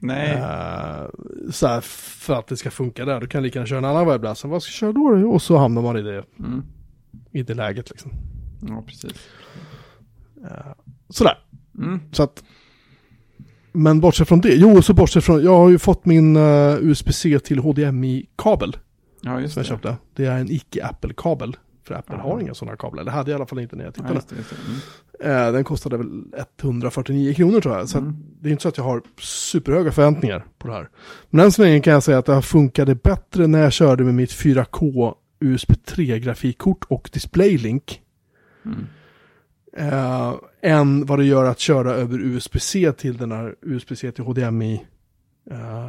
[0.03, 0.33] Nej.
[0.33, 1.07] Eh,
[1.51, 3.21] så här, för att det ska funka där.
[3.21, 4.51] Du kan lika gärna köra en annan webbläsare.
[4.53, 5.31] Vad ska jag köra då?
[5.31, 6.63] Och så hamnar man i det, Mm.
[7.31, 8.11] i det läget liksom.
[8.69, 9.13] Ja, precis.
[10.45, 10.73] Eh,
[11.09, 11.39] sådär.
[11.79, 12.01] Mm.
[12.13, 12.45] Så att,
[13.73, 17.39] men bortsett från det, jo så bortsett från, jag har ju fått min eh, USB-C
[17.39, 18.77] till HDMI-kabel
[19.23, 19.69] Ja, just som jag det.
[19.69, 19.97] köpte.
[20.15, 21.57] Det är en icke-Apple-kabel.
[21.85, 22.33] För Apple Aha.
[22.33, 23.05] har inga sådana kablar.
[23.05, 24.21] Det hade jag i alla fall inte när jag Ja, tittade.
[25.21, 25.27] det.
[25.27, 25.47] Mm.
[25.47, 26.23] Eh, den kostade väl
[26.63, 27.89] 149 kronor tror jag.
[27.89, 28.17] Så Mm.
[28.41, 30.89] det är inte så att jag har superhöga förväntningar på det här.
[31.31, 34.15] Men än så länge kan jag säga att det funkade bättre när jag körde med
[34.15, 38.03] mitt 4K USB 3 grafikkort och DisplayLink.
[38.65, 38.87] Mm.
[39.77, 44.87] Eh, än vad det gör att köra över USB-C till den här USB-C till HDMI
[45.51, 45.89] eh.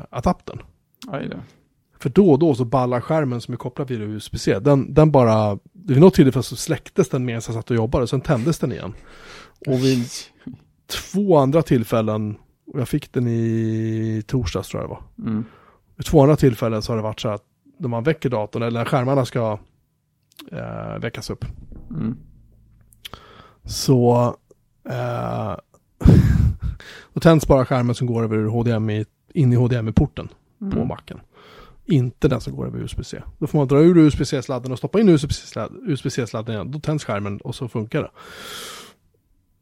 [2.03, 4.59] För då och då så ballar skärmen som är kopplad via USB-C.
[4.59, 8.21] Den, den bara, vid något tillfälle så släcktes den medan jag satt och jobbade, sen
[8.21, 8.93] tändes den igen.
[9.67, 10.05] Och vid
[11.11, 12.35] två andra tillfällen,
[12.73, 15.30] och jag fick den i torsdags tror jag det var.
[15.31, 15.45] Mm.
[15.95, 17.43] Vid två andra tillfällen så har det varit så att
[17.77, 19.59] när man väcker datorn, eller när skärmarna ska
[20.51, 21.45] eh, väckas upp,
[21.89, 22.17] Mm.
[23.65, 24.35] så
[24.89, 25.55] eh,
[27.13, 30.27] då tänds bara skärmen som går över HDMI, in i HDMI-porten
[30.59, 30.88] på Mm.
[30.88, 31.19] macken.
[31.85, 33.22] Inte den som går över USB-C.
[33.39, 36.72] Då får man dra ur USB-C-sladden och stoppa in USB-C-sladden igen.
[36.72, 38.11] Då tänds skärmen och så funkar det.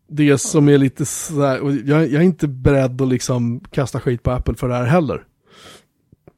[0.07, 4.23] Det som är lite sådär, och jag, jag är inte beredd att liksom kasta skit
[4.23, 5.23] på Apple för det här heller.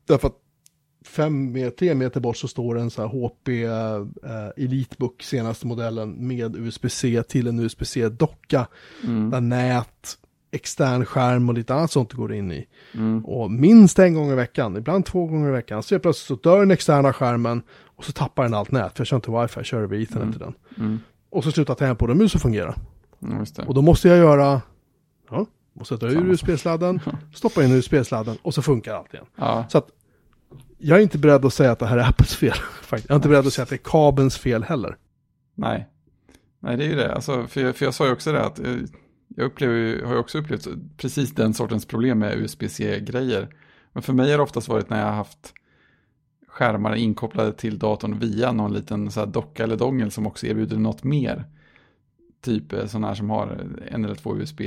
[0.07, 0.37] Därför att
[1.05, 6.27] fem meter, tre meter bort så står en så här HP eh, Elitebook senaste modellen
[6.27, 8.67] med USB-C till en USB-C-docka.
[9.03, 9.29] Mm.
[9.29, 10.17] Där nät,
[10.53, 12.67] extern skärm och lite annat sånt går in i.
[12.93, 13.25] Mm.
[13.25, 16.59] Och minst en gång i veckan, ibland två gånger i veckan, så plötsligt så dör
[16.59, 17.61] den externa skärmen
[17.95, 18.93] och så tappar den allt nät.
[18.93, 20.31] För jag kör inte wifi, jag kör över ethernet Mm.
[20.31, 20.53] till den.
[20.77, 20.99] Mm.
[21.29, 22.75] Och så slutar tangentbordet och fungera.
[23.39, 23.63] Just det.
[23.63, 24.61] Och då måste jag göra,
[25.29, 26.25] ja, måste dra ur.
[26.31, 26.99] USB-sladden,
[27.33, 29.25] stoppa in USB-sladden och så funkar allt igen.
[29.35, 29.65] Ja.
[29.69, 29.87] Så att
[30.77, 32.53] jag är inte beredd att säga att det här är Apples fel.
[32.81, 33.09] faktiskt.
[33.09, 34.97] Jag är inte beredd att säga att det är kabelns fel heller.
[35.55, 35.87] Nej.
[36.59, 37.15] Nej, det är ju det.
[37.15, 38.65] Alltså, för, jag, för jag sa ju också det att eh,
[39.35, 43.55] jag upplever, har ju också upplevt precis den sortens problem med USB-C-grejer.
[43.93, 45.53] Men för mig har det oftast varit när jag har haft
[46.47, 50.77] skärmar inkopplade till datorn via någon liten så här docka eller dongel som också erbjuder
[50.77, 51.45] något mer.
[52.41, 54.61] Typ eh, sådana här som har en eller två USB,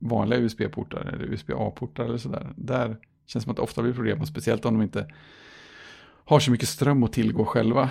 [0.00, 2.52] vanliga USB-portar eller USB-A-portar eller sådär.
[2.56, 2.86] Där
[3.26, 5.06] känns det som att det ofta blir problem, och speciellt om de inte
[6.24, 7.90] har så mycket ström att tillgå själva.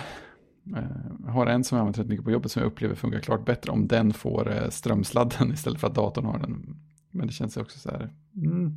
[0.70, 0.82] Jag
[1.28, 3.44] eh, har en som jag använder rätt mycket på jobbet som jag upplever funkar klart
[3.44, 6.76] bättre om den får eh, strömsladden istället för att datorn har den.
[7.10, 8.74] Men det känns också så här, mm,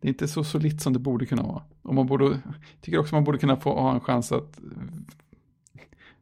[0.00, 1.62] det är inte så solitt som det borde kunna vara.
[1.82, 2.40] Och man borde,
[2.80, 4.60] tycker också man borde kunna få ha en chans att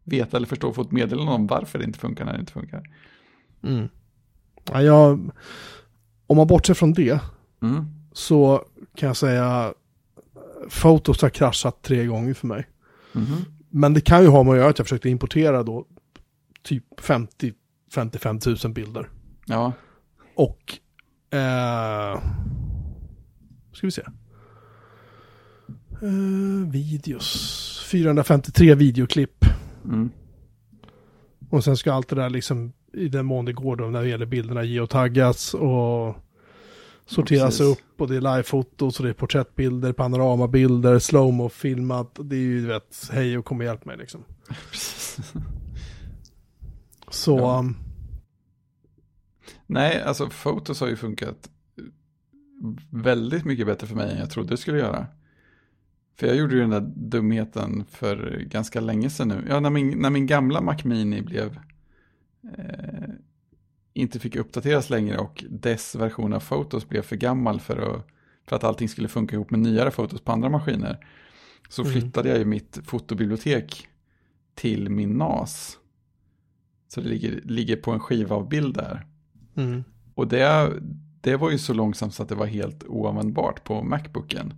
[0.04, 2.82] veta eller förstå, få ett meddelande om varför det inte funkar när det inte funkar.
[3.62, 3.88] Mm.
[4.64, 5.30] Ja, jag,
[6.26, 7.20] om man bortser från det,
[7.62, 7.84] mm.
[8.12, 9.74] så kan jag säga
[10.68, 12.66] Fotos har kraschat tre gånger för mig.
[13.14, 13.57] Mm.
[13.70, 15.86] Men det kan ju ha med att göra att jag försökte importera då
[16.62, 17.52] typ 50
[17.94, 19.08] 55 000 bilder.
[19.46, 19.72] Ja.
[20.34, 20.78] Och
[21.38, 22.22] eh,
[23.72, 24.02] ska vi se.
[26.02, 27.84] Uh, videos.
[27.90, 29.44] 453 videoklipp.
[29.84, 30.10] Mm.
[31.50, 34.08] Och sen ska allt det där liksom, i den mån det går då, när det
[34.08, 36.16] gäller bilderna, geotaggas och
[37.08, 38.00] sorteras ja, upp.
[38.00, 42.18] Och det är livefotos och det är porträttbilder, panoramabilder, slowmo filmat.
[42.22, 44.24] Det är ju, du vet, hej och kom och hjälp mig liksom.
[47.10, 47.38] Så...
[47.38, 47.58] Ja.
[47.58, 47.76] Um,
[49.70, 51.50] Nej, alltså fotos har ju funkat
[52.90, 55.06] väldigt mycket bättre för mig än jag trodde det skulle göra.
[56.16, 59.44] För jag gjorde ju den där dumheten för ganska länge sedan nu.
[59.48, 61.58] Ja, när min, när min gamla Mac Mini blev...
[62.58, 63.08] Eh,
[63.98, 68.06] inte fick uppdateras längre och dess version av Photos blev för gammal för att,
[68.46, 71.06] för att allting skulle funka ihop med nyare Photos på andra maskiner.
[71.68, 71.92] Så mm.
[71.92, 73.88] flyttade jag ju mitt fotobibliotek
[74.54, 75.78] till min NAS.
[76.88, 79.06] Så det ligger, ligger på en skiva av bild där.
[79.56, 79.84] Mm.
[80.14, 80.72] Och det,
[81.20, 84.54] det var ju så långsamt så att det var helt oanvändbart på Macbooken.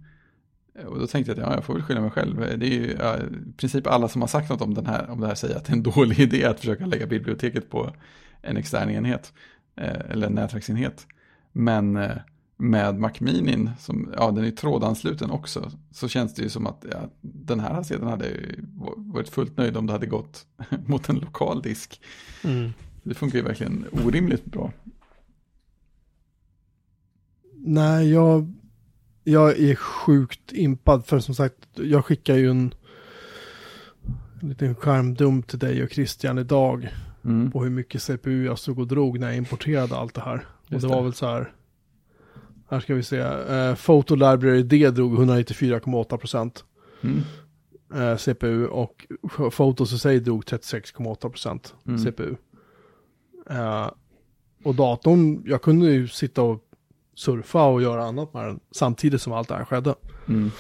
[0.87, 2.37] Och då tänkte jag att ja, jag får väl skylla mig själv.
[2.59, 5.21] Det är ju ja, i princip alla som har sagt något om, den här, om
[5.21, 7.95] det här säger att det är en dålig idé att försöka lägga biblioteket på
[8.43, 9.33] en extern enhet.
[9.77, 11.07] Eh, eller en nätverksenhet.
[11.53, 12.17] Men eh,
[12.57, 17.11] med Macminin, som, ja den är trådansluten också, så känns det ju som att ja,
[17.21, 18.27] den här sedan hade
[18.97, 20.47] varit fullt nöjd om det hade gått
[20.87, 22.01] mot en lokal disk.
[22.45, 22.73] Mm.
[23.03, 24.73] Det funkar ju verkligen orimligt bra.
[27.55, 28.53] Nej, jag,
[29.25, 32.75] jag är sjukt impad för som sagt, jag skickar ju en,
[34.41, 36.89] en liten skärmdump till dig och Christian idag.
[37.25, 37.51] Mm.
[37.51, 40.47] På hur mycket CPU jag stod och drog när jag importerade allt det här.
[40.69, 41.53] Just och det var väl så här,
[42.69, 46.65] här ska vi se, uh, Photo Library D drog 194,8 procent.
[47.01, 47.23] Mm.
[47.95, 49.07] Uh, CPU och
[49.57, 52.05] Photos i sig drog 36,8 procent mm.
[52.05, 52.37] CPU.
[53.51, 53.91] Uh,
[54.65, 56.65] och datorn, jag kunde ju sitta och
[57.15, 59.95] surfa och göra annat med den samtidigt som allt det här skedde.
[60.29, 60.51] Mm.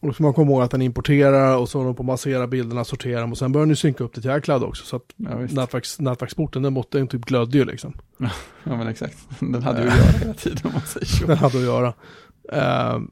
[0.00, 2.46] Och så man komma ihåg att den importerar och så håller de på att massera
[2.46, 4.84] bilderna, sortera dem och sen börjar den ju synka upp det till iCloud också.
[4.84, 7.94] Så att ja, nätverks, nätverksporten, den, måtte, den typ glödde ju liksom.
[8.64, 11.26] Ja men exakt, den hade ju att göra hela tiden om man säger så.
[11.26, 11.94] Den hade att göra.
[12.52, 13.02] Uh,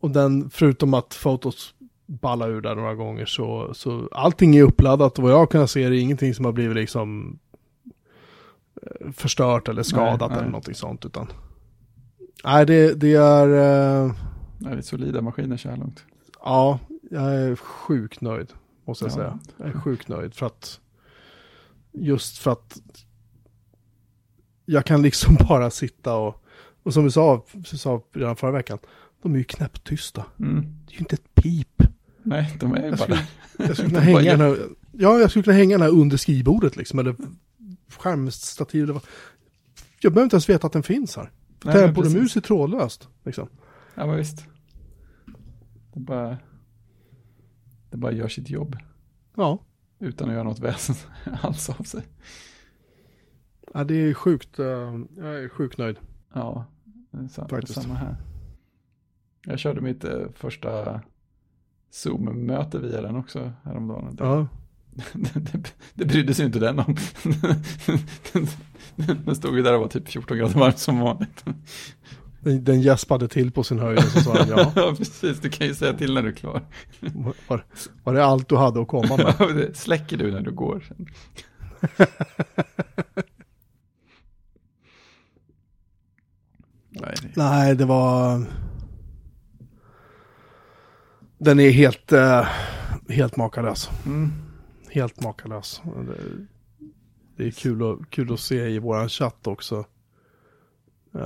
[0.00, 1.74] och den, förutom att fotos
[2.06, 5.84] balla ur där några gånger så, så allting är uppladdat och vad jag kan se
[5.84, 7.38] är det ingenting som har blivit liksom
[8.82, 10.38] Eh, förstört eller skadat nej, nej.
[10.38, 11.04] eller någonting sånt.
[11.04, 11.32] Utan,
[12.44, 13.48] nej, det, det är...
[13.48, 14.12] Uh,
[14.60, 16.04] det är solida maskiner så här långt.
[16.40, 16.78] Ja,
[17.10, 18.52] jag är sjukt nöjd,
[18.84, 19.14] måste jag ja.
[19.14, 19.38] säga.
[19.56, 20.80] Jag är sjukt nöjd för att,
[21.92, 22.80] just för att
[24.64, 26.44] jag kan liksom bara sitta och,
[26.82, 28.78] och som vi sa, vi sa redan förra veckan,
[29.22, 30.24] de är ju knäpptysta.
[30.38, 30.54] Mm.
[30.86, 31.82] Det är ju inte ett pip.
[32.22, 32.96] Nej, de är ju bara...
[32.96, 33.26] Skulle,
[33.56, 34.58] jag skulle kunna hänga den här,
[34.92, 37.16] ja, jag skulle kunna hänga den här under skrivbordet liksom, eller
[37.88, 38.88] skärmstativ.
[40.00, 41.30] Jag behöver inte ens veta att den finns här.
[41.58, 43.08] Tangentbord är trådlöst.
[43.24, 43.48] Liksom.
[44.00, 44.46] Ja, men visst.
[45.92, 46.38] Det bara,
[47.90, 48.76] det bara gör sitt jobb.
[49.36, 49.58] Ja.
[49.98, 50.96] Utan att göra något väsen
[51.42, 52.02] alls av sig.
[53.74, 54.58] Ja, det är sjukt.
[54.58, 54.66] Uh,
[55.16, 55.96] jag är sjukt nöjd.
[56.32, 56.64] Ja,
[57.10, 57.82] det är Faktiskt.
[57.82, 58.16] samma här.
[59.46, 61.00] Jag körde mitt uh, första
[61.90, 64.16] Zoom-möte via den också häromdagen.
[64.18, 64.46] Ja.
[65.12, 66.96] det, det brydde sig inte den om.
[69.24, 71.44] den stod ju där och var typ 14 grader varmt som vanligt.
[72.40, 74.72] Den, gäspade till på sin höjd och så sa den ja.
[74.76, 75.40] ja, precis.
[75.40, 76.62] Du kan ju säga till när du är klar.
[77.46, 77.64] Var,
[78.04, 79.70] var det allt du hade att komma med?
[79.76, 80.84] Släcker du när du går?
[86.90, 87.28] Nej, det...
[87.34, 88.44] Nej, det var...
[91.38, 92.46] Den är helt, uh,
[93.08, 93.90] helt makalös.
[94.06, 94.50] Mm
[94.90, 95.82] helt makalös.
[97.36, 99.84] Det är kul att, kul att se i våran chatt också.
[101.14, 101.22] Uh,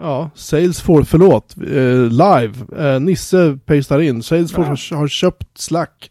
[0.00, 2.54] ja, Salesforce, förlåt, uh, live.
[2.78, 4.22] Uh, Nisse pastar in.
[4.22, 4.98] Salesforce ja.
[4.98, 6.10] har, köpt Slack.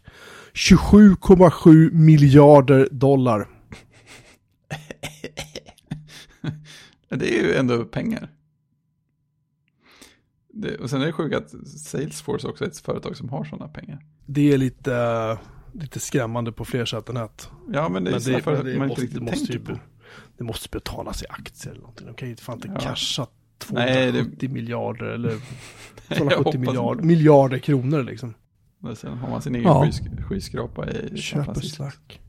[0.54, 3.48] 27,7 miljarder dollar.
[7.08, 8.30] det är ju ändå pengar.
[10.52, 13.68] Det, och sen är det sjukt att Salesforce också är ett företag som har sådana
[13.68, 14.00] pengar.
[14.26, 15.38] Det är lite,
[15.72, 17.50] lite skrämmande på fler sätt än ett.
[17.72, 19.80] Ja, men det är men det, för att man måste, inte riktigt tänker på.
[20.38, 22.06] Det måste betalas i aktier eller någonting.
[22.06, 22.80] De kan ju fan inte ja.
[22.80, 23.26] casha
[23.58, 24.48] 270 Nej, det...
[24.48, 25.38] miljarder eller
[26.16, 28.34] 270 miljarder, miljarder kronor liksom.
[28.94, 29.90] Sen har man sin egen ja.
[30.28, 32.20] skyskrapa i Köper Slack.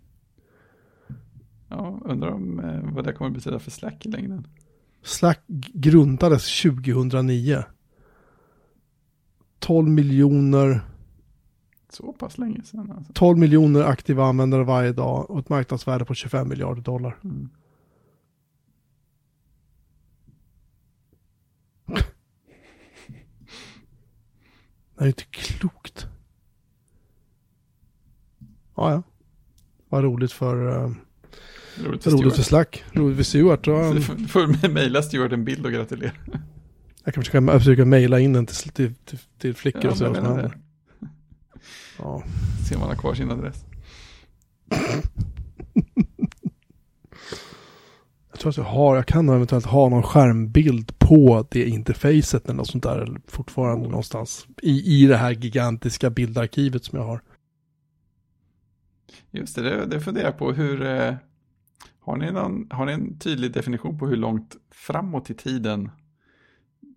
[1.69, 4.47] Ja, undrar om eh, vad det kommer att betyda för Slack i längden.
[5.03, 5.43] Slack
[5.73, 7.64] grundades 2009.
[9.59, 10.81] 12 miljoner.
[11.89, 13.14] Så pass länge sedan alltså.
[13.14, 17.18] 12 miljoner aktiva användare varje dag och ett marknadsvärde på 25 miljarder dollar.
[17.23, 17.49] Mm.
[24.98, 26.07] Det är inte klokt.
[28.76, 29.03] Ja, ja.
[29.90, 30.68] Vad roligt för...
[30.68, 30.91] Uh,
[31.84, 32.84] roligt för, roligt för Slack.
[32.91, 33.65] Roligt för Stuart.
[34.18, 36.11] Du får mejla Stuart en bild och gratulera.
[37.03, 40.57] Jag kanske kan försöka mejla in den till, till, till, till flickor ja, och händer.
[41.98, 42.24] Ja.
[42.69, 43.65] Se om han har kvar sin adress.
[48.38, 52.53] jag tror att jag har, jag kan eventuellt ha någon skärmbild på det interfacet eller
[52.53, 53.18] något sånt där.
[53.27, 53.89] Fortfarande oh.
[53.89, 57.22] någonstans i, i det här gigantiska bildarkivet som jag har.
[59.31, 61.14] Just det, det, det funderar på hur, eh,
[61.99, 65.89] har, ni någon, har ni en tydlig definition på hur långt framåt i tiden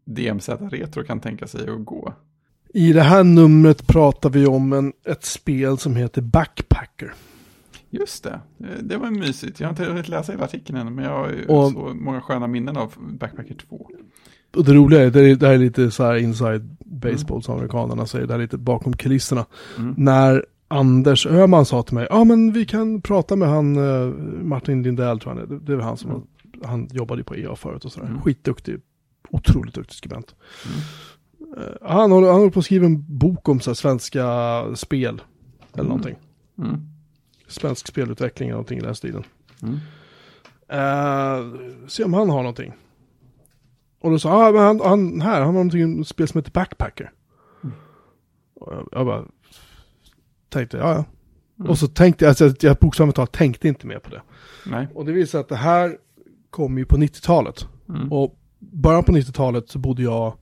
[0.04, 2.14] DMZ Retro kan tänka sig att gå?
[2.74, 7.14] I det här numret pratar vi om en, ett spel som heter Backpacker.
[7.90, 8.40] Just det,
[8.82, 9.60] det var mysigt.
[9.60, 12.46] Jag har inte hunnit läsa hela artikeln än, men jag har och, så många sköna
[12.46, 13.90] minnen av Backpacker 2.
[14.56, 17.42] Och det roliga är, det, det här är lite så här inside baseball mm.
[17.42, 19.46] som amerikanerna säger, det här är lite bakom kulisserna.
[19.78, 19.94] Mm.
[19.96, 24.82] När Anders Öhman sa till mig, ja men vi kan prata med han uh, Martin
[24.82, 26.22] Lindell tror jag det, det var han som mm.
[26.64, 28.06] han jobbade på EA förut och sådär.
[28.06, 28.22] Mm.
[28.22, 28.80] Skitduktig,
[29.30, 30.34] otroligt duktig skribent.
[30.66, 31.58] Mm.
[31.58, 35.22] Uh, han, håller, han håller på att skriva en bok om så svenska spel.
[35.72, 35.86] Eller mm.
[35.88, 36.16] någonting.
[36.58, 36.80] Mm.
[37.51, 39.24] Svensk spelutveckling eller någonting i den stilen.
[39.62, 39.74] Mm.
[40.72, 42.72] Uh, se om han har någonting.
[44.01, 47.12] Och då sa ah, men han, han, här, han har någonting, spel som heter Backpacker.
[47.64, 47.74] Mm.
[48.55, 49.24] Och jag, jag bara,
[50.48, 51.05] tänkte, ja ja.
[51.59, 51.70] Mm.
[51.70, 54.22] Och så tänkte jag, alltså, jag bokstavligt talat tänkte inte mer på det.
[54.66, 54.89] Nej.
[54.94, 55.97] Och det visar att det här
[56.51, 57.66] kom ju på 90-talet.
[57.89, 58.12] Mm.
[58.12, 60.35] Och början på 90-talet så bodde jag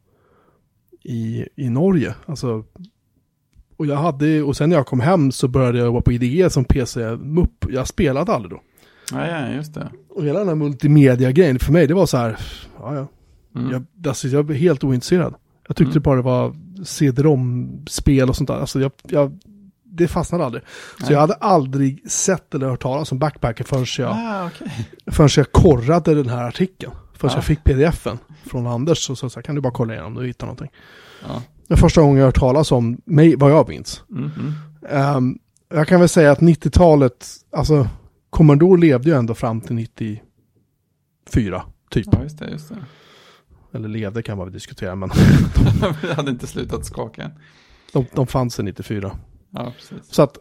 [1.03, 2.15] i, i Norge.
[2.27, 2.65] Alltså,
[3.79, 6.51] och jag hade, och sen när jag kom hem så började jag jobba på IDE
[6.51, 7.65] som PC-mupp.
[7.69, 8.61] Jag spelade aldrig då.
[9.13, 9.91] Ja, ja, just det.
[10.09, 12.39] Och hela den här multimedia-grejen för mig, det var så här,
[12.79, 13.07] ja, ja.
[13.61, 13.73] Mm.
[13.73, 15.35] Jag, alltså, jag var helt ointresserad.
[15.69, 16.03] Jag tyckte mm.
[16.03, 18.61] bara det var CD-ROM-spel och sånt där.
[18.61, 19.39] Alltså jag, jag
[19.85, 20.63] det fastnade aldrig.
[20.99, 21.07] Nej.
[21.07, 24.69] Så jag hade aldrig sett eller hört talas om backpacker förrän jag, ah, okay.
[25.07, 26.93] förrän jag korrade den här artikeln.
[27.15, 27.37] Förrän ah.
[27.37, 30.27] jag fick pdfen från Anders så sa jag, kan du bara kolla igenom om du
[30.27, 30.71] hittar någonting.
[31.27, 31.41] Ah.
[31.69, 34.03] Det första gången jag hört talas om mig, vad jag minns.
[34.11, 35.17] Mm -hmm.
[35.17, 35.39] um,
[35.69, 37.89] jag kan väl säga att 90-talet, alltså
[38.31, 40.23] Commodore levde ju ändå fram till 94,
[41.91, 42.07] typ.
[42.13, 42.77] Ja, just det, just det.
[43.73, 45.11] Eller levde kan man väl diskutera, men...
[46.03, 47.31] de hade inte slutat skaka än.
[47.93, 49.19] De, de fanns i 94.
[49.51, 50.15] Ja, precis.
[50.15, 50.39] Så att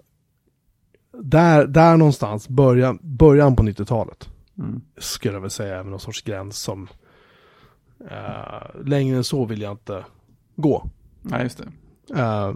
[1.24, 4.82] där, där någonstans, början, början på 90-talet, mm.
[4.98, 6.88] skulle jag väl säga är någon sorts gräns som
[8.02, 10.06] uh, längre än så vill jag inte
[10.56, 10.90] gå.
[11.30, 11.68] Nej, just det.
[12.14, 12.56] Uh,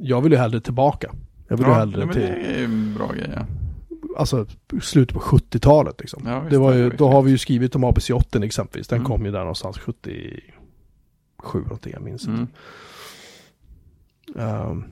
[0.00, 1.14] jag vill ju hellre tillbaka.
[1.48, 2.22] Jag vill ja, ju hellre men till...
[2.22, 3.46] det är ju en bra grej, ja.
[4.16, 4.46] Alltså
[4.82, 6.22] slutet på 70-talet liksom.
[6.26, 8.88] Ja, det var ju, då har vi ju skrivit om ABC-8 exempelvis.
[8.88, 9.06] Den mm.
[9.06, 12.52] kom ju där någonstans 77 någonting, jag minns inte.
[14.34, 14.70] Mm.
[14.70, 14.84] Um,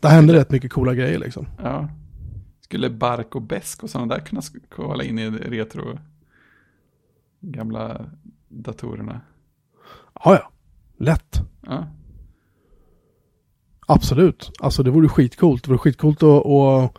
[0.00, 1.46] det hände rätt mycket coola grejer liksom.
[1.62, 1.88] Ja.
[2.60, 5.98] Skulle Bark och Besk och sådana där kunna kolla in i retro
[7.40, 8.06] gamla
[8.48, 9.20] datorerna?
[10.24, 10.50] Ja, ja.
[11.00, 11.40] Lätt.
[11.66, 11.86] Ja.
[13.86, 14.52] Absolut.
[14.60, 15.64] Alltså det vore skitcoolt.
[15.64, 16.98] Det vore skitcoolt att och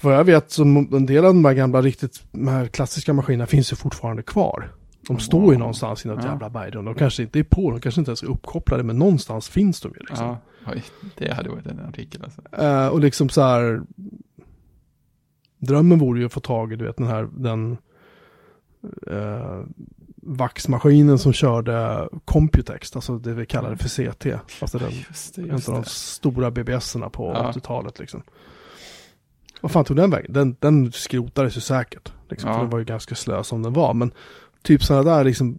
[0.00, 3.46] vad jag vet så en del av de här gamla riktigt de här klassiska maskinerna
[3.46, 4.72] finns ju fortfarande kvar.
[5.06, 6.30] De står ju någonstans i något ja.
[6.30, 6.84] jävla bergrum.
[6.84, 9.92] De kanske inte är på, de kanske inte ens är uppkopplade, men någonstans finns de
[9.92, 10.26] ju liksom.
[10.26, 10.38] Ja,
[10.72, 10.84] Oj,
[11.16, 12.42] det hade varit en artikel alltså.
[12.62, 13.82] Uh, och liksom så här,
[15.58, 17.76] drömmen vore ju att få tag i, du vet, den här, den
[19.10, 19.64] uh,
[20.26, 24.26] vaxmaskinen som körde Computex, alltså det vi kallade för CT.
[24.60, 27.52] Alltså den, just det, just en av de stora BBS-erna på ja.
[27.56, 28.22] 80-talet liksom.
[29.60, 30.32] vad fan tog den vägen?
[30.32, 32.12] Den, den skrotades ju säkert.
[32.30, 32.54] Liksom, Ja.
[32.54, 33.94] för den var ju ganska slö som den var.
[33.94, 34.12] Men
[34.62, 35.58] typ sådana där liksom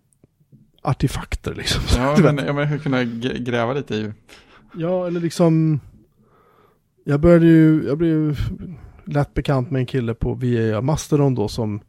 [0.82, 1.82] artefakter liksom.
[1.98, 3.04] Ja, men, ja, men hur kunna
[3.40, 4.12] gräva lite i.
[4.76, 5.80] Ja, eller liksom.
[7.04, 8.36] Jag började ju, jag blev ju
[9.06, 11.82] lätt bekant med en kille på via Mastodon då som.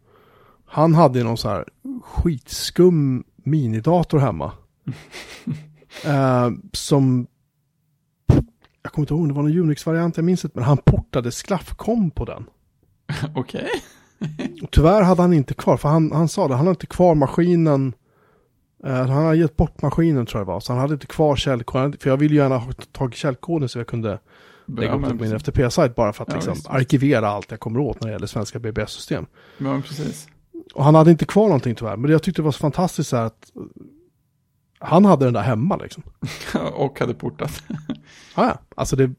[0.67, 1.65] Han hade ju någon så här
[2.03, 4.53] skitskum minidator hemma.
[6.05, 7.27] eh, som.
[8.83, 10.59] Jag kommer inte ihåg det var någon Unix-variant, jag minns inte.
[10.59, 12.45] Men han portade Sklaffkom på den.
[13.35, 13.69] Okej.
[14.63, 17.15] Och tyvärr hade han inte kvar, för han, han sa det, han hade inte kvar
[17.15, 17.95] maskinen.
[18.85, 21.37] Eh, han hade gett bort maskinen tror jag det var, så han hade inte kvar
[21.37, 21.97] källkoden.
[22.01, 24.19] För jag ville ju gärna ha tagit källkoden så jag kunde
[24.67, 25.39] lägga upp det men på min.
[25.39, 26.69] FTP-sajt bara för att Ja, liksom visst.
[26.69, 29.27] arkivera allt jag kommer åt när det gäller svenska BBS-system.
[29.59, 30.29] Ja, precis.
[30.75, 33.17] Och han hade inte kvar någonting tyvärr, men jag tyckte det var så fantastiskt så
[33.17, 33.63] här att eh,
[34.79, 36.03] han hade den där hemma liksom.
[36.75, 37.63] Och hade portat.
[38.35, 39.11] Ah, ja, alltså det,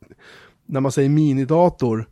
[0.65, 2.09] när man säger minidator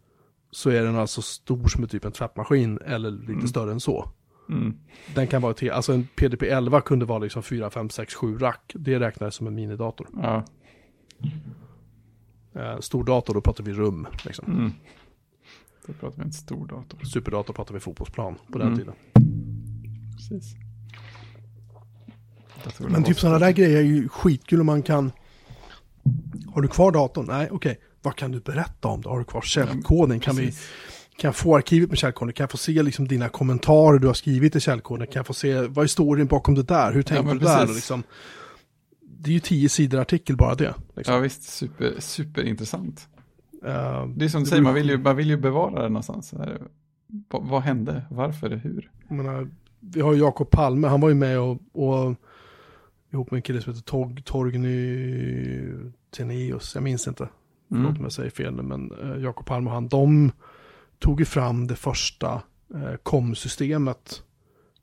[0.51, 3.47] så är den alltså stor som typ en tvättmaskin eller lite Mm.
[3.47, 4.09] större än så.
[4.49, 4.77] Mm.
[5.15, 8.71] Den kan vara till, alltså en PDP-11 kunde vara liksom 4, 5, 6, 7 rack.
[8.75, 10.07] Det räknades som en minidator.
[10.21, 10.43] Ja.
[12.55, 14.07] Eh, stor dator, då pratar vi rum.
[14.25, 14.45] Liksom.
[14.51, 14.71] Mm.
[15.87, 16.99] Då pratar vi en stor dator.
[17.05, 18.79] Superdator pratar vi fotbollsplan på den Mm.
[18.79, 18.93] tiden.
[20.15, 20.55] Precis.
[22.79, 25.11] Men typ så- sådana där grejer är ju skitkul om man kan...
[26.53, 27.25] Har du kvar datorn?
[27.25, 27.79] Nej, okej.
[28.01, 29.09] Vad kan du berätta om det?
[29.09, 30.19] Har du kvar källkoden?
[30.19, 30.51] Kan, vi,
[31.17, 32.33] kan jag få arkivet med källkoden?
[32.33, 35.07] Kan jag få se liksom dina kommentarer du har skrivit i källkoden?
[35.07, 36.93] Kan jag få se, vad är storyn bakom det där?
[36.93, 37.55] Hur tänkte men du där?
[37.55, 37.69] precis.
[37.69, 38.03] Och Liksom,
[39.01, 40.73] det är ju tio sidor artikel bara det.
[40.95, 41.13] Liksom.
[41.15, 43.07] Ja visst, super, superintressant.
[43.65, 46.33] Eh, Det är som du säger, man vill ju, man vill ju bevara det någonstans.
[47.29, 48.05] Vad, vad hände?
[48.11, 48.49] Varför?
[48.49, 48.91] Hur?
[49.09, 49.49] Jag menar,
[49.93, 52.15] vi har Jakob Palme, han var ju med och, och
[53.13, 55.67] ihop med en kille som heter Tog, Torgny
[56.11, 57.29] Teneus, jag minns inte,
[57.69, 57.97] förlåt Mm.
[57.97, 60.31] om jag säger fel men eh, Jakob Palme och han, de
[60.99, 62.41] tog ju fram det första
[62.73, 64.23] eh, kom-systemet,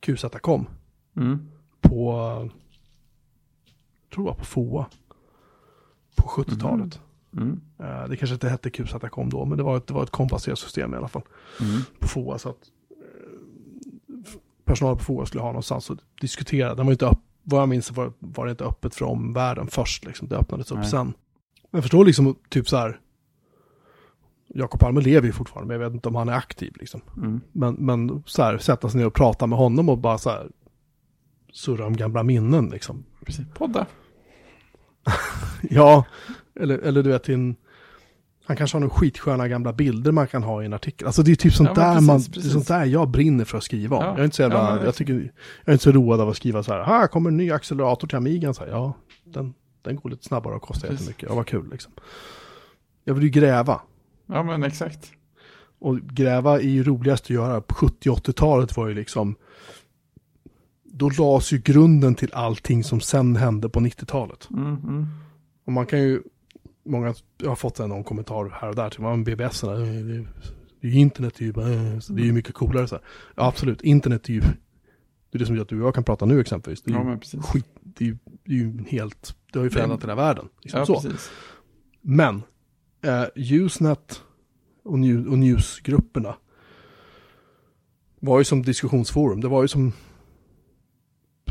[0.00, 0.66] QZ-kom,
[1.16, 1.48] Mm.
[1.80, 2.12] på,
[4.02, 4.86] jag tror var på FOA,
[6.16, 7.00] på 70-talet.
[7.36, 7.60] Mm.
[7.78, 10.58] Eh, det kanske inte hette QZ-kom då, men det var ett, det var ett kombaserat
[10.58, 11.22] system i alla fall.
[11.60, 11.80] Mm.
[11.98, 12.58] på FOA så att
[14.64, 16.74] personal på FOA skulle ha någonstans att diskutera.
[16.74, 20.04] Den var inte upp, vad jag minns var, var det inte öppet för omvärlden först
[20.04, 20.28] liksom.
[20.28, 20.90] Det öppnades upp Nej.
[20.90, 21.06] sen.
[21.06, 23.00] Men jag förstår liksom typ så här.
[24.54, 27.00] Jakob Palme lever ju fortfarande, men jag vet inte om han är aktiv liksom.
[27.16, 27.40] Mm.
[27.52, 30.50] Men, men så här, sätta sig ner och prata med honom och bara så här
[31.52, 33.04] surra om gamla minnen liksom.
[33.24, 33.86] Precis, podda.
[35.70, 36.04] Ja,
[36.54, 37.56] eller, eller du vet, in,
[38.44, 41.06] han kanske har några skitsköna gamla bilder man kan ha i en artikel.
[41.06, 42.52] Alltså det är typ sånt, Ja, där, man, precis, Det är precis.
[42.52, 44.02] sånt där jag brinner för att skriva om.
[44.04, 44.10] Ja.
[44.10, 45.22] Jag är inte så jävla, Ja, jag, tycker, jag
[45.64, 48.16] är inte så road av att skriva så här, här kommer en ny accelerator till
[48.16, 48.54] Amigan.
[48.54, 48.92] Så här, ja,
[49.24, 51.00] den, den går lite snabbare och kostar Precis.
[51.00, 51.28] jättemycket.
[51.28, 51.92] Ja, vad kul liksom.
[53.04, 53.80] Jag vill ju gräva.
[54.26, 55.12] Ja men exakt.
[55.80, 57.60] Och gräva är ju roligast att göra.
[57.60, 59.34] På 70-80-talet var ju liksom,
[60.84, 64.48] då lades ju grunden till allting som sen hände på 90-talet.
[64.50, 64.66] Mm.
[64.66, 65.06] Mm.
[65.66, 66.22] Och man kan ju,
[66.84, 70.28] många, jag har fått någon kommentar här och där till man BBS, det, är-
[70.80, 73.04] det är ju internet, ju, bara, så det är ju mycket coolare så här.
[73.36, 76.04] Ja, absolut, internet är ju, det är det som gör att du och jag kan
[76.04, 76.82] prata nu exempelvis.
[76.82, 77.40] Det är Ja ju, men precis.
[77.44, 80.48] skit, det är det är ju helt, det har ju förändrat hela världen.
[80.60, 80.94] Liksom Ja så.
[81.00, 81.30] precis.
[82.00, 82.42] Men,
[83.02, 84.22] eh, Usenet
[84.84, 86.34] och, new, och newsgrupperna
[88.20, 89.40] var ju som diskussionsforum.
[89.40, 89.92] Det var ju som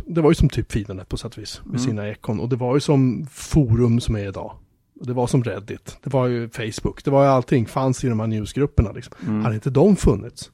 [0.06, 1.80] det var ju som typ Fidernet på sätt och vis med Mm.
[1.80, 2.40] sina ekon.
[2.40, 4.58] Och det var ju som forum som är idag.
[5.02, 5.98] Och det var som Reddit.
[6.04, 7.04] Det var ju Facebook.
[7.04, 7.66] Det var ju allting.
[7.66, 9.14] Fanns i de här newsgrupperna liksom.
[9.28, 9.44] Mm.
[9.44, 10.52] Hade inte de funnits.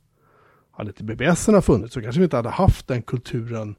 [0.71, 3.75] Hade inte BBS funnits så kanske vi inte hade haft den kulturen.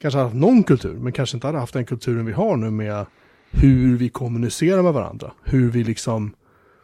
[0.00, 0.94] Kanske hade haft någon kultur.
[0.94, 3.06] Men kanske inte hade haft den kulturen vi har nu med
[3.50, 5.32] hur vi kommunicerar med varandra.
[5.44, 6.34] Hur vi liksom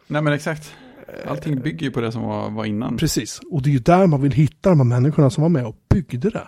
[0.07, 0.73] Nej men exakt.
[1.27, 2.97] Allting bygger ju på det som var, var innan.
[2.97, 5.65] Precis, och det är ju där man vill hitta de här människorna som var med
[5.65, 6.47] och byggde det.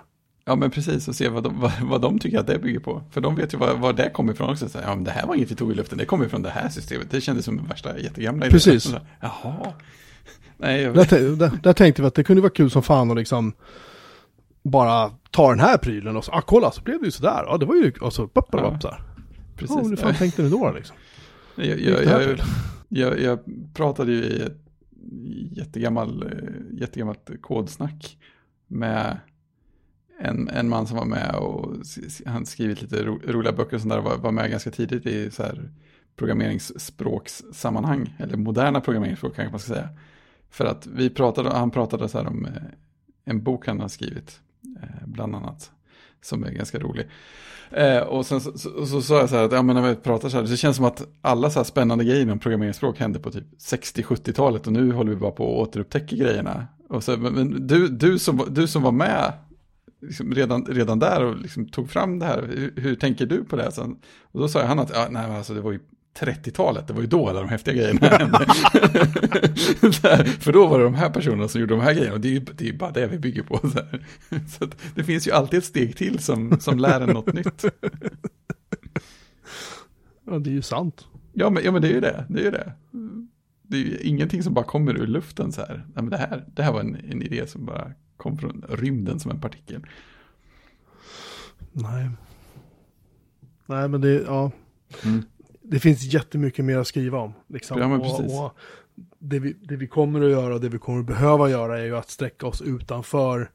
[0.50, 3.02] Ja men precis, och se vad de, vad, vad de tycker att det bygger på.
[3.12, 4.70] För de vet ju var, var det kommer ifrån också.
[4.70, 6.50] Så, ja men det här var inget vi tog i luften, det kommer ifrån det
[6.50, 7.12] här systemet.
[7.12, 8.52] Det kändes som värsta jättegamla idén.
[8.52, 8.84] Precis.
[8.84, 9.74] Så, Jaha.
[10.58, 13.18] Nej, jag Där, där, där tänkte vi att det kunde vara kul som fan att
[13.18, 13.54] liksom
[14.64, 17.44] bara ta den här prylen och så, ah kolla så blev det ju sådär.
[17.48, 19.02] Ja det var ju, och så, upp, upp, så här.
[19.56, 19.78] precis.
[19.78, 20.96] Ja, hur fan tänkte ni då liksom?
[21.56, 22.40] Jag, jag, jag,
[22.90, 23.40] jag, jag
[23.74, 24.58] pratade ju i ett
[25.52, 28.18] jättegammal, eh, jättegammalt kodsnack
[28.68, 29.18] med
[30.20, 31.76] en, en man som var med och
[32.26, 35.32] han skrivit lite ro, roliga böcker och sånt där, var, var med ganska tidigt i
[35.32, 35.70] så här
[36.16, 39.90] programmeringsspråkssammanhang, eller moderna programmeringsspråk kanske man ska säga.
[40.50, 42.52] För att vi pratade, han pratade så här om eh,
[43.26, 44.40] en bok han har skrivit,
[44.82, 45.72] eh, bland annat,
[46.22, 47.08] som är ganska rolig.
[47.72, 50.38] Eh, och sen så sa jag så här att ja, men när vi pratar så
[50.38, 53.44] här, det känns som att alla så här spännande grejer inom programmeringsspråk hände på typ
[53.60, 56.68] 60-70-talet och nu håller vi bara på att återupptäcka grejerna.
[56.90, 59.34] Och så, men, men du, du, som, du som var med
[60.02, 63.56] liksom redan, redan där och liksom tog fram det här, hur, hur tänker du på
[63.56, 63.72] det?
[63.72, 65.80] Sen, och då sa han att ja, nej, alltså, det var ju
[66.20, 68.40] 30-talet, det var ju då alla de häftiga grejerna hände.
[70.40, 72.32] För då var det de här personerna som gjorde de här grejerna och det är
[72.32, 73.58] ju det är bara det vi bygger på.
[73.58, 73.70] Så,
[74.60, 77.66] så det finns ju alltid ett steg till som, som lär en något nytt.
[80.26, 81.08] Ja, det är ju sant.
[81.34, 82.26] Ja men, ja, men det är ju det.
[82.30, 82.74] Det är ju det.
[83.64, 85.86] Det är ju ingenting som bara kommer ur luften så här.
[85.96, 89.20] Nej, men det, här det här var en, en idé som bara kom från rymden
[89.20, 89.86] som en partikel.
[91.72, 92.10] Nej.
[93.66, 94.52] Nej, men det, ja.
[95.04, 95.24] Mm
[95.70, 97.34] det finns jättemycket mer att skriva om.
[97.48, 97.80] Liksom.
[97.80, 97.98] Ja.
[97.98, 98.58] Och, och
[99.20, 101.84] det, vi, det vi kommer att göra och det vi kommer att behöva göra är
[101.84, 103.52] ju att sträcka oss utanför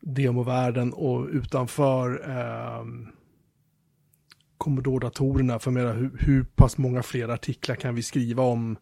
[0.00, 2.84] demovärlden och utanför eh,
[4.58, 5.58] Commodore-datorerna.
[5.58, 8.76] För mera, hur, hur pass många fler artiklar kan vi skriva om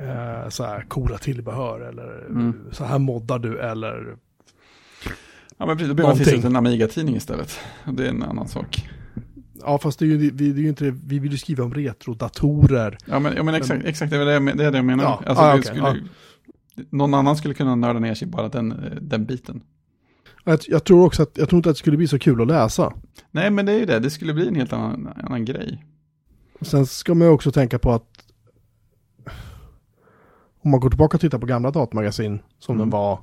[0.00, 2.54] eh, så här coola tillbehör eller mm.
[2.72, 4.16] så här moddar du eller
[5.56, 7.60] Ja men precis, då behöver man finnas en Amiga-tidning istället.
[7.92, 8.88] Det är en annan sak.
[9.60, 10.90] Ja, fast det är ju, det är ju inte det.
[10.90, 12.98] Vi vill ju skriva om retrodatorer.
[13.04, 15.04] Ja, men, ja, men exakt, exakt det, är det, det är det jag menar.
[15.04, 16.84] Ja, alltså, ah, okay, skulle, ja.
[16.90, 19.62] Någon annan skulle kunna nörda ner sig bara den, den biten.
[20.44, 22.48] Jag, jag, tror också att, jag tror inte att det skulle bli så kul att
[22.48, 22.92] läsa.
[23.30, 23.98] Nej, men det är ju det.
[23.98, 25.84] Det skulle bli en helt annan, annan grej.
[26.60, 28.31] Sen ska man ju också tänka på att
[30.62, 32.78] om man går tillbaka och tittar på gamla datamagasin som mm.
[32.78, 33.18] den var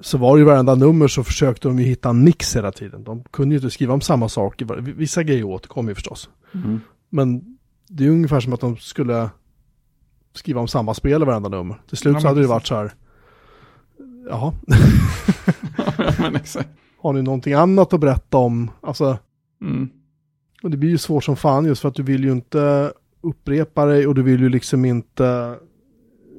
[0.00, 3.04] så var det ju varenda nummer så försökte de ju hitta en mix hela tiden.
[3.04, 4.62] De kunde ju inte skriva om samma sak.
[4.80, 6.30] Vissa grejer återkom ju förstås.
[6.52, 6.80] Mm.
[7.08, 9.30] Men det är ungefär som att de skulle
[10.34, 11.80] skriva om samma spel i varenda nummer.
[11.88, 12.92] Till slut ja, så hade det varit så här.
[14.28, 14.52] Jaha.
[15.96, 16.68] ja, men exakt.
[16.98, 18.70] Har ni någonting annat att berätta om?
[18.80, 19.18] Alltså.
[19.62, 19.88] Mm.
[20.62, 23.86] Och det blir ju svårt som fan just för att du vill ju inte upprepa
[23.86, 25.56] dig och du vill ju liksom inte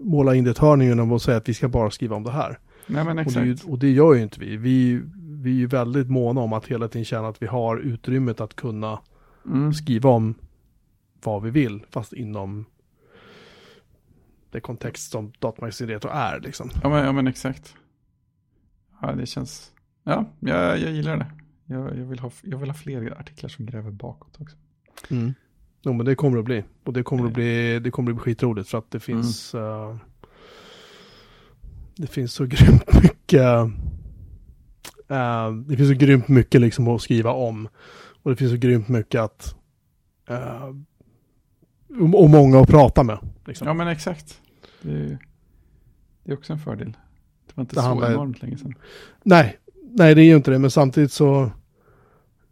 [0.03, 2.31] måla in det ett hörn genom att säga att vi ska bara skriva om det
[2.31, 2.59] här.
[2.87, 3.37] Nej, men exakt.
[3.37, 4.57] Och, det, och det gör ju inte vi.
[4.57, 5.01] vi.
[5.43, 8.55] Vi är ju väldigt måna om att hela tiden känna att vi har utrymmet att
[8.55, 8.99] kunna
[9.45, 9.73] mm.
[9.73, 10.35] skriva om
[11.23, 12.65] vad vi vill, fast inom
[14.51, 16.69] det kontext som datamagasin retro är liksom.
[16.83, 17.75] Ja men, ja men exakt.
[19.01, 19.71] Ja det känns,
[20.03, 21.31] ja jag, jag gillar det.
[21.65, 24.57] Jag, jag, vill ha, jag vill ha fler artiklar som gräver bakåt också.
[25.09, 25.33] Mm.
[25.83, 26.63] Jo men det kommer det att bli.
[26.83, 29.65] Och det kommer att bli, det kommer att bli skitroligt för att det finns mm.
[29.65, 29.95] uh,
[31.95, 33.41] det finns så grymt mycket
[35.11, 37.67] uh, det finns så grymt mycket liksom att skriva om.
[38.23, 39.55] Och det finns så grymt mycket att
[40.31, 40.75] uh,
[42.13, 43.17] och många att prata med.
[43.45, 43.67] Liksom.
[43.67, 44.41] Ja men exakt.
[44.81, 45.17] Det är,
[46.23, 46.97] det är också en fördel.
[47.47, 48.11] Det var inte det så handlar...
[48.11, 48.73] enormt länge sedan.
[49.23, 50.59] Nej, nej det är ju inte det.
[50.59, 51.51] Men samtidigt så,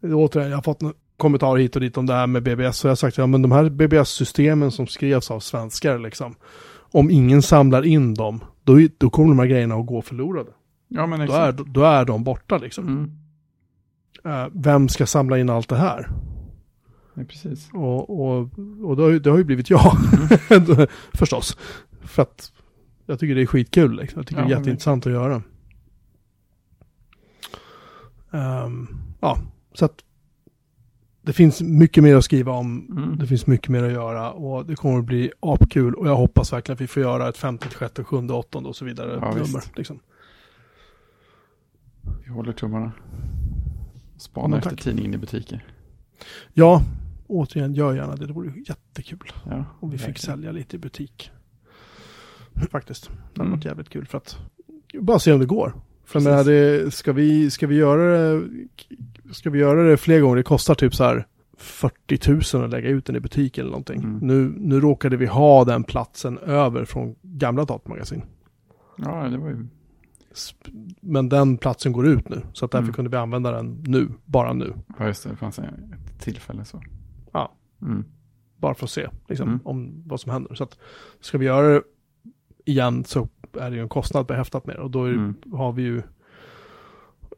[0.01, 0.81] återigen, jag har fått
[1.19, 2.77] kommentarer hit och dit om det här med BBS.
[2.77, 6.35] Så jag har sagt, ja men de här BBS-systemen som skrevs av svenskar liksom.
[6.91, 10.51] Om ingen samlar in dem, då, då kommer de här grejerna att gå förlorade.
[10.87, 11.27] Ja, men.
[11.27, 12.87] Då är, då är de borta liksom.
[12.87, 13.11] Mm.
[14.25, 16.09] Uh, vem ska samla in allt det här?
[17.13, 17.69] Ja, precis.
[17.73, 18.49] Och, och,
[18.83, 19.97] och det, har ju, det har ju blivit jag,
[20.49, 20.87] mm.
[21.13, 21.57] förstås.
[22.01, 22.51] För att
[23.05, 24.19] jag tycker det är skitkul liksom.
[24.19, 25.41] Jag tycker ja, det är jätteintressant att göra.
[28.31, 28.87] Um,
[29.19, 29.37] ja,
[29.73, 30.03] så att
[31.29, 32.87] det finns mycket mer att skriva om.
[32.97, 33.17] Mm.
[33.17, 36.53] Det finns mycket mer att göra och det kommer att bli apkul och jag hoppas
[36.53, 39.63] verkligen att vi får göra ett femte, sjätte, sjunde, åttonde och så vidare ja, nummer.
[39.75, 39.99] Liksom.
[42.25, 42.91] Vi håller tummarna.
[44.17, 45.65] Spana efter tidningen i butiker.
[46.53, 46.83] Ja,
[47.27, 48.27] återigen, gör gärna det.
[48.27, 51.31] Det vore jättekul ja, om vi fick sälja lite i butik.
[52.71, 53.07] Faktiskt.
[53.07, 53.51] Det hade mm.
[53.51, 54.37] varit jävligt kul för att
[54.93, 55.73] bara se om det går.
[56.05, 58.47] För men det, ska, vi, ska, vi göra det,
[59.31, 61.27] ska vi göra det fler gånger, det kostar typ så här
[61.57, 63.99] 40 000 att lägga ut den i butik eller någonting.
[63.99, 64.17] Mm.
[64.21, 68.21] Nu, nu råkade vi ha den platsen över från gamla datamagasin.
[68.97, 69.67] Ja, det var ju...
[71.01, 72.93] Men den platsen går ut nu, så att därför mm.
[72.93, 74.73] kunde vi använda den nu, bara nu.
[74.99, 75.65] Ja, just det, det fanns ett
[76.19, 76.81] tillfälle så.
[77.31, 78.05] Ja, mm.
[78.57, 79.59] bara för att se liksom, mm.
[79.63, 80.55] om vad som händer.
[80.55, 80.77] Så att
[81.19, 81.81] ska vi göra det
[82.65, 83.27] igen så
[83.59, 85.35] är det ju en kostnad behäftat med och då är, mm.
[85.53, 86.01] har vi ju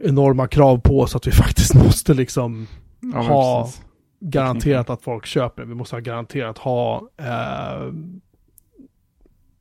[0.04, 2.68] enorma krav på oss att vi faktiskt måste liksom
[3.14, 3.82] ja, ha precis.
[4.20, 5.66] garanterat att folk köper.
[5.66, 7.94] Vi måste ha garanterat ha eh,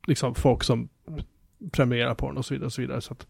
[0.07, 0.89] liksom folk som
[1.71, 2.65] prenumererar på den och så vidare.
[2.65, 3.01] Och så vidare.
[3.01, 3.27] Så att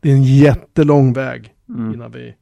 [0.00, 1.94] det är en jättelång väg mm.
[1.94, 2.34] innan vi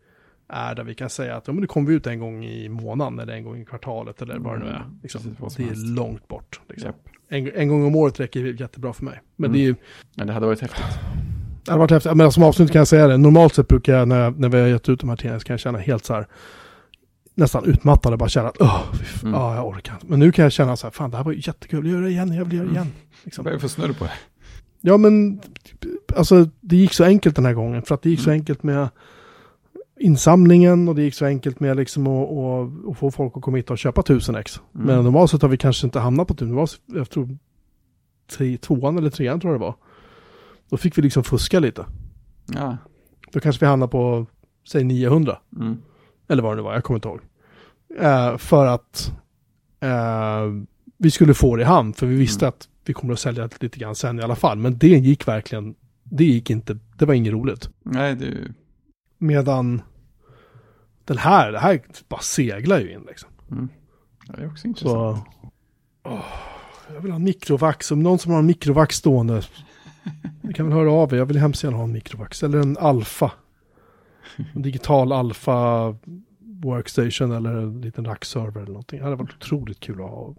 [0.49, 3.19] är där vi kan säga att ja, men det kommer ut en gång i månaden
[3.19, 4.77] eller en gång i kvartalet eller vad det nu är.
[4.77, 5.37] Mm, liksom.
[5.57, 6.61] Det är långt bort.
[6.69, 6.89] Liksom.
[6.89, 6.97] Yep.
[7.29, 9.21] En, en, gång om året räcker jättebra för mig.
[9.37, 9.59] Men mm.
[9.59, 9.75] det är ju...
[10.17, 10.99] Men det hade varit häftigt.
[11.67, 12.17] Det hade varit häftigt.
[12.17, 13.17] Men som avslutning kan jag säga det.
[13.17, 15.55] Normalt sett brukar jag när, när vi har gett ut de här tidningarna så kan
[15.55, 16.27] jag känna helt så här
[17.35, 18.83] nästan utmattad och bara känna att åh,
[19.23, 19.35] mm.
[19.35, 20.07] ja, jag orkar inte.
[20.07, 22.11] Men nu kan jag känna så här, fan det här var jättekul, jag gör det
[22.11, 22.93] igen, jag vill göra det igen.
[23.25, 23.45] Liksom.
[23.45, 24.13] Vad är det för snurr på det?
[24.81, 25.41] Ja men,
[26.17, 27.83] alltså det gick så enkelt den här gången.
[27.83, 28.25] För att det gick mm.
[28.25, 28.89] så enkelt med
[30.01, 33.57] insamlingen och det gick så enkelt med liksom att, att, att få folk att komma
[33.57, 34.61] hit och köpa tusen ex.
[34.75, 34.87] Mm.
[34.87, 37.39] Men normalt sett har vi kanske inte hamnat på tusen, det var, jag tror,
[38.31, 39.75] tre, tvåan eller trean tror jag det var.
[40.71, 41.87] Då fick vi liksom fuska lite.
[42.47, 42.77] Ja.
[43.33, 44.27] Då kanske vi hamnade på,
[44.69, 45.39] säg 900.
[45.57, 45.83] Mm.
[46.29, 47.21] Eller vad det nu var, jag kommer inte ihåg.
[48.01, 49.13] Uh, för att
[49.85, 50.65] uh,
[50.97, 52.49] vi skulle få det i hand, för vi visste mm.
[52.49, 54.59] att vi kommer att sälja lite grann sen i alla fall.
[54.59, 57.71] Men det gick verkligen, det gick inte, det var inget roligt.
[57.83, 58.35] Nej, det...
[59.19, 59.83] Medan
[61.05, 63.31] den här, det här bara seglar ju in liksom.
[63.51, 63.69] Mm.
[64.27, 65.25] Det är också intressant.
[66.03, 66.25] Så, oh,
[66.95, 69.43] jag vill ha en mikrovax, om någon som har en mikrovax stående.
[70.41, 72.43] Ni kan väl höra av er, jag vill hemskt gärna ha en mikrovax.
[72.43, 73.33] Eller en alfa.
[74.55, 75.95] En digital alfa
[76.41, 78.99] workstation eller en liten rackserver eller någonting.
[78.99, 80.35] Det hade varit otroligt kul att ha.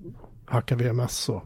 [0.45, 1.43] Hacka VMS och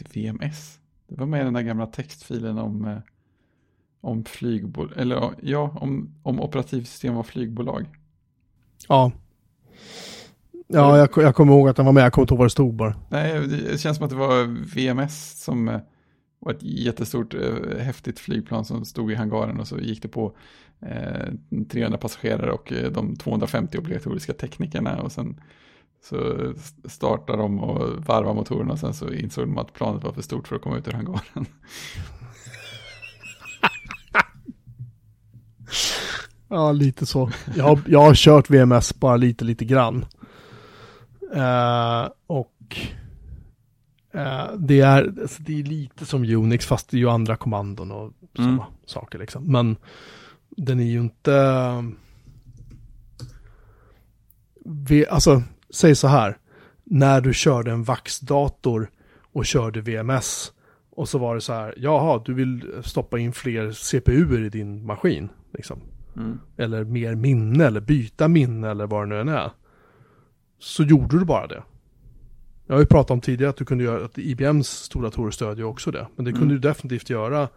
[0.14, 0.78] VMS.
[1.08, 2.98] Det var med i den där gamla textfilen om, eh,
[4.00, 7.86] om flygbolag, eller ja, om, om operativsystem var flygbolag.
[8.88, 9.12] Ja.
[10.72, 12.50] Ja, jag, jag kommer ihåg att den var med, jag kommer inte ihåg vad det
[12.50, 12.94] stod bara.
[13.08, 14.44] Nej, det känns som att det var
[14.74, 15.80] VMS som eh,
[16.38, 20.36] var ett jättestort eh, häftigt flygplan som stod i hangaren och så gick det på
[20.80, 21.28] eh,
[21.70, 25.40] 300 passagerare och de 250 obligatoriska teknikerna och sen
[26.02, 26.52] så
[26.84, 30.48] startade de och varvade motorerna och sen så insåg de att planet var för stort
[30.48, 31.22] för att komma ut ur hangaren.
[36.48, 37.30] ja, lite så.
[37.56, 40.04] Jag har, jag har kört VMS bara lite, lite grann.
[41.34, 42.76] Uh, och
[44.14, 47.92] uh, det, är, alltså, det är lite som Unix fast det är ju andra kommandon
[47.92, 48.64] och sådana mm.
[48.86, 49.52] saker liksom.
[49.52, 49.76] Men
[50.48, 51.84] den är ju inte...
[54.64, 56.38] Vi, alltså säg så här,
[56.84, 58.90] när du körde en VAX-dator
[59.32, 60.52] och körde VMS
[60.90, 64.86] och så var det så här, jaha, du vill stoppa in fler CPUer i din
[64.86, 65.28] maskin.
[65.52, 65.80] Liksom.
[66.16, 66.38] Mm.
[66.56, 69.50] Eller mer minne eller byta minne eller vad det nu än är.
[70.60, 71.62] Så gjorde du bara det.
[72.66, 75.66] Jag har ju pratat om tidigare att du kunde göra, att IBMs stora datorer stödjer
[75.66, 76.06] också det.
[76.16, 76.60] Men det kunde mm.
[76.60, 77.48] du definitivt göra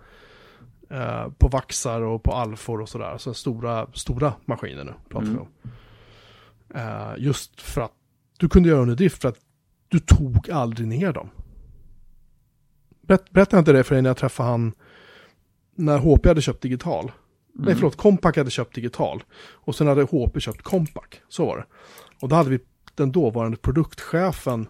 [0.90, 3.18] eh, på Vaxar och på Alfor och sådär.
[3.18, 5.34] Så stora, stora maskiner nu pratar mm.
[5.34, 5.48] vi om.
[6.76, 7.92] Eh, just för att
[8.38, 9.40] du kunde göra under drift för att
[9.88, 11.30] du tog aldrig ner dem.
[13.02, 14.74] Berätt, berättade jag inte det för dig när jag träffade han
[15.76, 17.04] när HP hade köpt digital?
[17.04, 17.66] Mm.
[17.66, 19.24] Nej, förlåt, Compaq hade köpt digital.
[19.52, 21.22] Och sen hade HP köpt Compaq.
[21.30, 21.66] Så var det.
[22.20, 22.60] Och då hade vi
[22.96, 24.68] den dåvarande produktchefen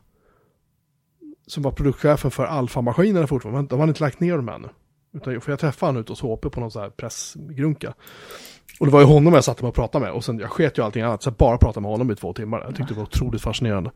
[1.48, 3.70] som var produktchefen för Alfa-maskinerna fortfarande.
[3.70, 4.70] De hade inte lagt ner dem ännu.
[5.14, 7.94] Utan för jag träffade honom ute hos HP på någon sån här pressgrunka.
[8.80, 10.14] Och det var ju honom jag satte mig och pratade med.
[10.14, 11.24] Och sen jag sket ju allting annat.
[11.24, 12.62] Så jag bara pratade med honom i två timmar.
[12.62, 13.92] Jag tyckte det var otroligt fascinerande.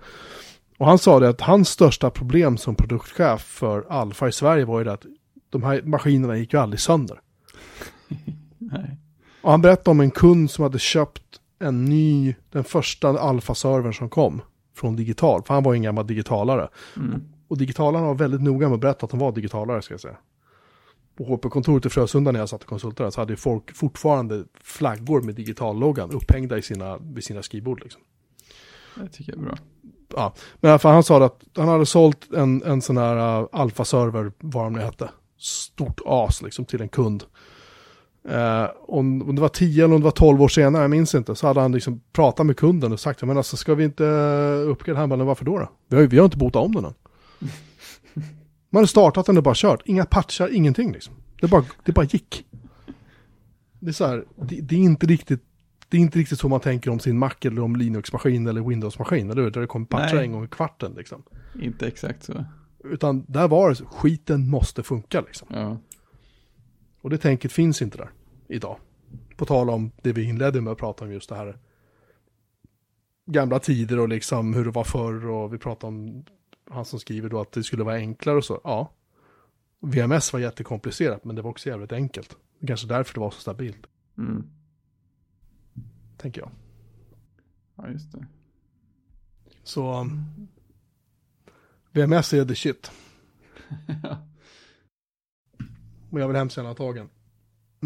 [0.77, 4.79] Och han sa det att hans största problem som produktchef för Alfa i Sverige var
[4.79, 5.05] ju det att
[5.49, 7.19] de här maskinerna gick ju aldrig sönder.
[9.41, 11.26] Och han berättade om en kund som hade köpt
[11.59, 14.41] en ny, den första Alfa-servern som kom
[14.75, 15.43] från digital.
[15.43, 16.69] För han var ju en gammal digitalare.
[16.95, 17.23] Mm.
[17.47, 20.17] Och digitalarna var väldigt noga med att berätta att de var digitalare ska jag säga
[21.17, 25.35] på HP-kontoret i Frösunda när jag satt och konsulterade så hade folk fortfarande flaggor med
[25.35, 27.83] digitalloggan upphängda i sina, vid sina skrivbord.
[27.83, 28.01] Liksom.
[28.95, 29.57] Det tycker jag är bra.
[30.15, 33.41] Ja, men i alla fall han sa att han hade sålt en, en sån här
[33.41, 37.23] uh, alfa-server, vad de nu hette, stort as liksom till en kund.
[38.29, 41.35] Uh, om, det var 10 eller om det var 12 år senare, jag minns inte,
[41.35, 44.03] så hade han liksom pratat med kunden och sagt, men alltså ska vi inte
[44.67, 45.59] uppgradera här, men varför då?
[45.59, 45.69] då?
[45.87, 46.93] Vi, har, vi har inte botat om den än.
[48.69, 49.81] Man hade startat den och bara kört.
[49.85, 51.13] Inga patchar, ingenting liksom.
[51.41, 52.45] Det bara, det bara gick.
[53.79, 55.43] Det är så här, det, det, är inte riktigt,
[55.89, 59.31] det är inte riktigt så man tänker om sin Mac eller om Linux-maskin eller Windows-maskin,
[59.31, 59.51] eller hur?
[59.51, 61.23] Där det kommer patchar en gång i kvarten liksom.
[61.61, 62.45] Inte exakt så.
[62.83, 65.47] Utan där var det, skiten måste funka liksom.
[65.51, 65.77] Ja.
[67.01, 68.09] Och det tänket finns inte där
[68.47, 68.77] idag.
[69.35, 71.57] På tal om det vi inledde med att prata om just det här
[73.25, 76.25] gamla tider och liksom hur det var förr och vi pratade om
[76.69, 78.61] han som skriver då att det skulle vara enklare och så.
[78.63, 78.93] Ja.
[79.79, 82.37] VMS var jättekomplicerat men det var också jävligt enkelt.
[82.67, 83.87] Kanske därför det var så stabilt.
[84.17, 84.49] Mm.
[86.17, 86.51] Tänker jag.
[87.75, 88.27] Ja, just det.
[89.63, 90.23] Så um,
[91.91, 92.91] VMS är the shit.
[96.09, 97.09] Men jag vill hemskt gärna ha tagen.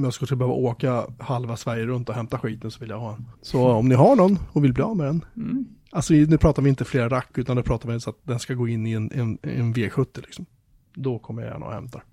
[0.02, 3.14] Om jag skulle behöva åka halva Sverige runt och hämta skiten så vill jag ha
[3.14, 3.26] en.
[3.42, 5.26] Så om ni har någon och vill bli av med den.
[5.36, 5.66] Mm.
[5.92, 8.54] Alltså nu pratar vi inte flera rack utan nu pratar vi så att den ska
[8.54, 10.46] gå in i en, en, en V70 liksom.
[10.94, 12.04] Då kommer jag gärna och hämtar.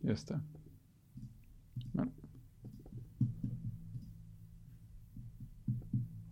[0.00, 0.40] Just det.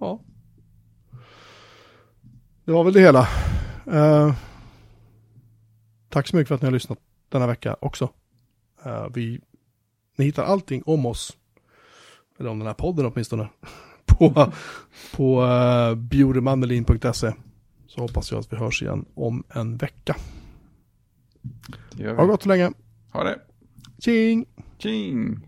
[0.00, 0.20] Ja.
[2.64, 3.28] Det var väl det hela.
[3.86, 4.34] Uh,
[6.08, 6.98] tack så mycket för att ni har lyssnat
[7.28, 8.10] denna vecka också.
[8.86, 9.40] Uh, vi,
[10.18, 11.36] ni hittar allting om oss,
[12.38, 13.48] eller om den här podden åtminstone,
[14.06, 14.52] på,
[15.16, 17.32] på uh, bjuremanmelin.se.
[17.86, 20.16] Så hoppas jag att vi hörs igen om en vecka.
[21.92, 22.16] Det gör vi.
[22.16, 22.72] Ha det gott så länge.
[23.12, 23.38] Ha det.
[23.98, 24.46] Tjing!
[24.78, 25.47] Tjing!